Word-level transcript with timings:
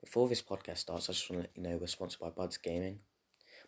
Before 0.00 0.28
this 0.28 0.40
podcast 0.40 0.78
starts, 0.78 1.10
I 1.10 1.12
just 1.12 1.28
want 1.28 1.42
to 1.42 1.48
let 1.48 1.56
you 1.56 1.62
know 1.62 1.78
we're 1.78 1.86
sponsored 1.86 2.20
by 2.20 2.30
Buds 2.30 2.56
Gaming. 2.56 3.00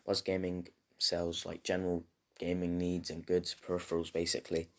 Buds 0.03 0.21
Gaming 0.21 0.67
sells 0.97 1.45
like 1.45 1.63
general 1.63 2.05
gaming 2.39 2.79
needs 2.79 3.11
and 3.11 3.23
goods, 3.23 3.55
peripherals 3.55 4.11
basically. 4.11 4.69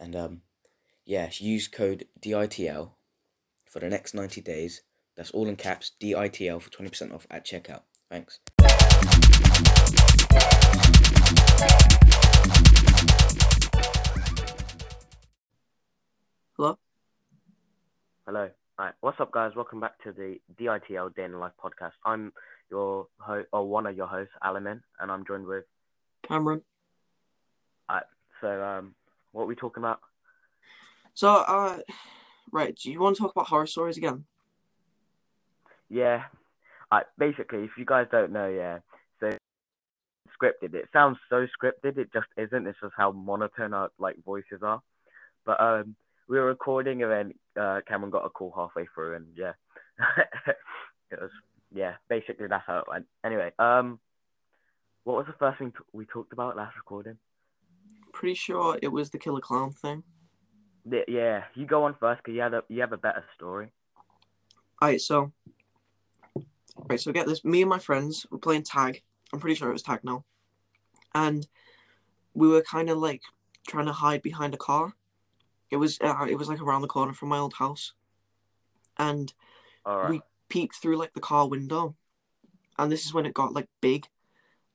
And 0.00 0.16
um, 0.16 0.40
yeah, 1.04 1.30
use 1.38 1.68
code 1.68 2.06
DITL 2.20 2.90
for 3.66 3.78
the 3.78 3.88
next 3.88 4.14
90 4.14 4.40
days. 4.40 4.82
That's 5.14 5.30
all 5.30 5.46
in 5.46 5.54
caps, 5.54 5.92
DITL 6.00 6.60
for 6.60 6.70
20% 6.70 7.14
off 7.14 7.26
at 7.30 7.46
checkout. 7.46 7.82
Thanks. 8.10 8.40
Hello? 16.56 16.78
Hello. 18.26 18.50
Right. 18.78 18.92
What's 19.00 19.18
up, 19.20 19.32
guys? 19.32 19.52
Welcome 19.56 19.80
back 19.80 20.02
to 20.02 20.12
the 20.12 20.38
DITL 20.60 21.14
Day 21.14 21.24
in 21.24 21.40
Life 21.40 21.54
podcast. 21.64 21.92
I'm 22.04 22.30
your 22.70 23.06
ho- 23.16 23.46
or 23.50 23.66
one 23.66 23.86
of 23.86 23.96
your 23.96 24.06
hosts, 24.06 24.34
Alamin, 24.44 24.82
and 25.00 25.10
I'm 25.10 25.24
joined 25.24 25.46
with. 25.46 25.64
Cameron. 26.28 26.60
Alright. 27.88 28.04
So, 28.42 28.62
um, 28.62 28.94
what 29.32 29.44
are 29.44 29.46
we 29.46 29.54
talking 29.54 29.82
about? 29.82 30.00
So, 31.14 31.30
uh, 31.30 31.78
right, 32.52 32.76
do 32.76 32.92
you 32.92 33.00
want 33.00 33.16
to 33.16 33.22
talk 33.22 33.32
about 33.32 33.46
horror 33.46 33.66
stories 33.66 33.96
again? 33.96 34.26
Yeah. 35.88 36.24
Alright. 36.92 37.06
Basically, 37.16 37.64
if 37.64 37.70
you 37.78 37.86
guys 37.86 38.08
don't 38.12 38.30
know, 38.30 38.50
yeah. 38.50 38.80
So, 39.20 39.30
scripted. 40.38 40.74
It 40.74 40.90
sounds 40.92 41.16
so 41.30 41.46
scripted. 41.46 41.96
It 41.96 42.12
just 42.12 42.28
isn't. 42.36 42.66
It's 42.66 42.78
just 42.82 42.92
how 42.94 43.12
monotone 43.12 43.72
our 43.72 43.90
like 43.98 44.22
voices 44.22 44.60
are. 44.60 44.82
But 45.46 45.62
um, 45.62 45.96
we 46.28 46.38
were 46.38 46.44
recording, 46.44 47.02
and 47.02 47.10
then 47.10 47.32
uh, 47.58 47.80
Cameron 47.86 48.10
got 48.10 48.24
a 48.26 48.30
call 48.30 48.52
halfway 48.54 48.86
through, 48.94 49.16
and 49.16 49.26
yeah, 49.36 49.52
it 51.10 51.20
was 51.20 51.30
yeah. 51.74 51.94
Basically, 52.08 52.46
that's 52.46 52.64
how 52.66 52.78
it 52.78 52.88
went. 52.88 53.06
Anyway, 53.24 53.52
um, 53.58 53.98
what 55.04 55.16
was 55.16 55.26
the 55.26 55.34
first 55.38 55.58
thing 55.58 55.72
t- 55.72 55.78
we 55.92 56.04
talked 56.04 56.32
about 56.32 56.56
last 56.56 56.76
recording? 56.76 57.18
Pretty 58.12 58.34
sure 58.34 58.78
it 58.82 58.88
was 58.88 59.10
the 59.10 59.18
killer 59.18 59.40
clown 59.40 59.72
thing. 59.72 60.02
Yeah, 60.90 61.02
yeah. 61.08 61.44
You 61.54 61.66
go 61.66 61.84
on 61.84 61.94
first, 61.98 62.22
cause 62.22 62.34
you 62.34 62.40
had 62.40 62.54
a 62.54 62.62
you 62.68 62.80
have 62.80 62.92
a 62.92 62.98
better 62.98 63.24
story. 63.34 63.72
Alright, 64.82 65.00
so. 65.00 65.32
Right, 66.88 67.00
so 67.00 67.10
get 67.10 67.26
this. 67.26 67.44
Me 67.44 67.62
and 67.62 67.70
my 67.70 67.78
friends 67.78 68.26
were 68.30 68.38
playing 68.38 68.62
tag. 68.62 69.02
I'm 69.32 69.40
pretty 69.40 69.56
sure 69.56 69.70
it 69.70 69.72
was 69.72 69.82
tag 69.82 70.00
now. 70.04 70.24
And 71.14 71.46
we 72.34 72.48
were 72.48 72.62
kind 72.62 72.90
of 72.90 72.98
like 72.98 73.22
trying 73.66 73.86
to 73.86 73.92
hide 73.92 74.22
behind 74.22 74.54
a 74.54 74.58
car. 74.58 74.94
It 75.70 75.76
was 75.76 75.98
uh, 76.00 76.26
it 76.28 76.36
was 76.36 76.48
like 76.48 76.60
around 76.60 76.82
the 76.82 76.88
corner 76.88 77.12
from 77.12 77.28
my 77.28 77.38
old 77.38 77.54
house. 77.54 77.92
And 78.98 79.32
right. 79.84 80.10
we 80.10 80.20
peeped 80.48 80.76
through 80.76 80.96
like 80.96 81.12
the 81.12 81.20
car 81.20 81.48
window. 81.48 81.96
And 82.78 82.90
this 82.90 83.04
is 83.06 83.14
when 83.14 83.26
it 83.26 83.34
got 83.34 83.52
like 83.52 83.68
big. 83.80 84.06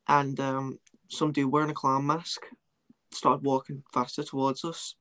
And 0.07 0.39
um, 0.39 0.79
some 1.07 1.31
dude 1.31 1.51
wearing 1.51 1.69
a 1.69 1.73
clown 1.73 2.05
mask 2.05 2.45
started 3.11 3.45
walking 3.45 3.83
faster 3.93 4.23
towards 4.23 4.63
us. 4.65 4.95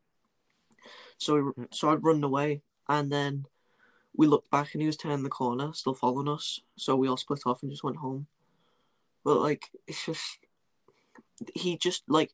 So 1.19 1.53
we 1.57 1.65
started 1.73 2.05
running 2.05 2.25
away, 2.25 2.63
and 2.89 3.13
then 3.13 3.47
we 4.17 4.27
looked 4.27 4.51
back, 4.51 4.73
and 4.73 4.81
he 4.81 4.87
was 4.87 4.97
turning 4.97 5.23
the 5.23 5.29
corner, 5.29 5.73
still 5.75 5.95
following 5.95 6.29
us. 6.29 6.61
So 6.77 6.97
we 6.97 7.09
all 7.09 7.17
split 7.17 7.43
off 7.47 7.63
and 7.63 7.71
just 7.71 7.85
went 7.85 7.99
home. 7.99 8.27
But 9.25 9.39
like, 9.39 9.71
it's 9.87 10.07
just 10.07 10.39
he 11.55 11.77
just 11.77 12.05
like 12.09 12.33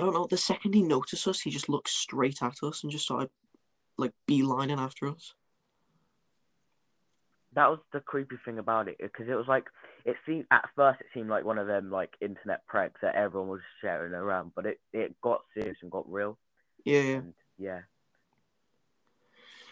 I 0.00 0.02
don't 0.02 0.14
know. 0.14 0.26
The 0.26 0.38
second 0.38 0.72
he 0.72 0.82
noticed 0.82 1.28
us, 1.28 1.42
he 1.42 1.50
just 1.50 1.68
looked 1.68 1.90
straight 1.90 2.42
at 2.42 2.62
us 2.62 2.82
and 2.82 2.90
just 2.90 3.04
started 3.04 3.28
like 3.98 4.12
beelining 4.26 4.78
after 4.78 5.06
us. 5.06 5.34
that 7.54 7.68
was 7.68 7.80
the 7.92 8.00
creepy 8.00 8.36
thing 8.44 8.58
about 8.58 8.88
it 8.88 8.96
because 8.98 9.28
it 9.28 9.34
was 9.34 9.46
like 9.46 9.64
it 10.06 10.16
seemed 10.24 10.46
at 10.50 10.68
first 10.74 11.00
it 11.00 11.06
seemed 11.12 11.28
like 11.28 11.44
one 11.44 11.58
of 11.58 11.66
them 11.66 11.90
like 11.90 12.10
internet 12.22 12.66
pranks 12.66 13.00
that 13.02 13.14
everyone 13.14 13.48
was 13.48 13.60
sharing 13.82 14.14
around, 14.14 14.52
but 14.56 14.64
it 14.64 14.80
it 14.94 15.20
got 15.20 15.42
serious 15.54 15.76
and 15.82 15.90
got 15.90 16.10
real. 16.10 16.38
Yeah, 16.84 17.00
yeah. 17.00 17.16
And 17.16 17.34
yeah, 17.58 17.80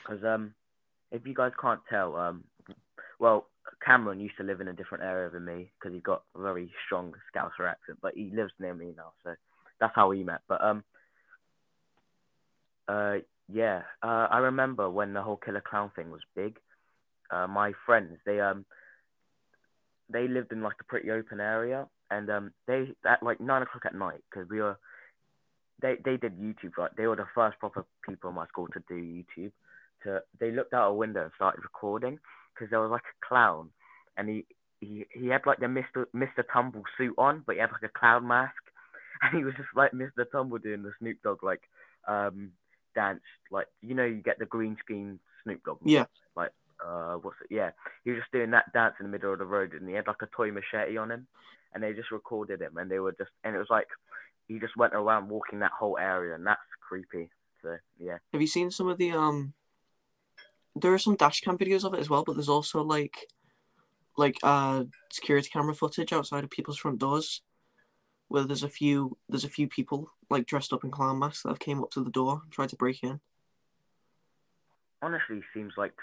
because 0.03 0.23
um, 0.25 0.55
if 1.11 1.27
you 1.27 1.33
guys 1.33 1.53
can't 1.59 1.81
tell, 1.89 2.17
um, 2.17 2.45
well, 3.19 3.47
Cameron 3.83 4.21
used 4.21 4.37
to 4.37 4.45
live 4.45 4.61
in 4.61 4.69
a 4.69 4.75
different 4.75 5.05
area 5.05 5.31
than 5.31 5.47
me 5.47 5.71
because 5.79 5.95
he 5.95 6.01
got 6.01 6.25
a 6.37 6.43
very 6.43 6.71
strong 6.85 7.15
Scouser 7.33 7.67
accent, 7.67 7.99
but 8.03 8.15
he 8.15 8.31
lives 8.35 8.53
near 8.59 8.75
me 8.75 8.93
now, 8.95 9.13
so 9.25 9.35
that's 9.81 9.95
how 9.95 10.09
we 10.09 10.25
met. 10.25 10.41
But 10.49 10.63
um, 10.63 10.85
uh, 12.89 13.17
yeah, 13.49 13.83
uh, 14.03 14.29
I 14.31 14.39
remember 14.39 14.91
when 14.91 15.13
the 15.15 15.23
whole 15.23 15.37
killer 15.37 15.63
clown 15.63 15.91
thing 15.95 16.11
was 16.11 16.21
big. 16.35 16.59
Uh, 17.31 17.47
my 17.47 17.73
friends, 17.87 18.19
they 18.25 18.41
um, 18.41 18.65
they 20.11 20.29
lived 20.29 20.53
in 20.53 20.63
like 20.63 20.77
a 20.81 20.85
pretty 20.85 21.11
open 21.11 21.41
area, 21.41 21.87
and 22.11 22.31
um, 22.31 22.53
they 22.67 22.95
at 23.07 23.23
like 23.23 23.41
nine 23.41 23.63
o'clock 23.63 23.85
at 23.87 23.95
night 23.95 24.21
because 24.31 24.49
we 24.49 24.61
were 24.61 24.79
they 25.81 25.97
they 26.05 26.17
did 26.17 26.39
YouTube 26.39 26.77
right. 26.77 26.91
They 26.97 27.07
were 27.07 27.17
the 27.17 27.27
first 27.35 27.59
proper 27.59 27.85
people 28.09 28.31
in 28.31 28.37
my 28.37 28.47
school 28.47 28.69
to 28.69 28.83
do 28.89 28.95
YouTube. 28.95 29.53
To 30.05 30.23
they 30.41 30.51
looked 30.51 30.75
out 30.75 30.91
a 30.91 30.95
window 30.95 31.23
and 31.23 31.33
started 31.37 31.63
recording 31.63 32.19
because 32.55 32.71
there 32.71 32.81
was 32.81 32.91
like 32.91 33.03
a 33.03 33.27
clown, 33.27 33.69
and 34.17 34.29
he 34.29 34.47
he 34.81 35.07
he 35.11 35.27
had 35.29 35.45
like 35.45 35.61
the 35.61 35.69
Mister 35.69 36.09
Mister 36.13 36.45
Tumble 36.53 36.85
suit 36.97 37.15
on, 37.19 37.43
but 37.47 37.57
he 37.57 37.61
had 37.61 37.73
like 37.73 37.83
a 37.83 37.99
clown 37.99 38.27
mask, 38.27 38.63
and 39.23 39.33
he 39.39 39.45
was 39.45 39.55
just 39.55 39.69
like 39.75 39.93
Mister 39.95 40.25
Tumble 40.25 40.59
doing 40.59 40.83
the 40.83 40.93
Snoop 40.99 41.19
Dogg 41.23 41.43
like 41.43 41.63
um 42.07 42.53
dance, 42.95 43.21
like 43.51 43.67
you 43.83 43.95
know 43.95 44.05
you 44.05 44.23
get 44.23 44.39
the 44.39 44.47
green 44.47 44.77
screen 44.79 45.19
Snoop 45.45 45.63
Dogg. 45.65 45.79
Yeah. 45.85 46.07
Like 46.37 46.53
uh 46.85 47.15
what's 47.15 47.37
it? 47.43 47.55
Yeah, 47.55 47.71
he 48.05 48.11
was 48.11 48.21
just 48.21 48.33
doing 48.33 48.51
that 48.53 48.73
dance 48.73 48.95
in 49.01 49.07
the 49.07 49.13
middle 49.13 49.33
of 49.33 49.39
the 49.39 49.47
road, 49.47 49.75
and 49.75 49.89
he 49.89 49.95
had 49.95 50.07
like 50.07 50.23
a 50.23 50.29
toy 50.37 50.51
machete 50.51 50.97
on 50.97 51.11
him, 51.11 51.27
and 51.75 51.83
they 51.83 51.93
just 51.93 52.11
recorded 52.11 52.61
him, 52.61 52.77
and 52.77 52.91
they 52.91 52.99
were 52.99 53.13
just 53.13 53.31
and 53.45 53.55
it 53.55 53.59
was 53.59 53.71
like 53.71 53.89
he 54.49 54.59
just 54.59 54.77
went 54.77 54.95
around 54.95 55.29
walking 55.29 55.61
that 55.61 55.73
whole 55.73 55.99
area, 55.99 56.35
and 56.35 56.47
that's 56.47 56.61
creepy. 56.81 57.31
So 57.63 57.77
yeah, 57.99 58.19
Have 58.33 58.41
you 58.41 58.47
seen 58.47 58.71
some 58.71 58.89
of 58.89 58.99
the 58.99 59.13
um? 59.13 59.53
There 60.75 60.95
are 60.95 60.99
some 60.99 61.17
dash 61.17 61.41
cam 61.41 61.59
videos 61.59 61.85
of 61.85 61.95
it 61.95 62.01
as 62.01 62.09
well, 62.09 62.23
but 62.25 62.35
there's 62.35 62.49
also 62.49 62.83
like, 62.83 63.27
like 64.17 64.39
uh 64.43 64.85
security 65.11 65.49
camera 65.53 65.75
footage 65.75 66.13
outside 66.13 66.45
of 66.45 66.51
people's 66.51 66.79
front 66.79 66.99
doors, 66.99 67.43
where 68.29 68.45
there's 68.45 68.63
a 68.63 68.69
few 68.69 69.17
there's 69.29 69.45
a 69.45 69.49
few 69.49 69.67
people 69.67 70.11
like 70.31 70.47
dressed 70.47 70.73
up 70.73 70.85
in 70.85 70.91
clown 70.91 71.19
masks 71.19 71.43
that 71.43 71.51
have 71.51 71.59
came 71.59 71.83
up 71.83 71.91
to 71.91 72.03
the 72.03 72.11
door 72.11 72.41
and 72.45 72.53
tried 72.53 72.69
to 72.69 72.77
break 72.77 73.03
in. 73.03 73.21
honestly, 75.03 75.43
seems 75.55 75.73
like 75.77 75.95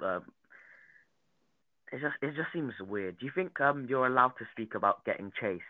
um, 0.00 0.22
it 1.92 2.00
just 2.00 2.16
it 2.22 2.36
just 2.36 2.52
seems 2.52 2.72
weird. 2.80 3.18
Do 3.18 3.26
you 3.26 3.32
think 3.34 3.60
um 3.60 3.86
you're 3.88 4.06
allowed 4.06 4.32
to 4.38 4.46
speak 4.52 4.74
about 4.74 5.04
getting 5.04 5.32
chased? 5.40 5.64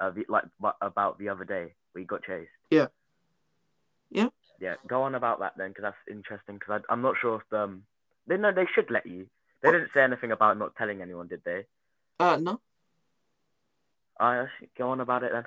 Uh, 0.00 0.10
the, 0.10 0.24
like 0.28 0.44
what 0.58 0.76
about 0.80 1.18
the 1.18 1.28
other 1.28 1.44
day 1.44 1.72
where 1.92 2.02
you 2.02 2.06
got 2.06 2.24
chased? 2.24 2.50
Yeah. 2.70 2.86
Yeah. 4.10 4.28
Yeah, 4.60 4.74
go 4.86 5.02
on 5.02 5.14
about 5.14 5.40
that 5.40 5.54
then, 5.56 5.70
because 5.70 5.82
that's 5.82 5.96
interesting. 6.10 6.58
Because 6.58 6.82
I'm 6.88 7.02
not 7.02 7.16
sure 7.20 7.42
if 7.42 7.52
um 7.52 7.82
they 8.26 8.36
no 8.36 8.52
they 8.52 8.66
should 8.74 8.90
let 8.90 9.06
you. 9.06 9.26
They 9.62 9.70
didn't 9.70 9.90
say 9.94 10.02
anything 10.02 10.30
about 10.30 10.58
not 10.58 10.76
telling 10.76 11.00
anyone, 11.00 11.28
did 11.28 11.42
they? 11.44 11.66
Uh 12.18 12.38
no. 12.40 12.60
I 14.18 14.46
go 14.76 14.90
on 14.90 15.00
about 15.00 15.24
it 15.24 15.32
then. 15.32 15.44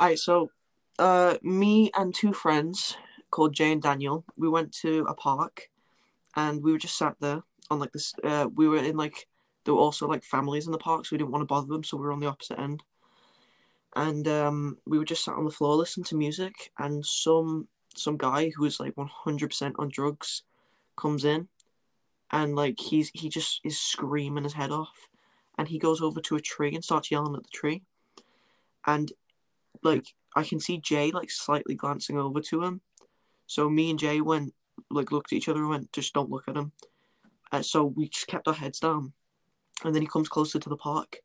Alright, 0.00 0.18
so 0.18 0.50
uh 0.98 1.36
me 1.42 1.90
and 1.94 2.14
two 2.14 2.32
friends 2.32 2.96
called 3.30 3.54
Jay 3.54 3.72
and 3.72 3.82
Daniel, 3.82 4.24
we 4.36 4.48
went 4.48 4.72
to 4.82 5.04
a 5.08 5.14
park 5.14 5.68
and 6.34 6.62
we 6.62 6.72
were 6.72 6.78
just 6.78 6.98
sat 6.98 7.16
there 7.20 7.42
on 7.70 7.78
like 7.78 7.92
this 7.92 8.14
uh 8.22 8.48
we 8.54 8.68
were 8.68 8.78
in 8.78 8.96
like 8.96 9.26
there 9.64 9.74
were 9.74 9.80
also 9.80 10.06
like 10.06 10.22
families 10.22 10.66
in 10.66 10.72
the 10.72 10.78
park, 10.78 11.04
so 11.04 11.08
we 11.12 11.18
didn't 11.18 11.32
want 11.32 11.42
to 11.42 11.46
bother 11.46 11.66
them, 11.66 11.82
so 11.82 11.96
we 11.96 12.04
were 12.04 12.12
on 12.12 12.20
the 12.20 12.28
opposite 12.28 12.58
end. 12.60 12.82
And 13.94 14.28
um 14.28 14.78
we 14.86 14.98
were 14.98 15.04
just 15.04 15.24
sat 15.24 15.34
on 15.34 15.44
the 15.44 15.50
floor 15.50 15.74
listening 15.74 16.04
to 16.04 16.16
music 16.16 16.70
and 16.78 17.04
some 17.04 17.68
some 17.94 18.16
guy 18.16 18.50
who 18.54 18.62
was 18.62 18.78
like 18.78 18.96
one 18.96 19.10
hundred 19.10 19.48
percent 19.48 19.74
on 19.78 19.88
drugs 19.88 20.42
comes 20.96 21.24
in 21.24 21.48
and 22.30 22.54
like 22.54 22.78
he's 22.78 23.10
he 23.14 23.28
just 23.28 23.60
is 23.64 23.78
screaming 23.78 24.44
his 24.44 24.52
head 24.52 24.70
off 24.70 25.08
and 25.58 25.68
he 25.68 25.78
goes 25.78 26.00
over 26.00 26.20
to 26.20 26.36
a 26.36 26.40
tree 26.40 26.74
and 26.74 26.84
starts 26.84 27.10
yelling 27.10 27.34
at 27.34 27.42
the 27.42 27.50
tree. 27.50 27.82
And 28.86 29.12
like 29.82 30.14
I 30.34 30.42
can 30.44 30.60
see 30.60 30.78
Jay 30.78 31.10
like 31.10 31.30
slightly 31.30 31.74
glancing 31.74 32.18
over 32.18 32.40
to 32.40 32.62
him. 32.62 32.80
So 33.46 33.70
me 33.70 33.90
and 33.90 33.98
Jay 33.98 34.20
went 34.20 34.54
like 34.90 35.12
looked 35.12 35.32
at 35.32 35.36
each 35.36 35.48
other 35.48 35.60
and 35.60 35.70
went, 35.70 35.92
just 35.92 36.12
don't 36.12 36.30
look 36.30 36.48
at 36.48 36.56
him. 36.56 36.72
Uh, 37.50 37.62
so 37.62 37.84
we 37.84 38.08
just 38.08 38.26
kept 38.26 38.48
our 38.48 38.54
heads 38.54 38.80
down. 38.80 39.12
And 39.84 39.94
then 39.94 40.02
he 40.02 40.08
comes 40.08 40.28
closer 40.28 40.58
to 40.58 40.68
the 40.68 40.76
park 40.76 41.18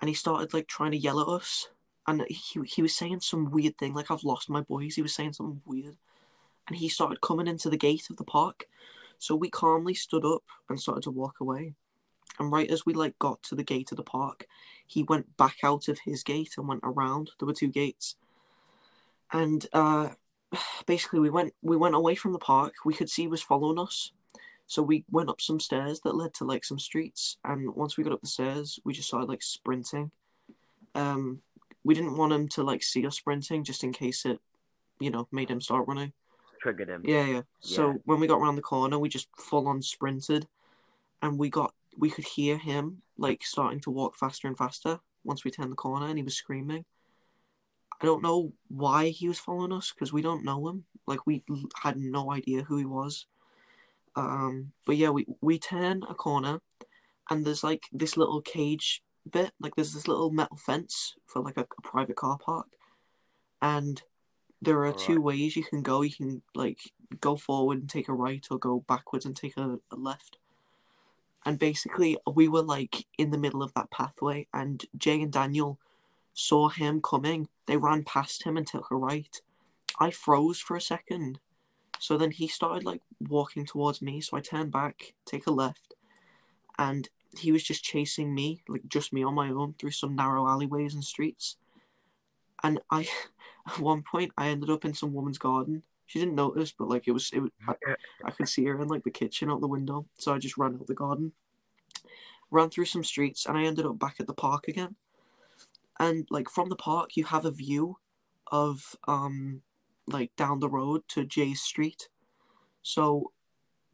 and 0.00 0.08
he 0.08 0.14
started 0.14 0.54
like 0.54 0.66
trying 0.66 0.92
to 0.92 0.96
yell 0.96 1.20
at 1.20 1.28
us. 1.28 1.68
And 2.06 2.24
he 2.28 2.60
he 2.64 2.82
was 2.82 2.96
saying 2.96 3.20
some 3.20 3.50
weird 3.50 3.76
thing, 3.76 3.94
like 3.94 4.10
I've 4.10 4.24
lost 4.24 4.48
my 4.48 4.62
boys. 4.62 4.94
He 4.94 5.02
was 5.02 5.14
saying 5.14 5.34
something 5.34 5.60
weird. 5.66 5.96
And 6.66 6.76
he 6.76 6.88
started 6.88 7.20
coming 7.20 7.46
into 7.46 7.70
the 7.70 7.76
gate 7.76 8.08
of 8.10 8.16
the 8.16 8.24
park. 8.24 8.66
So 9.18 9.34
we 9.34 9.50
calmly 9.50 9.94
stood 9.94 10.24
up 10.24 10.44
and 10.68 10.80
started 10.80 11.02
to 11.04 11.10
walk 11.10 11.40
away. 11.40 11.74
And 12.38 12.52
right 12.52 12.70
as 12.70 12.86
we 12.86 12.94
like 12.94 13.18
got 13.18 13.42
to 13.44 13.54
the 13.54 13.64
gate 13.64 13.90
of 13.90 13.96
the 13.96 14.02
park, 14.02 14.46
he 14.86 15.02
went 15.02 15.36
back 15.36 15.56
out 15.62 15.88
of 15.88 16.00
his 16.00 16.22
gate 16.22 16.54
and 16.56 16.68
went 16.68 16.80
around. 16.82 17.30
There 17.38 17.46
were 17.46 17.52
two 17.52 17.68
gates. 17.68 18.16
And 19.32 19.66
uh 19.72 20.10
basically 20.86 21.20
we 21.20 21.30
went 21.30 21.54
we 21.62 21.76
went 21.76 21.94
away 21.94 22.14
from 22.14 22.32
the 22.32 22.38
park. 22.38 22.74
We 22.84 22.94
could 22.94 23.10
see 23.10 23.22
he 23.22 23.28
was 23.28 23.42
following 23.42 23.78
us. 23.78 24.12
So 24.68 24.82
we 24.82 25.04
went 25.10 25.30
up 25.30 25.40
some 25.40 25.60
stairs 25.60 26.00
that 26.00 26.14
led 26.14 26.34
to 26.34 26.44
like 26.44 26.62
some 26.62 26.78
streets, 26.78 27.38
and 27.42 27.74
once 27.74 27.96
we 27.96 28.04
got 28.04 28.12
up 28.12 28.20
the 28.20 28.26
stairs, 28.26 28.78
we 28.84 28.92
just 28.92 29.08
started 29.08 29.26
like 29.26 29.42
sprinting. 29.42 30.10
Um, 30.94 31.40
we 31.84 31.94
didn't 31.94 32.18
want 32.18 32.34
him 32.34 32.48
to 32.48 32.62
like 32.62 32.82
see 32.82 33.06
us 33.06 33.16
sprinting, 33.16 33.64
just 33.64 33.82
in 33.82 33.94
case 33.94 34.26
it, 34.26 34.40
you 35.00 35.10
know, 35.10 35.26
made 35.32 35.50
him 35.50 35.62
start 35.62 35.88
running. 35.88 36.12
Triggered 36.60 36.90
him. 36.90 37.02
Yeah, 37.06 37.24
yeah. 37.24 37.42
So 37.60 37.94
when 38.04 38.20
we 38.20 38.26
got 38.26 38.40
around 38.40 38.56
the 38.56 38.62
corner, 38.62 38.98
we 38.98 39.08
just 39.08 39.28
full 39.38 39.68
on 39.68 39.80
sprinted, 39.80 40.46
and 41.22 41.38
we 41.38 41.48
got 41.48 41.72
we 41.98 42.10
could 42.10 42.24
hear 42.24 42.56
him 42.56 43.02
like 43.18 43.44
starting 43.44 43.80
to 43.80 43.90
walk 43.90 44.16
faster 44.16 44.46
and 44.46 44.56
faster 44.56 45.00
once 45.24 45.44
we 45.44 45.50
turned 45.50 45.72
the 45.72 45.76
corner, 45.76 46.06
and 46.06 46.16
he 46.16 46.22
was 46.22 46.36
screaming. 46.36 46.84
I 48.00 48.06
don't 48.06 48.22
know 48.22 48.52
why 48.68 49.08
he 49.08 49.26
was 49.26 49.40
following 49.40 49.72
us 49.72 49.92
because 49.92 50.12
we 50.12 50.22
don't 50.22 50.44
know 50.44 50.68
him. 50.68 50.84
Like 51.06 51.26
we 51.26 51.42
had 51.82 51.96
no 51.96 52.32
idea 52.32 52.62
who 52.62 52.76
he 52.76 52.84
was. 52.84 53.26
Um, 54.14 54.72
but 54.86 54.96
yeah, 54.96 55.10
we 55.10 55.26
we 55.40 55.58
turn 55.58 56.02
a 56.08 56.14
corner, 56.14 56.60
and 57.28 57.44
there's 57.44 57.64
like 57.64 57.84
this 57.92 58.16
little 58.16 58.40
cage 58.40 59.02
bit. 59.28 59.52
Like 59.60 59.74
there's 59.74 59.94
this 59.94 60.08
little 60.08 60.30
metal 60.30 60.56
fence 60.56 61.14
for 61.26 61.42
like 61.42 61.56
a, 61.56 61.62
a 61.62 61.82
private 61.82 62.16
car 62.16 62.38
park, 62.38 62.68
and 63.60 64.00
there 64.62 64.84
are 64.84 64.92
two 64.92 65.14
Alright. 65.14 65.24
ways 65.24 65.56
you 65.56 65.64
can 65.64 65.82
go. 65.82 66.02
You 66.02 66.14
can 66.14 66.42
like 66.54 66.78
go 67.20 67.36
forward 67.36 67.78
and 67.78 67.88
take 67.88 68.08
a 68.08 68.14
right, 68.14 68.46
or 68.50 68.58
go 68.58 68.84
backwards 68.86 69.26
and 69.26 69.34
take 69.34 69.56
a, 69.56 69.78
a 69.90 69.96
left. 69.96 70.38
And 71.44 71.58
basically, 71.58 72.18
we 72.32 72.48
were 72.48 72.62
like 72.62 73.06
in 73.16 73.30
the 73.30 73.38
middle 73.38 73.62
of 73.62 73.72
that 73.74 73.90
pathway, 73.90 74.46
and 74.52 74.84
Jay 74.96 75.22
and 75.22 75.32
Daniel 75.32 75.78
saw 76.34 76.68
him 76.68 77.00
coming. 77.00 77.48
They 77.66 77.76
ran 77.76 78.04
past 78.04 78.44
him 78.44 78.56
and 78.56 78.66
took 78.66 78.90
a 78.90 78.96
right. 78.96 79.40
I 79.98 80.10
froze 80.10 80.60
for 80.60 80.76
a 80.76 80.80
second. 80.80 81.40
So 81.98 82.16
then 82.16 82.30
he 82.30 82.46
started 82.46 82.84
like 82.84 83.02
walking 83.20 83.66
towards 83.66 84.00
me. 84.00 84.20
So 84.20 84.36
I 84.36 84.40
turned 84.40 84.70
back, 84.70 85.14
take 85.24 85.46
a 85.46 85.50
left, 85.50 85.94
and 86.78 87.08
he 87.36 87.52
was 87.52 87.62
just 87.62 87.84
chasing 87.84 88.34
me, 88.34 88.62
like 88.68 88.82
just 88.88 89.12
me 89.12 89.22
on 89.22 89.34
my 89.34 89.50
own 89.50 89.74
through 89.78 89.90
some 89.90 90.16
narrow 90.16 90.48
alleyways 90.48 90.94
and 90.94 91.04
streets. 91.04 91.56
And 92.62 92.80
I, 92.90 93.08
at 93.66 93.78
one 93.78 94.02
point, 94.02 94.32
I 94.36 94.48
ended 94.48 94.70
up 94.70 94.84
in 94.84 94.94
some 94.94 95.12
woman's 95.12 95.38
garden. 95.38 95.82
She 96.08 96.18
didn't 96.18 96.36
notice, 96.36 96.72
but 96.72 96.88
like 96.88 97.06
it 97.06 97.12
was, 97.12 97.30
it 97.34 97.40
was 97.40 97.50
I, 97.68 97.74
I 98.24 98.30
could 98.30 98.48
see 98.48 98.64
her 98.64 98.80
in 98.80 98.88
like 98.88 99.04
the 99.04 99.10
kitchen 99.10 99.50
out 99.50 99.60
the 99.60 99.68
window. 99.68 100.06
So 100.16 100.34
I 100.34 100.38
just 100.38 100.56
ran 100.56 100.74
out 100.74 100.86
the 100.86 100.94
garden, 100.94 101.32
ran 102.50 102.70
through 102.70 102.86
some 102.86 103.04
streets, 103.04 103.44
and 103.44 103.58
I 103.58 103.64
ended 103.64 103.84
up 103.84 103.98
back 103.98 104.16
at 104.18 104.26
the 104.26 104.32
park 104.32 104.68
again. 104.68 104.96
And 106.00 106.26
like 106.30 106.48
from 106.48 106.70
the 106.70 106.76
park, 106.76 107.14
you 107.14 107.24
have 107.24 107.44
a 107.44 107.50
view 107.50 107.98
of 108.50 108.96
um 109.06 109.60
like 110.06 110.34
down 110.36 110.60
the 110.60 110.70
road 110.70 111.02
to 111.08 111.26
Jay's 111.26 111.60
Street. 111.60 112.08
So 112.80 113.32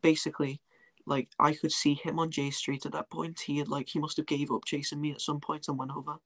basically, 0.00 0.60
like 1.06 1.30
I 1.40 1.54
could 1.54 1.72
see 1.72 1.94
him 1.94 2.20
on 2.20 2.30
Jay 2.30 2.50
Street 2.50 2.86
at 2.86 2.92
that 2.92 3.10
point. 3.10 3.40
He 3.40 3.58
had 3.58 3.68
like 3.68 3.88
he 3.88 3.98
must 3.98 4.18
have 4.18 4.26
gave 4.26 4.52
up 4.52 4.64
chasing 4.64 5.00
me 5.00 5.10
at 5.10 5.20
some 5.20 5.40
point 5.40 5.66
and 5.66 5.76
went 5.76 5.90
over. 5.90 6.20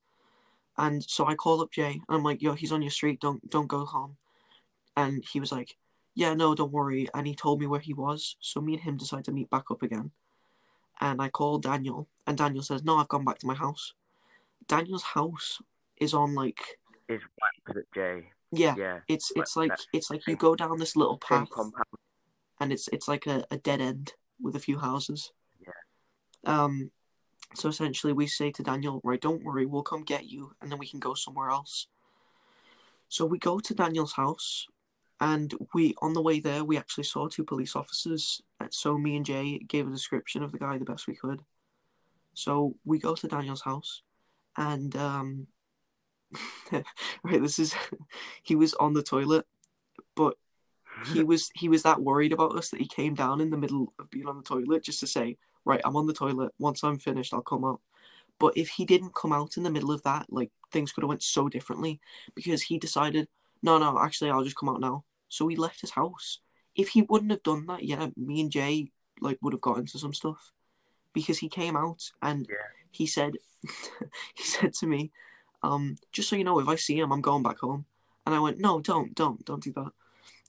And 0.77 1.03
so 1.03 1.25
I 1.27 1.35
call 1.35 1.63
up 1.63 1.73
Jay 1.73 1.93
and 1.93 2.03
I'm 2.19 2.23
like, 2.23 2.43
yo, 2.43 2.53
he's 2.53 2.73
on 2.73 2.83
your 2.83 2.91
street, 2.91 3.21
don't 3.21 3.49
don't 3.49 3.69
go 3.69 3.87
home. 3.87 4.19
And 4.99 5.25
he 5.33 5.39
was 5.39 5.53
like, 5.53 5.77
Yeah, 6.15 6.35
no, 6.35 6.55
don't 6.55 6.73
worry. 6.73 7.09
And 7.15 7.27
he 7.27 7.35
told 7.35 7.61
me 7.61 7.67
where 7.69 7.81
he 7.81 7.95
was. 7.95 8.37
So 8.41 8.61
me 8.61 8.75
and 8.75 8.83
him 8.83 8.97
decided 8.97 9.25
to 9.27 9.33
meet 9.33 9.49
back 9.49 9.71
up 9.71 9.83
again. 9.83 10.11
And 11.01 11.23
I 11.23 11.29
called 11.29 11.63
Daniel 11.63 12.09
and 12.27 12.37
Daniel 12.37 12.65
says, 12.65 12.83
No, 12.83 12.97
I've 12.97 13.09
gone 13.09 13.25
back 13.25 13.39
to 13.39 13.47
my 13.47 13.55
house. 13.55 13.95
Daniel's 14.67 15.05
house 15.05 15.63
is 15.99 16.15
on 16.15 16.35
like 16.35 16.61
Is 17.09 17.23
Jay. 17.95 18.31
yeah, 18.51 18.75
Yeah. 18.77 18.99
it's 19.07 19.31
it's 19.37 19.57
like 19.57 19.73
it's 19.93 20.11
like 20.11 20.27
you 20.27 20.35
go 20.37 20.57
down 20.57 20.79
this 20.79 20.97
little 20.97 21.19
path 21.19 21.49
and 22.61 22.73
it's 22.73 22.89
it's 22.89 23.07
like 23.07 23.27
a, 23.27 23.47
a 23.53 23.57
dead 23.57 23.81
end 23.81 24.15
with 24.43 24.57
a 24.57 24.61
few 24.61 24.79
houses. 24.79 25.33
Yeah. 25.61 25.79
Um 26.45 26.91
so 27.55 27.69
essentially 27.69 28.13
we 28.13 28.27
say 28.27 28.51
to 28.51 28.63
Daniel, 28.65 29.01
right, 29.05 29.21
don't 29.21 29.45
worry, 29.45 29.65
we'll 29.65 29.83
come 29.85 30.03
get 30.03 30.25
you 30.25 30.55
and 30.61 30.71
then 30.71 30.79
we 30.79 30.89
can 30.89 30.99
go 30.99 31.15
somewhere 31.15 31.51
else. 31.51 31.87
So 33.09 33.25
we 33.25 33.39
go 33.39 33.61
to 33.61 33.75
Daniel's 33.75 34.13
house 34.15 34.67
and 35.21 35.55
we 35.75 35.95
on 36.01 36.13
the 36.13 36.23
way 36.23 36.41
there 36.41 36.65
we 36.65 36.79
actually 36.79 37.05
saw 37.05 37.29
two 37.29 37.45
police 37.45 37.75
officers. 37.75 38.43
So 38.71 38.99
me 38.99 39.17
and 39.17 39.27
Jay 39.27 39.59
gave 39.59 39.87
a 39.87 39.91
description 39.91 40.43
of 40.43 40.53
the 40.53 40.59
guy 40.59 40.79
the 40.79 40.85
best 40.85 41.07
we 41.07 41.17
could. 41.17 41.41
So 42.35 42.77
we 42.85 42.99
go 42.99 43.15
to 43.15 43.29
Daniel's 43.29 43.63
house 43.63 44.03
and 44.57 44.95
um 44.97 45.47
right 46.73 47.43
this 47.43 47.59
is 47.59 47.75
he 48.43 48.55
was 48.55 48.75
on 48.75 48.93
the 48.93 49.03
toilet 49.03 49.47
but 50.15 50.37
he 51.07 51.23
was 51.23 51.51
he 51.55 51.69
was 51.69 51.83
that 51.83 52.01
worried 52.01 52.33
about 52.33 52.57
us 52.57 52.71
that 52.71 52.81
he 52.81 52.87
came 52.87 53.15
down 53.15 53.41
in 53.41 53.51
the 53.51 53.57
middle 53.57 53.93
of 53.99 54.11
being 54.11 54.27
on 54.27 54.37
the 54.37 54.43
toilet 54.43 54.83
just 54.83 55.01
to 55.01 55.07
say, 55.07 55.37
right, 55.65 55.81
I'm 55.85 55.97
on 55.97 56.07
the 56.07 56.13
toilet. 56.13 56.53
Once 56.59 56.83
I'm 56.83 56.99
finished, 56.99 57.33
I'll 57.33 57.43
come 57.43 57.65
out. 57.65 57.81
But 58.39 58.57
if 58.57 58.69
he 58.69 58.85
didn't 58.85 59.15
come 59.15 59.33
out 59.33 59.57
in 59.57 59.63
the 59.63 59.71
middle 59.71 59.93
of 59.93 60.03
that, 60.03 60.27
like 60.29 60.51
things 60.73 60.93
could 60.93 61.03
have 61.03 61.09
went 61.09 61.23
so 61.23 61.49
differently 61.49 62.01
because 62.35 62.63
he 62.63 62.79
decided, 62.79 63.29
no, 63.63 63.79
no, 63.79 63.99
actually, 63.99 64.31
I'll 64.31 64.45
just 64.45 64.57
come 64.57 64.69
out 64.69 64.81
now. 64.81 65.05
So 65.29 65.49
he 65.49 65.57
left 65.57 65.81
his 65.81 65.91
house. 65.93 66.41
If 66.75 66.91
he 66.91 67.03
wouldn't 67.03 67.31
have 67.31 67.43
done 67.43 67.67
that, 67.67 67.85
yeah, 67.85 68.09
me 68.17 68.41
and 68.41 68.51
Jay 68.51 68.93
like 69.21 69.39
would 69.43 69.53
have 69.53 69.61
got 69.61 69.79
into 69.79 69.99
some 69.99 70.15
stuff 70.15 70.53
because 71.13 71.39
he 71.39 71.49
came 71.49 71.77
out 71.77 72.11
and 72.23 72.47
Yeah. 72.49 72.57
he 72.91 73.07
said, 73.07 73.35
he 74.35 74.45
said 74.45 74.73
to 74.75 74.87
me, 74.87 75.11
um, 75.63 75.97
just 76.13 76.29
so 76.29 76.37
you 76.37 76.45
know, 76.45 76.61
if 76.61 76.69
I 76.69 76.77
see 76.77 76.99
him, 76.99 77.13
I'm 77.13 77.21
going 77.21 77.43
back 77.43 77.59
home. 77.59 77.85
And 78.25 78.35
I 78.35 78.41
went, 78.41 78.59
no, 78.59 78.81
don't, 78.81 79.15
don't, 79.15 79.45
don't 79.45 79.63
do 79.63 79.73
that 79.73 79.93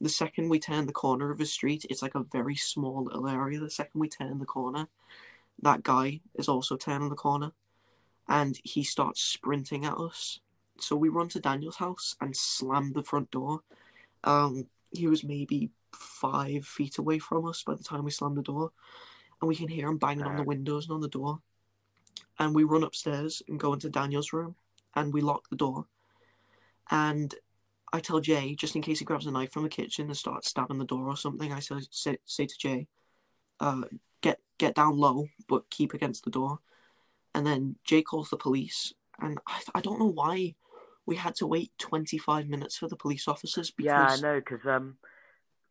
the 0.02 0.10
second 0.10 0.50
we 0.50 0.60
turn 0.60 0.86
the 0.86 0.94
corner 0.94 1.32
of 1.32 1.42
a 1.42 1.46
street, 1.46 1.86
it's 1.90 2.02
like 2.02 2.16
a 2.16 2.24
very 2.24 2.56
small 2.56 3.04
little 3.04 3.28
area. 3.28 3.60
The 3.60 3.70
second 3.70 4.00
we 4.00 4.08
turn 4.08 4.40
the 4.40 4.46
corner, 4.46 4.88
that 5.62 5.84
guy 5.84 6.22
is 6.36 6.48
also 6.48 6.78
turning 6.78 7.10
the 7.10 7.16
corner 7.16 7.52
and 8.28 8.60
he 8.64 8.84
starts 8.84 9.22
sprinting 9.22 9.86
at 9.86 9.98
us. 9.98 10.40
So 10.80 10.96
we 10.96 11.10
run 11.10 11.28
to 11.30 11.40
Daniel's 11.40 11.78
house 11.78 12.16
and 12.22 12.36
slam 12.36 12.94
the 12.94 13.04
front 13.04 13.32
door. 13.32 13.62
Um, 14.24 14.68
he 14.92 15.08
was 15.08 15.24
maybe 15.24 15.70
five 15.94 16.66
feet 16.66 16.98
away 16.98 17.20
from 17.20 17.46
us 17.46 17.64
by 17.64 17.76
the 17.76 17.84
time 17.84 18.04
we 18.04 18.12
slammed 18.12 18.38
the 18.38 18.44
door, 18.44 18.72
and 19.42 19.48
we 19.48 19.56
can 19.56 19.68
hear 19.68 19.88
him 19.88 19.98
banging 19.98 20.26
on 20.26 20.36
the 20.36 20.44
windows 20.44 20.86
and 20.86 20.94
on 20.94 21.02
the 21.02 21.08
door. 21.08 21.40
And 22.38 22.56
we 22.56 22.64
run 22.64 22.84
upstairs 22.84 23.42
and 23.48 23.60
go 23.60 23.74
into 23.74 23.90
Daniel's 23.90 24.34
room, 24.34 24.56
and 24.96 25.14
we 25.14 25.22
lock 25.22 25.50
the 25.50 25.56
door. 25.56 25.86
And 26.90 27.34
I 27.92 28.00
tell 28.00 28.20
Jay, 28.20 28.56
just 28.56 28.76
in 28.76 28.82
case 28.82 29.00
he 29.00 29.06
grabs 29.06 29.26
a 29.26 29.32
knife 29.32 29.52
from 29.52 29.64
the 29.64 29.70
kitchen 29.70 30.08
and 30.08 30.18
starts 30.18 30.50
stabbing 30.50 30.78
the 30.78 30.86
door 30.86 31.08
or 31.08 31.18
something, 31.18 31.52
I 31.52 31.60
say, 31.60 31.76
say, 31.90 32.18
say 32.26 32.46
to 32.46 32.58
Jay, 32.58 32.88
uh, 33.60 33.84
get 34.22 34.40
get 34.58 34.76
down 34.76 34.98
low, 34.98 35.28
but 35.48 35.70
keep 35.70 35.94
against 35.94 36.24
the 36.24 36.30
door. 36.30 36.60
And 37.34 37.46
then 37.46 37.76
Jay 37.84 38.02
calls 38.02 38.30
the 38.30 38.38
police, 38.38 38.94
and 39.20 39.40
I, 39.48 39.62
I 39.76 39.82
don't 39.82 40.00
know 40.00 40.12
why 40.12 40.56
we 41.10 41.16
had 41.16 41.34
to 41.34 41.48
wait 41.48 41.72
25 41.80 42.48
minutes 42.48 42.78
for 42.78 42.88
the 42.88 42.96
police 42.96 43.28
officers 43.28 43.74
Yeah, 43.80 44.00
I 44.00 44.16
know, 44.18 44.40
because 44.40 44.64
um, 44.68 44.98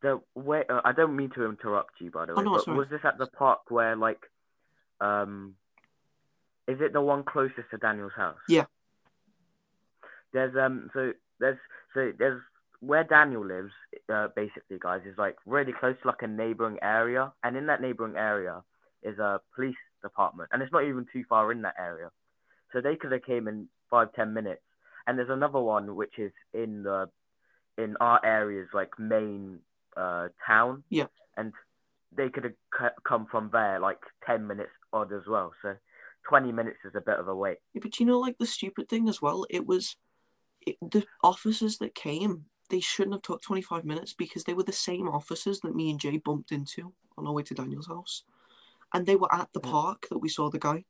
the 0.01 0.19
way 0.35 0.65
uh, 0.69 0.81
I 0.83 0.91
don't 0.91 1.15
mean 1.15 1.29
to 1.35 1.45
interrupt 1.45 2.01
you, 2.01 2.11
by 2.11 2.25
the 2.25 2.33
way, 2.33 2.35
Oh, 2.35 2.39
way, 2.41 2.45
no, 2.45 2.51
but 2.57 2.67
right. 2.67 2.77
was 2.77 2.89
this 2.89 3.05
at 3.05 3.17
the 3.17 3.27
park 3.27 3.61
where 3.69 3.95
like, 3.95 4.19
um, 4.99 5.55
is 6.67 6.81
it 6.81 6.91
the 6.91 6.99
one 6.99 7.23
closest 7.23 7.69
to 7.71 7.77
Daniel's 7.77 8.11
house? 8.17 8.35
Yeah. 8.49 8.65
There's 10.33 10.55
um, 10.57 10.89
so 10.93 11.13
there's 11.39 11.57
so 11.93 12.11
there's 12.19 12.41
where 12.81 13.05
Daniel 13.05 13.45
lives, 13.45 13.71
uh, 14.13 14.27
basically, 14.35 14.77
guys, 14.77 15.01
is 15.05 15.17
like 15.17 15.37
really 15.45 15.71
close 15.71 15.95
to 16.01 16.07
like 16.09 16.21
a 16.21 16.27
neighboring 16.27 16.79
area, 16.81 17.31
and 17.45 17.55
in 17.55 17.65
that 17.67 17.81
neighboring 17.81 18.17
area 18.17 18.61
is 19.03 19.17
a 19.19 19.39
police 19.55 19.75
department, 20.01 20.49
and 20.51 20.61
it's 20.61 20.71
not 20.73 20.83
even 20.83 21.05
too 21.13 21.23
far 21.29 21.51
in 21.53 21.61
that 21.61 21.75
area, 21.79 22.09
so 22.73 22.81
they 22.81 22.97
could 22.97 23.13
have 23.13 23.23
came 23.23 23.47
in 23.47 23.69
five 23.89 24.13
ten 24.13 24.33
minutes. 24.33 24.61
And 25.07 25.17
there's 25.17 25.29
another 25.29 25.59
one 25.59 25.95
which 25.95 26.17
is 26.19 26.31
in 26.53 26.83
the 26.83 27.09
in 27.77 27.95
our 27.99 28.23
area's 28.25 28.67
like 28.73 28.97
main 28.99 29.59
uh 29.97 30.27
town. 30.45 30.83
Yeah. 30.89 31.07
And 31.37 31.53
they 32.15 32.29
could 32.29 32.43
have 32.43 32.53
c- 32.77 33.01
come 33.03 33.25
from 33.29 33.49
there 33.51 33.79
like 33.79 33.99
ten 34.25 34.47
minutes 34.47 34.71
odd 34.93 35.11
as 35.13 35.23
well. 35.27 35.53
So 35.61 35.75
twenty 36.27 36.51
minutes 36.51 36.79
is 36.85 36.95
a 36.95 37.01
bit 37.01 37.19
of 37.19 37.27
a 37.27 37.35
wait. 37.35 37.57
Yeah, 37.73 37.81
but 37.81 37.99
you 37.99 38.05
know, 38.05 38.19
like 38.19 38.37
the 38.37 38.45
stupid 38.45 38.89
thing 38.89 39.07
as 39.09 39.21
well, 39.21 39.45
it 39.49 39.65
was 39.65 39.95
it, 40.65 40.77
the 40.81 41.05
officers 41.23 41.77
that 41.77 41.95
came. 41.95 42.45
They 42.69 42.81
shouldn't 42.81 43.15
have 43.15 43.23
took 43.23 43.41
25 43.41 43.83
minutes 43.83 44.13
because 44.13 44.43
they 44.43 44.53
were 44.53 44.61
the 44.61 44.71
same 44.71 45.07
officers 45.07 45.61
that 45.61 45.73
me 45.75 45.89
and 45.89 45.99
Jay 45.99 46.17
bumped 46.17 46.51
into 46.51 46.93
on 47.17 47.25
our 47.25 47.33
way 47.33 47.41
to 47.41 47.55
Daniel's 47.55 47.87
house. 47.87 48.23
And 48.93 49.07
they 49.07 49.15
were 49.15 49.33
at 49.33 49.49
the 49.53 49.59
Yeah. 49.63 49.71
park 49.71 50.05
that 50.11 50.19
we 50.19 50.29
saw 50.29 50.51
the 50.51 50.59
guy, 50.59 50.85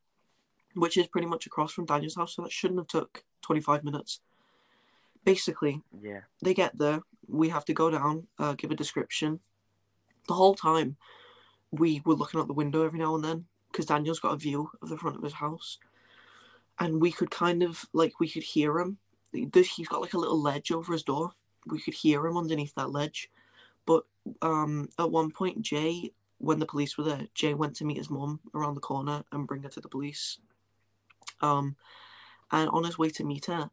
which 0.74 0.98
is 0.98 1.08
pretty 1.08 1.28
much 1.28 1.46
across 1.46 1.72
from 1.72 1.86
Daniel's 1.86 2.16
house. 2.16 2.36
So 2.36 2.42
that 2.44 2.52
shouldn't 2.52 2.80
have 2.80 2.88
took 2.88 3.24
25 3.42 3.84
minutes. 3.84 4.22
Basically, 5.24 5.82
Yeah. 6.02 6.22
they 6.42 6.54
get 6.54 6.78
there. 6.78 7.02
We 7.28 7.50
have 7.50 7.66
to 7.66 7.74
go 7.74 7.90
down, 7.90 8.28
uh, 8.38 8.54
give 8.54 8.72
a 8.72 8.76
description. 8.76 9.40
The 10.28 10.34
whole 10.34 10.56
time, 10.56 10.98
we 11.72 12.02
were 12.06 12.16
looking 12.16 12.40
out 12.40 12.48
the 12.48 12.54
window 12.54 12.84
every 12.84 13.00
now 13.00 13.16
and 13.16 13.24
then 13.24 13.48
because 13.72 13.86
Daniel's 13.86 14.20
got 14.20 14.34
a 14.34 14.38
view 14.38 14.72
of 14.82 14.90
the 14.90 14.98
front 14.98 15.18
of 15.18 15.24
his 15.24 15.34
house, 15.34 15.78
and 16.80 17.02
we 17.02 17.12
could 17.12 17.30
kind 17.30 17.62
of 17.62 17.86
like 17.94 18.20
we 18.20 18.30
could 18.30 18.44
hear 18.44 18.80
him. 18.80 18.98
He's 19.32 19.88
got 19.88 20.02
like 20.02 20.14
a 20.14 20.18
little 20.18 20.42
ledge 20.42 20.72
over 20.72 20.94
his 20.94 21.04
door. 21.04 21.34
We 21.68 21.80
could 21.80 21.94
hear 21.94 22.26
him 22.26 22.38
underneath 22.38 22.74
that 22.76 22.92
ledge, 22.92 23.30
but 23.86 24.06
um, 24.42 24.90
at 24.98 25.12
one 25.12 25.30
point 25.30 25.62
Jay 25.62 26.14
when 26.40 26.60
the 26.60 26.66
police 26.66 26.98
were 26.98 27.04
there, 27.04 27.28
Jay 27.36 27.54
went 27.54 27.76
to 27.76 27.86
meet 27.86 27.98
his 27.98 28.10
mum 28.10 28.40
around 28.56 28.74
the 28.74 28.80
corner 28.82 29.24
and 29.32 29.46
bring 29.46 29.62
her 29.64 29.70
to 29.70 29.82
the 29.82 29.90
police. 29.90 30.40
Um, 31.42 31.76
and 32.52 32.70
on 32.70 32.84
his 32.84 32.98
way 32.98 33.10
to 33.12 33.24
meet 33.24 33.46
her, 33.46 33.70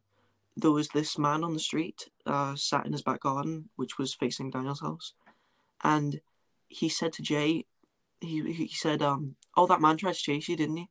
there 0.55 0.71
was 0.71 0.89
this 0.89 1.17
man 1.17 1.43
on 1.43 1.53
the 1.53 1.59
street, 1.59 2.09
uh, 2.25 2.55
sat 2.55 2.85
in 2.85 2.91
his 2.91 3.03
back 3.03 3.21
garden, 3.21 3.69
which 3.75 3.97
was 3.97 4.13
facing 4.13 4.49
Daniel's 4.49 4.81
house, 4.81 5.13
and 5.83 6.21
he 6.67 6.89
said 6.89 7.13
to 7.13 7.21
Jay, 7.21 7.65
he 8.19 8.51
he 8.51 8.67
said, 8.67 9.01
um, 9.01 9.35
"Oh, 9.55 9.67
that 9.67 9.81
man 9.81 9.97
tried 9.97 10.15
to 10.15 10.19
chase 10.19 10.47
you, 10.49 10.55
didn't 10.55 10.77
he?" 10.77 10.89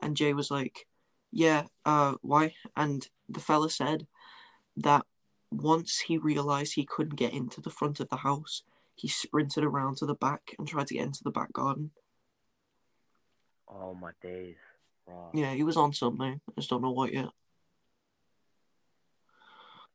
And 0.00 0.16
Jay 0.16 0.32
was 0.32 0.50
like, 0.50 0.86
"Yeah, 1.32 1.66
uh, 1.84 2.14
why?" 2.22 2.54
And 2.76 3.08
the 3.28 3.40
fella 3.40 3.70
said 3.70 4.06
that 4.76 5.04
once 5.50 6.00
he 6.00 6.18
realized 6.18 6.74
he 6.74 6.84
couldn't 6.84 7.16
get 7.16 7.32
into 7.32 7.60
the 7.60 7.70
front 7.70 8.00
of 8.00 8.08
the 8.08 8.18
house, 8.18 8.62
he 8.94 9.08
sprinted 9.08 9.64
around 9.64 9.96
to 9.96 10.06
the 10.06 10.14
back 10.14 10.54
and 10.58 10.68
tried 10.68 10.86
to 10.88 10.94
get 10.94 11.06
into 11.06 11.24
the 11.24 11.30
back 11.30 11.52
garden. 11.52 11.90
Oh 13.68 13.94
my 13.94 14.12
days. 14.22 14.56
Right. 15.08 15.30
Yeah, 15.34 15.54
he 15.54 15.64
was 15.64 15.76
on 15.76 15.92
something. 15.92 16.40
I 16.48 16.52
just 16.60 16.70
don't 16.70 16.82
know 16.82 16.90
what 16.90 17.12
yet. 17.12 17.28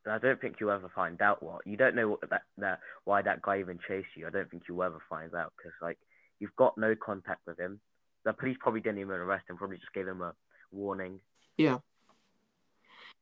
I 0.06 0.18
don't 0.18 0.42
think 0.42 0.56
you'll 0.60 0.72
ever 0.72 0.92
find 0.94 1.22
out 1.22 1.42
what 1.42 1.66
you 1.66 1.78
don't 1.78 1.96
know 1.96 2.10
what 2.10 2.30
that 2.30 2.42
that 2.58 2.80
why 3.06 3.22
that 3.22 3.42
guy 3.42 3.60
even 3.60 3.80
chased 3.88 4.10
you. 4.18 4.28
I 4.28 4.32
don't 4.32 4.50
think 4.52 4.64
you'll 4.68 4.84
ever 4.84 5.02
find 5.10 5.34
out 5.34 5.54
because 5.58 5.72
like 5.82 5.98
you've 6.40 6.56
got 6.58 6.78
no 6.78 6.94
contact 6.96 7.42
with 7.48 7.58
him. 7.58 7.80
The 8.26 8.34
police 8.34 8.58
probably 8.60 8.82
didn't 8.82 9.00
even 9.00 9.16
arrest 9.16 9.50
him. 9.50 9.58
Probably 9.58 9.78
just 9.78 9.94
gave 9.94 10.08
him 10.08 10.22
a 10.22 10.34
warning. 10.72 11.22
Yeah. 11.58 11.78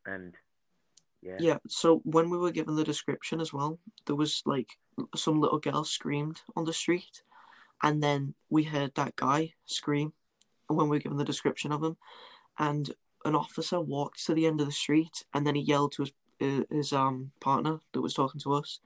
And 0.08 0.34
yeah. 1.22 1.38
Yeah, 1.40 1.58
so 1.68 2.02
when 2.04 2.32
we 2.32 2.38
were 2.40 2.52
given 2.52 2.76
the 2.76 2.84
description 2.84 3.40
as 3.40 3.54
well, 3.54 3.78
there 4.08 4.16
was 4.16 4.42
like 4.46 4.80
some 5.16 5.40
little 5.40 5.60
girl 5.60 5.84
screamed 5.84 6.42
on 6.56 6.66
the 6.66 6.74
street, 6.74 7.22
and 7.84 8.02
then 8.02 8.34
we 8.50 8.64
heard 8.64 8.96
that 8.96 9.16
guy 9.16 9.54
scream 9.66 10.14
when 10.76 10.90
we 10.90 10.98
were 10.98 11.02
given 11.02 11.18
the 11.18 11.26
description 11.26 11.72
of 11.72 11.84
him, 11.84 11.98
and 12.58 12.94
an 13.26 13.36
officer 13.36 13.80
walked 13.80 14.26
to 14.26 14.34
the 14.34 14.46
end 14.46 14.60
of 14.62 14.68
the 14.68 14.72
street, 14.72 15.26
and 15.34 15.46
then 15.46 15.56
he 15.56 15.62
yelled 15.62 15.94
to 15.94 16.04
his 16.04 16.14
his 16.72 16.92
um 16.92 17.32
partner 17.40 17.80
that 17.94 18.02
was 18.02 18.16
talking 18.16 18.42
to 18.42 18.54
us. 18.54 18.80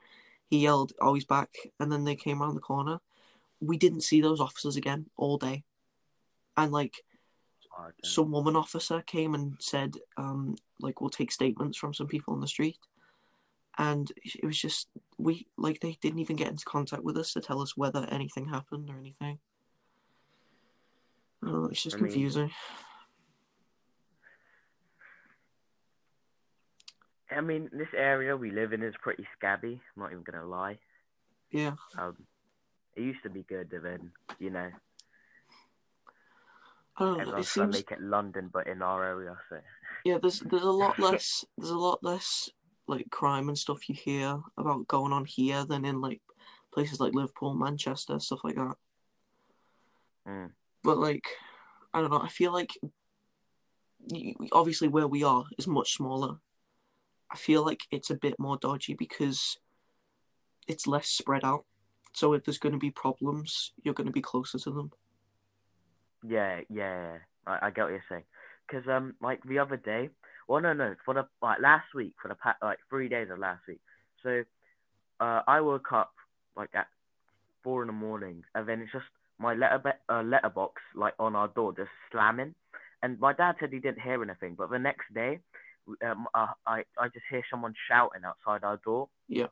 He 0.50 0.60
yelled, 0.60 0.94
"Oh, 1.00 1.13
he's 1.13 1.25
back!" 1.25 1.56
And 1.80 1.92
then 1.92 2.04
they 2.04 2.15
came 2.15 2.42
around 2.42 2.56
the 2.56 2.62
corner. 2.62 3.00
We 3.62 3.77
didn't 3.77 4.01
see 4.01 4.22
those 4.22 4.42
officers 4.42 4.75
again 4.75 5.10
all 5.15 5.38
day, 5.38 5.63
and 6.58 6.72
like 6.72 7.01
Oh, 7.77 7.92
some 8.04 8.32
woman 8.32 8.56
officer 8.56 9.01
came 9.01 9.36
and 9.36 9.56
said, 9.60 9.96
um, 10.18 10.56
like, 10.80 11.01
we'll 11.01 11.10
take 11.10 11.32
statements 11.32 11.77
from 11.77 11.94
some 11.94 12.08
people 12.08 12.34
on 12.34 12.42
the 12.42 12.48
street. 12.48 12.80
And 13.77 14.12
it 14.24 14.46
was 14.46 14.60
just, 14.60 14.88
we, 15.18 15.48
like, 15.58 15.82
they 15.82 15.98
didn't 16.01 16.20
even 16.20 16.38
get 16.38 16.50
into 16.50 16.65
contact 16.65 17.04
with 17.04 17.18
us 17.18 17.34
to 17.34 17.42
tell 17.42 17.62
us 17.62 17.75
whether 17.75 18.06
anything 18.10 18.48
happened 18.48 18.89
or 18.89 18.98
anything. 18.98 19.39
It's 21.46 21.84
just 21.84 21.96
I 21.96 22.00
mean- 22.00 22.06
confusing. 22.12 22.52
I 27.32 27.42
mean, 27.42 27.70
this 27.74 27.88
area 27.94 28.38
we 28.38 28.52
live 28.52 28.72
in 28.72 28.82
is 28.82 28.94
pretty 29.02 29.28
scabby. 29.38 29.82
I'm 29.96 30.04
not 30.04 30.12
even 30.12 30.24
gonna 30.24 30.46
lie. 30.46 30.78
Yeah. 31.52 31.75
Um, 31.98 32.16
it 32.96 33.02
used 33.02 33.24
to 33.24 33.30
be 33.30 33.44
good, 33.44 33.74
and 33.74 33.84
then 33.84 34.12
you 34.40 34.52
know 34.52 34.70
I 36.98 37.04
don't 37.04 37.18
it 37.18 37.22
everyone's 37.22 37.50
trying 37.50 37.72
to 37.72 37.74
seems, 37.74 37.90
make 37.90 37.98
it 37.98 38.02
London, 38.02 38.50
but 38.52 38.68
in 38.68 38.82
our 38.82 39.04
area. 39.04 39.36
So 39.50 39.60
yeah, 40.06 40.18
there's, 40.22 40.40
there's 40.40 40.64
a 40.64 40.72
lot 40.72 40.98
less, 41.00 41.44
there's 41.58 41.72
a 41.72 41.78
lot 41.78 42.00
less, 42.04 42.50
like, 42.88 43.10
crime 43.10 43.50
and 43.50 43.58
stuff 43.58 43.90
you 43.90 43.96
hear 43.96 44.40
about 44.58 44.88
going 44.88 45.12
on 45.12 45.25
here 45.25 45.66
than 45.66 45.84
in, 45.84 46.00
like, 46.00 46.22
places 46.74 47.00
like 47.00 47.14
Liverpool, 47.14 47.54
Manchester, 47.54 48.20
stuff 48.20 48.44
like 48.44 48.56
that. 48.56 48.75
mm, 50.28 50.50
but 50.86 50.98
like 51.00 51.27
I 51.94 52.01
don't 52.01 52.12
know. 52.12 52.22
I 52.22 52.30
feel 52.30 52.54
like 52.54 52.72
obviously 54.51 54.88
where 54.88 55.08
we 55.08 55.24
are 55.24 55.46
is 55.58 55.68
much 55.68 55.94
smaller. 55.94 56.38
I 57.32 57.38
feel 57.38 57.65
like 57.65 57.82
it's 57.92 58.12
a 58.12 58.15
bit 58.15 58.36
more 58.39 58.58
dodgy 58.58 58.94
because 58.94 59.58
it's 60.68 60.88
less 60.88 61.08
spread 61.08 61.44
out. 61.44 61.65
So 62.13 62.34
if 62.34 62.46
there's 62.46 62.60
going 62.60 62.74
to 62.74 62.80
be 62.80 62.92
problems, 62.92 63.74
you're 63.84 63.94
going 63.94 64.08
to 64.08 64.13
be 64.13 64.22
closer 64.22 64.60
to 64.60 64.72
them. 64.72 64.92
yeah, 66.27 66.62
yeah, 66.70 67.18
I, 67.46 67.68
I 67.68 67.72
get 67.72 67.84
what 67.84 67.92
you're 67.92 68.04
saying. 68.10 68.24
Cause 68.70 68.84
um, 68.89 69.15
like 69.22 69.44
the 69.44 69.60
other 69.60 69.77
day, 69.77 70.10
well, 70.48 70.62
no, 70.62 70.74
no, 70.74 70.96
for 71.06 71.13
the 71.13 71.27
like 71.42 71.62
last 71.62 71.94
week, 71.94 72.15
for 72.22 72.30
the 72.30 72.36
pa- 72.36 72.58
like 72.62 72.80
three 72.89 73.10
days 73.10 73.30
of 73.32 73.39
last 73.39 73.62
week. 73.68 73.80
So, 74.24 74.44
uh, 75.20 75.42
I 75.48 75.62
woke 75.62 75.92
up 75.92 76.13
like 76.58 76.70
at 76.74 76.88
four 77.63 77.84
in 77.84 77.88
the 77.88 77.94
morning, 77.94 78.44
and 78.56 78.68
then 78.68 78.82
it's 78.82 78.92
just 78.92 79.06
my 79.39 79.54
letter 79.54 79.94
uh, 80.10 80.22
letterbox 80.22 80.82
like 80.96 81.13
on 81.20 81.36
our 81.36 81.48
door 81.50 81.74
just 81.75 81.89
slamming, 82.12 82.56
and 83.04 83.20
my 83.20 83.34
dad 83.34 83.56
said 83.60 83.72
he 83.72 83.80
didn't 83.80 84.01
hear 84.01 84.22
anything, 84.24 84.56
but 84.56 84.70
the 84.70 84.80
next 84.80 85.13
day, 85.13 85.39
um, 86.06 86.27
uh, 86.34 86.48
I 86.65 86.84
I 86.98 87.08
just 87.10 87.25
hear 87.30 87.44
someone 87.50 87.74
shouting 87.89 88.24
outside 88.25 88.63
our 88.63 88.77
door. 88.77 89.10
Yeah. 89.27 89.48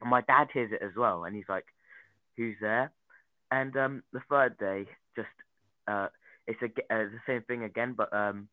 And 0.00 0.10
my 0.10 0.20
dad 0.20 0.48
hears 0.52 0.72
it 0.72 0.82
as 0.84 0.92
well, 0.96 1.24
and 1.24 1.34
he's 1.34 1.48
like, 1.48 1.66
"Who's 2.36 2.56
there?" 2.60 2.92
And 3.50 3.76
um, 3.76 4.02
the 4.12 4.20
third 4.28 4.58
day, 4.58 4.86
just 5.14 5.28
uh, 5.88 6.08
it's 6.46 6.60
a, 6.62 6.66
uh, 6.66 7.04
the 7.08 7.20
same 7.26 7.42
thing 7.42 7.64
again, 7.64 7.94
but 7.96 8.12
um, 8.12 8.48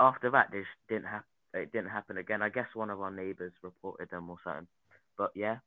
after 0.00 0.30
that, 0.30 0.50
this 0.50 0.66
didn't 0.88 1.04
happen. 1.04 1.26
It 1.54 1.72
didn't 1.72 1.90
happen 1.90 2.16
again. 2.16 2.40
I 2.40 2.48
guess 2.48 2.68
one 2.74 2.88
of 2.88 3.00
our 3.00 3.10
neighbors 3.10 3.52
reported 3.62 4.08
them 4.10 4.30
or 4.30 4.38
something. 4.42 4.66
But 5.18 5.32
yeah, 5.34 5.58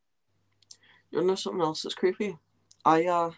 You 1.12 1.24
know 1.24 1.36
something 1.36 1.62
else 1.62 1.84
that's 1.84 1.94
creepy? 1.96 2.38
I 2.84 3.05
uh? 3.05 3.32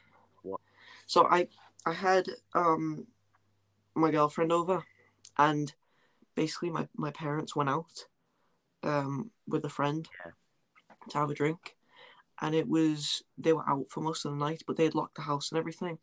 So 1.07 1.25
I 1.25 1.47
I 1.85 1.93
had 1.93 2.27
um 2.53 3.07
my 3.95 4.11
girlfriend 4.11 4.51
over, 4.51 4.83
and 5.37 5.73
basically 6.35 6.69
my 6.69 6.87
my 6.95 7.09
parents 7.11 7.55
went 7.55 7.69
out 7.69 8.05
um 8.83 9.31
with 9.47 9.65
a 9.65 9.69
friend 9.69 10.07
Yeah. 10.25 10.31
to 11.09 11.17
have 11.17 11.31
a 11.31 11.33
drink, 11.33 11.75
and 12.41 12.53
it 12.53 12.67
was 12.67 13.23
they 13.37 13.53
were 13.53 13.67
out 13.67 13.89
for 13.89 14.01
most 14.01 14.25
of 14.25 14.31
the 14.31 14.37
night, 14.37 14.61
but 14.67 14.77
they 14.77 14.83
had 14.83 14.95
locked 14.95 15.15
the 15.15 15.23
house 15.23 15.51
and 15.51 15.57
everything, 15.57 15.97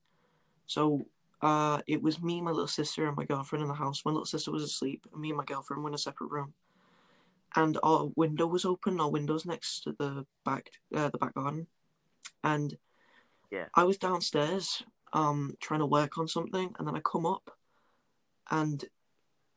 so. 0.66 1.06
Uh, 1.42 1.82
it 1.86 2.00
was 2.00 2.22
me, 2.22 2.40
my 2.40 2.50
little 2.50 2.66
sister, 2.66 3.06
and 3.06 3.18
my 3.18 3.24
girlfriend 3.26 3.62
in 3.62 3.68
the 3.68 3.74
house. 3.74 4.02
My 4.06 4.10
little 4.12 4.24
sister 4.24 4.50
was 4.50 4.62
asleep, 4.62 5.04
and 5.12 5.20
me 5.20 5.28
and 5.28 5.36
my 5.36 5.44
girlfriend 5.44 5.82
were 5.82 5.90
in 5.90 5.94
a 5.94 5.98
separate 5.98 6.30
room. 6.30 6.54
And 7.54 7.76
our 7.82 8.06
window 8.16 8.46
was 8.46 8.64
open. 8.64 8.98
Our 8.98 9.10
windows 9.10 9.44
next 9.44 9.80
to 9.82 9.92
the 9.92 10.24
back, 10.42 10.70
uh, 10.94 11.10
the 11.10 11.18
back 11.18 11.34
garden, 11.34 11.66
and 12.42 12.78
Yeah. 13.50 13.66
I 13.74 13.84
was 13.84 13.98
downstairs, 13.98 14.84
um, 15.14 15.56
trying 15.60 15.80
to 15.80 15.86
work 15.86 16.18
on 16.18 16.28
something, 16.28 16.74
and 16.78 16.86
then 16.86 16.96
I 16.96 17.00
come 17.00 17.24
up, 17.24 17.52
and 18.50 18.84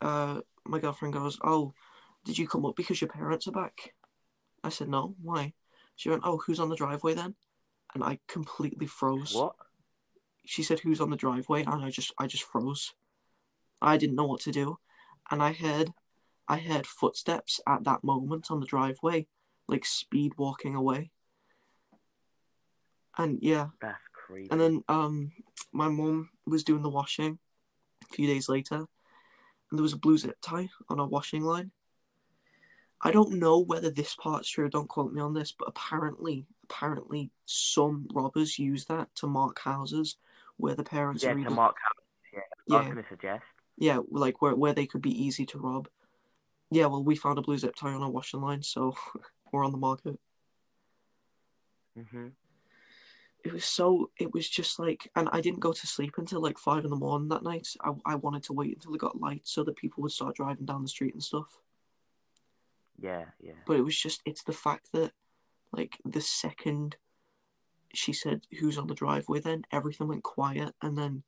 uh, 0.00 0.40
my 0.64 0.78
girlfriend 0.78 1.12
goes, 1.12 1.38
"Oh, 1.42 1.74
did 2.24 2.38
you 2.38 2.48
come 2.48 2.64
up 2.64 2.76
because 2.76 3.00
your 3.00 3.10
parents 3.10 3.46
are 3.48 3.52
back?" 3.52 3.94
I 4.64 4.70
said, 4.70 4.88
"No, 4.88 5.16
why?" 5.20 5.52
She 5.96 6.08
went, 6.08 6.22
"Oh, 6.24 6.38
who's 6.38 6.60
on 6.60 6.68
the 6.70 6.76
driveway 6.76 7.14
then?" 7.14 7.34
And 7.92 8.04
I 8.04 8.20
completely 8.28 8.86
froze. 8.86 9.34
what? 9.34 9.56
She 10.46 10.62
said, 10.62 10.80
"Who's 10.80 11.00
on 11.00 11.10
the 11.10 11.16
driveway?" 11.16 11.64
And 11.64 11.84
I 11.84 11.90
just, 11.90 12.14
I 12.16 12.28
just 12.28 12.44
froze. 12.44 12.94
I 13.82 13.96
didn't 13.96 14.16
know 14.16 14.26
what 14.26 14.40
to 14.42 14.52
do, 14.52 14.78
and 15.30 15.42
I 15.42 15.52
heard, 15.52 15.92
I 16.46 16.58
heard 16.58 16.86
footsteps 16.86 17.60
at 17.66 17.84
that 17.84 18.04
moment 18.04 18.50
on 18.50 18.60
the 18.60 18.66
driveway, 18.66 19.26
like 19.66 19.84
speed 19.84 20.32
walking 20.38 20.76
away. 20.76 21.10
And 23.16 23.40
yeah, 23.42 23.68
That's 23.80 24.07
crazy. 24.28 24.48
and 24.50 24.60
then 24.60 24.84
um, 24.88 25.32
my 25.72 25.88
mum 25.88 26.30
was 26.46 26.64
doing 26.64 26.82
the 26.82 26.88
washing 26.88 27.38
a 28.08 28.14
few 28.14 28.26
days 28.26 28.48
later, 28.48 28.76
and 28.76 29.78
there 29.78 29.82
was 29.82 29.92
a 29.92 29.98
blue 29.98 30.18
zip 30.18 30.36
tie 30.40 30.68
on 30.88 31.00
our 31.00 31.06
washing 31.06 31.42
line. 31.42 31.70
I 33.00 33.12
don't 33.12 33.38
know 33.38 33.58
whether 33.60 33.90
this 33.90 34.16
part's 34.16 34.48
true. 34.48 34.68
Don't 34.68 34.88
quote 34.88 35.12
me 35.12 35.20
on 35.20 35.34
this, 35.34 35.52
but 35.52 35.68
apparently, 35.68 36.46
apparently, 36.64 37.30
some 37.46 38.08
robbers 38.12 38.58
use 38.58 38.86
that 38.86 39.14
to 39.16 39.26
mark 39.26 39.60
houses 39.60 40.16
where 40.56 40.74
the 40.74 40.84
parents 40.84 41.22
yeah, 41.22 41.30
are 41.30 41.44
to 41.44 41.50
mark 41.50 41.76
out. 41.86 42.04
Yeah, 42.32 42.40
I 42.40 42.78
was 42.78 42.84
yeah, 42.86 42.88
gonna 42.90 43.06
suggest. 43.08 43.44
yeah, 43.76 43.98
like 44.10 44.42
where 44.42 44.54
where 44.54 44.72
they 44.72 44.86
could 44.86 45.02
be 45.02 45.24
easy 45.24 45.46
to 45.46 45.58
rob. 45.58 45.88
Yeah, 46.70 46.86
well, 46.86 47.02
we 47.02 47.16
found 47.16 47.38
a 47.38 47.42
blue 47.42 47.56
zip 47.56 47.76
tie 47.76 47.92
on 47.92 48.02
our 48.02 48.10
washing 48.10 48.40
line, 48.40 48.62
so 48.62 48.94
we're 49.52 49.64
on 49.64 49.72
the 49.72 49.78
market. 49.78 50.18
Mhm. 51.96 52.32
It 53.48 53.54
was 53.54 53.64
so 53.64 54.10
it 54.18 54.34
was 54.34 54.46
just 54.46 54.78
like 54.78 55.10
and 55.16 55.26
i 55.32 55.40
didn't 55.40 55.60
go 55.60 55.72
to 55.72 55.86
sleep 55.86 56.18
until 56.18 56.42
like 56.42 56.58
five 56.58 56.84
in 56.84 56.90
the 56.90 56.96
morning 56.96 57.28
that 57.28 57.42
night. 57.42 57.68
I, 57.80 57.92
I 58.04 58.14
wanted 58.16 58.42
to 58.44 58.52
wait 58.52 58.74
until 58.74 58.94
it 58.94 59.00
got 59.00 59.18
light 59.18 59.40
so 59.44 59.64
that 59.64 59.76
people 59.76 60.02
would 60.02 60.12
start 60.12 60.36
driving 60.36 60.66
down 60.66 60.82
the 60.82 60.88
street 60.88 61.14
and 61.14 61.22
stuff. 61.22 61.58
Yeah, 63.00 63.24
yeah. 63.40 63.52
but 63.66 63.76
it 63.76 63.82
was 63.82 63.96
just 63.98 64.20
it's 64.26 64.42
the 64.42 64.52
fact 64.52 64.92
that 64.92 65.12
like 65.72 65.96
the 66.04 66.20
second 66.20 66.96
she 67.94 68.12
said 68.12 68.42
who's 68.60 68.76
on 68.76 68.86
the 68.86 68.94
driveway? 68.94 69.40
then 69.40 69.64
everything 69.72 70.08
went 70.08 70.24
quiet 70.24 70.74
and 70.82 70.98
then 70.98 71.22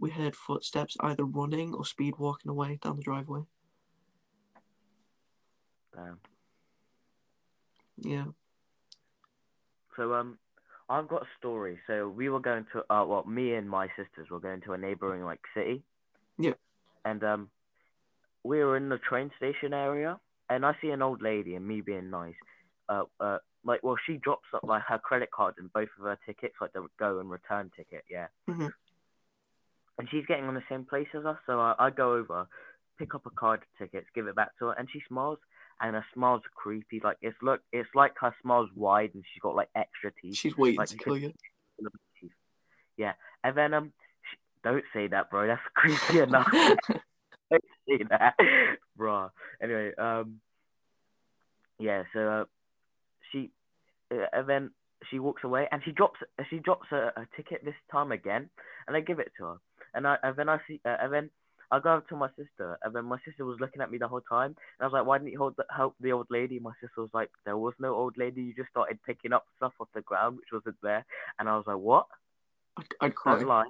we 0.00 0.08
heard 0.10 0.34
footsteps 0.34 0.96
either 1.00 1.24
running 1.24 1.74
or 1.74 1.84
speed 1.84 2.14
walking 2.18 2.50
away 2.50 2.78
down 2.82 2.96
the 2.96 3.02
driveway. 3.02 3.42
Damn. 5.94 6.18
yeah. 7.98 8.24
So 9.96 10.14
um, 10.14 10.38
I've 10.88 11.08
got 11.08 11.22
a 11.22 11.28
story. 11.38 11.78
So 11.86 12.08
we 12.08 12.28
were 12.28 12.40
going 12.40 12.66
to, 12.72 12.80
uh, 12.92 13.04
well, 13.04 13.24
me 13.24 13.54
and 13.54 13.68
my 13.68 13.88
sisters 13.88 14.30
were 14.30 14.40
going 14.40 14.62
to 14.62 14.72
a 14.72 14.78
neighboring 14.78 15.22
like 15.24 15.40
city. 15.54 15.82
Yeah. 16.38 16.52
And 17.04 17.22
um, 17.22 17.50
we 18.42 18.58
were 18.58 18.76
in 18.76 18.88
the 18.88 18.98
train 18.98 19.30
station 19.36 19.74
area, 19.74 20.18
and 20.48 20.64
I 20.64 20.74
see 20.80 20.90
an 20.90 21.02
old 21.02 21.22
lady, 21.22 21.54
and 21.54 21.66
me 21.66 21.80
being 21.80 22.10
nice, 22.10 22.34
uh, 22.88 23.04
uh, 23.20 23.38
like, 23.64 23.82
well, 23.82 23.96
she 24.06 24.16
drops 24.16 24.46
up 24.54 24.62
like 24.64 24.82
her 24.88 24.98
credit 24.98 25.30
card 25.30 25.54
and 25.58 25.72
both 25.72 25.88
of 25.98 26.04
her 26.04 26.18
tickets, 26.24 26.54
like 26.60 26.72
the 26.72 26.86
go 26.98 27.20
and 27.20 27.30
return 27.30 27.70
ticket, 27.76 28.04
yeah. 28.10 28.28
Mhm. 28.48 28.72
And 29.98 30.08
she's 30.10 30.24
getting 30.26 30.44
on 30.44 30.54
the 30.54 30.62
same 30.68 30.84
place 30.84 31.08
as 31.12 31.24
us, 31.24 31.38
so 31.44 31.60
I, 31.60 31.74
I 31.78 31.90
go 31.90 32.14
over, 32.14 32.46
pick 32.98 33.14
up 33.14 33.26
a 33.26 33.30
card 33.30 33.60
tickets, 33.78 34.06
give 34.14 34.26
it 34.26 34.36
back 34.36 34.56
to 34.58 34.66
her, 34.66 34.72
and 34.72 34.88
she 34.90 35.02
smiles, 35.08 35.38
and 35.80 35.94
her 35.94 36.04
smile's 36.14 36.42
creepy. 36.54 37.00
Like 37.02 37.16
it's 37.22 37.36
look, 37.42 37.60
it's 37.72 37.88
like 37.94 38.14
her 38.20 38.34
smile's 38.42 38.70
wide, 38.74 39.10
and 39.14 39.24
she's 39.32 39.40
got 39.40 39.54
like 39.54 39.68
extra 39.74 40.10
teeth. 40.20 40.36
She's 40.36 40.56
waiting 40.56 40.78
Like, 40.78 40.88
to 40.88 40.96
kill 40.96 41.16
you. 41.16 41.32
Yeah, 42.96 43.12
and 43.44 43.56
then 43.56 43.74
um, 43.74 43.92
sh 44.22 44.36
don't 44.64 44.84
say 44.92 45.06
that, 45.08 45.30
bro. 45.30 45.46
That's 45.46 45.60
creepy 45.74 46.20
enough. 46.20 46.48
don't 47.50 47.64
say 47.88 48.04
that, 48.10 48.34
bro. 48.96 49.30
Anyway, 49.62 49.92
um, 49.96 50.40
yeah. 51.78 52.02
So 52.12 52.20
uh, 52.20 52.44
she, 53.30 53.50
uh, 54.12 54.26
and 54.32 54.48
then 54.48 54.70
she 55.10 55.20
walks 55.20 55.44
away, 55.44 55.68
and 55.70 55.80
she 55.84 55.92
drops, 55.92 56.18
she 56.50 56.58
drops 56.58 56.88
a, 56.90 57.12
a 57.16 57.28
ticket 57.36 57.64
this 57.64 57.74
time 57.92 58.10
again, 58.10 58.50
and 58.86 58.96
I 58.96 59.00
give 59.00 59.20
it 59.20 59.30
to 59.38 59.44
her, 59.44 59.56
and 59.94 60.06
I, 60.06 60.16
and 60.22 60.36
then 60.36 60.48
I 60.48 60.58
see, 60.66 60.80
uh, 60.84 60.96
and 61.00 61.12
then. 61.12 61.30
I 61.70 61.80
go 61.80 61.90
up 61.96 62.08
to 62.08 62.16
my 62.16 62.28
sister, 62.30 62.78
and 62.82 62.94
then 62.94 63.04
my 63.04 63.18
sister 63.24 63.44
was 63.44 63.60
looking 63.60 63.82
at 63.82 63.90
me 63.90 63.98
the 63.98 64.08
whole 64.08 64.22
time, 64.22 64.56
and 64.56 64.80
I 64.80 64.84
was 64.84 64.92
like, 64.92 65.06
"Why 65.06 65.18
didn't 65.18 65.32
you 65.32 65.38
hold 65.38 65.56
the, 65.56 65.66
help 65.74 65.94
the 66.00 66.12
old 66.12 66.26
lady?" 66.30 66.58
My 66.58 66.72
sister 66.80 67.02
was 67.02 67.10
like, 67.12 67.30
"There 67.44 67.58
was 67.58 67.74
no 67.78 67.94
old 67.94 68.16
lady. 68.16 68.42
You 68.42 68.54
just 68.54 68.70
started 68.70 68.98
picking 69.04 69.32
up 69.32 69.46
stuff 69.56 69.74
off 69.78 69.88
the 69.94 70.00
ground, 70.00 70.38
which 70.38 70.52
wasn't 70.52 70.80
there." 70.82 71.04
And 71.38 71.48
I 71.48 71.56
was 71.56 71.66
like, 71.66 71.76
"What?" 71.76 72.06
I'd, 72.78 72.86
I'd 73.00 73.14
cry. 73.14 73.38
Don't 73.38 73.48
lie. 73.48 73.66